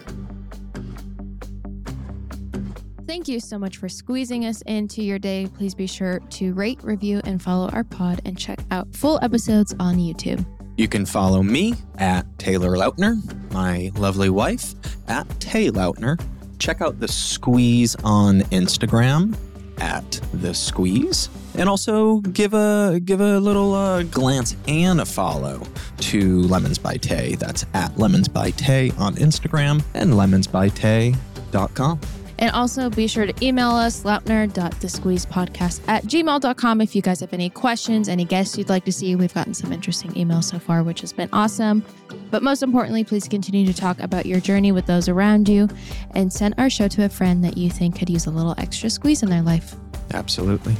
Thank 3.06 3.28
you 3.28 3.40
so 3.40 3.60
much 3.60 3.78
for 3.78 3.90
squeezing 3.90 4.46
us 4.46 4.62
into 4.64 5.04
your 5.04 5.20
day. 5.20 5.48
Please 5.58 5.76
be 5.76 5.88
sure 5.88 6.20
to 6.20 6.54
rate, 6.54 6.80
review, 6.84 7.22
and 7.26 7.42
follow 7.42 7.70
our 7.70 7.84
pod 7.84 8.22
and 8.26 8.38
check 8.38 8.60
out 8.72 8.88
full 8.96 9.20
episodes 9.22 9.76
on 9.80 9.98
YouTube. 9.98 10.44
You 10.78 10.88
can 10.88 11.06
follow 11.06 11.44
me 11.44 11.76
at 12.00 12.26
Taylor 12.40 12.72
Lautner, 12.72 13.22
my 13.54 13.92
lovely 13.96 14.30
wife 14.30 14.74
at 15.08 15.30
Tay 15.40 15.70
Lautner. 15.70 16.20
Check 16.58 16.82
out 16.82 17.00
the 17.00 17.08
Squeeze 17.08 17.96
on 18.04 18.40
Instagram 18.44 19.38
at 19.80 20.20
the 20.34 20.54
Squeeze, 20.54 21.30
and 21.56 21.70
also 21.70 22.18
give 22.20 22.54
a 22.54 23.00
give 23.04 23.22
a 23.22 23.40
little 23.40 23.74
uh, 23.74 24.04
glance 24.04 24.56
and 24.68 25.02
a 25.02 25.06
follow 25.06 25.62
to 25.98 26.42
Lemons 26.42 26.78
by 26.78 26.98
Tay. 26.98 27.36
That's 27.36 27.66
at 27.74 27.98
Lemons 27.98 28.28
by 28.28 28.52
Tay 28.52 28.92
on 28.98 29.16
Instagram 29.16 29.84
and 29.94 30.14
lemonsbytay.com. 30.14 32.00
And 32.40 32.52
also 32.52 32.90
be 32.90 33.08
sure 33.08 33.26
to 33.26 33.46
email 33.46 33.70
us, 33.70 34.04
lautner.thesqueezepodcast 34.04 35.82
at 35.88 36.04
gmail.com 36.04 36.82
if 36.82 36.96
you 36.96 37.02
guys 37.02 37.20
have 37.20 37.32
any 37.32 37.50
questions, 37.50 38.10
any 38.10 38.26
guests 38.26 38.58
you'd 38.58 38.70
like 38.70 38.86
to 38.86 38.92
see. 38.92 39.16
We've 39.16 39.34
gotten 39.34 39.54
some 39.54 39.72
interesting 39.72 40.12
emails 40.12 40.46
so 40.46 40.60
far, 40.60 40.84
which 40.84 41.02
has 41.02 41.14
been 41.14 41.30
awesome. 41.32 41.86
But 42.32 42.44
most 42.44 42.64
importantly, 42.64 43.04
please 43.04 43.28
continue 43.28 43.66
to 43.66 43.74
talk 43.74 44.00
about 44.00 44.26
your 44.26 44.40
journey 44.40 44.72
with 44.72 44.88
those 44.88 45.08
around 45.08 45.48
you 45.48 45.70
and 46.12 46.34
send 46.34 46.56
our 46.58 46.70
show 46.70 46.88
to 46.90 47.06
a 47.06 47.10
friend 47.10 47.44
that 47.44 47.58
you 47.58 47.70
think 47.70 47.98
could 48.00 48.10
use 48.10 48.26
a 48.26 48.32
little 48.32 48.56
extra 48.58 48.90
squeeze 48.90 49.24
in 49.24 49.30
their 49.30 49.44
life. 49.44 49.76
Absolutely. 50.14 50.76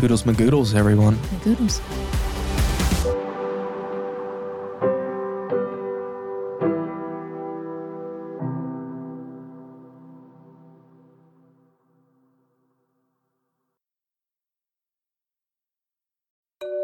Toodles 0.00 0.22
magoodles, 0.22 0.74
everyone. 0.74 1.18
My 1.30 1.38
goodles. 1.44 1.78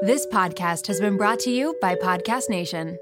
This 0.02 0.26
podcast 0.26 0.86
has 0.88 1.00
been 1.00 1.16
brought 1.16 1.40
to 1.40 1.50
you 1.50 1.74
by 1.80 1.94
Podcast 1.94 2.50
Nation. 2.50 2.98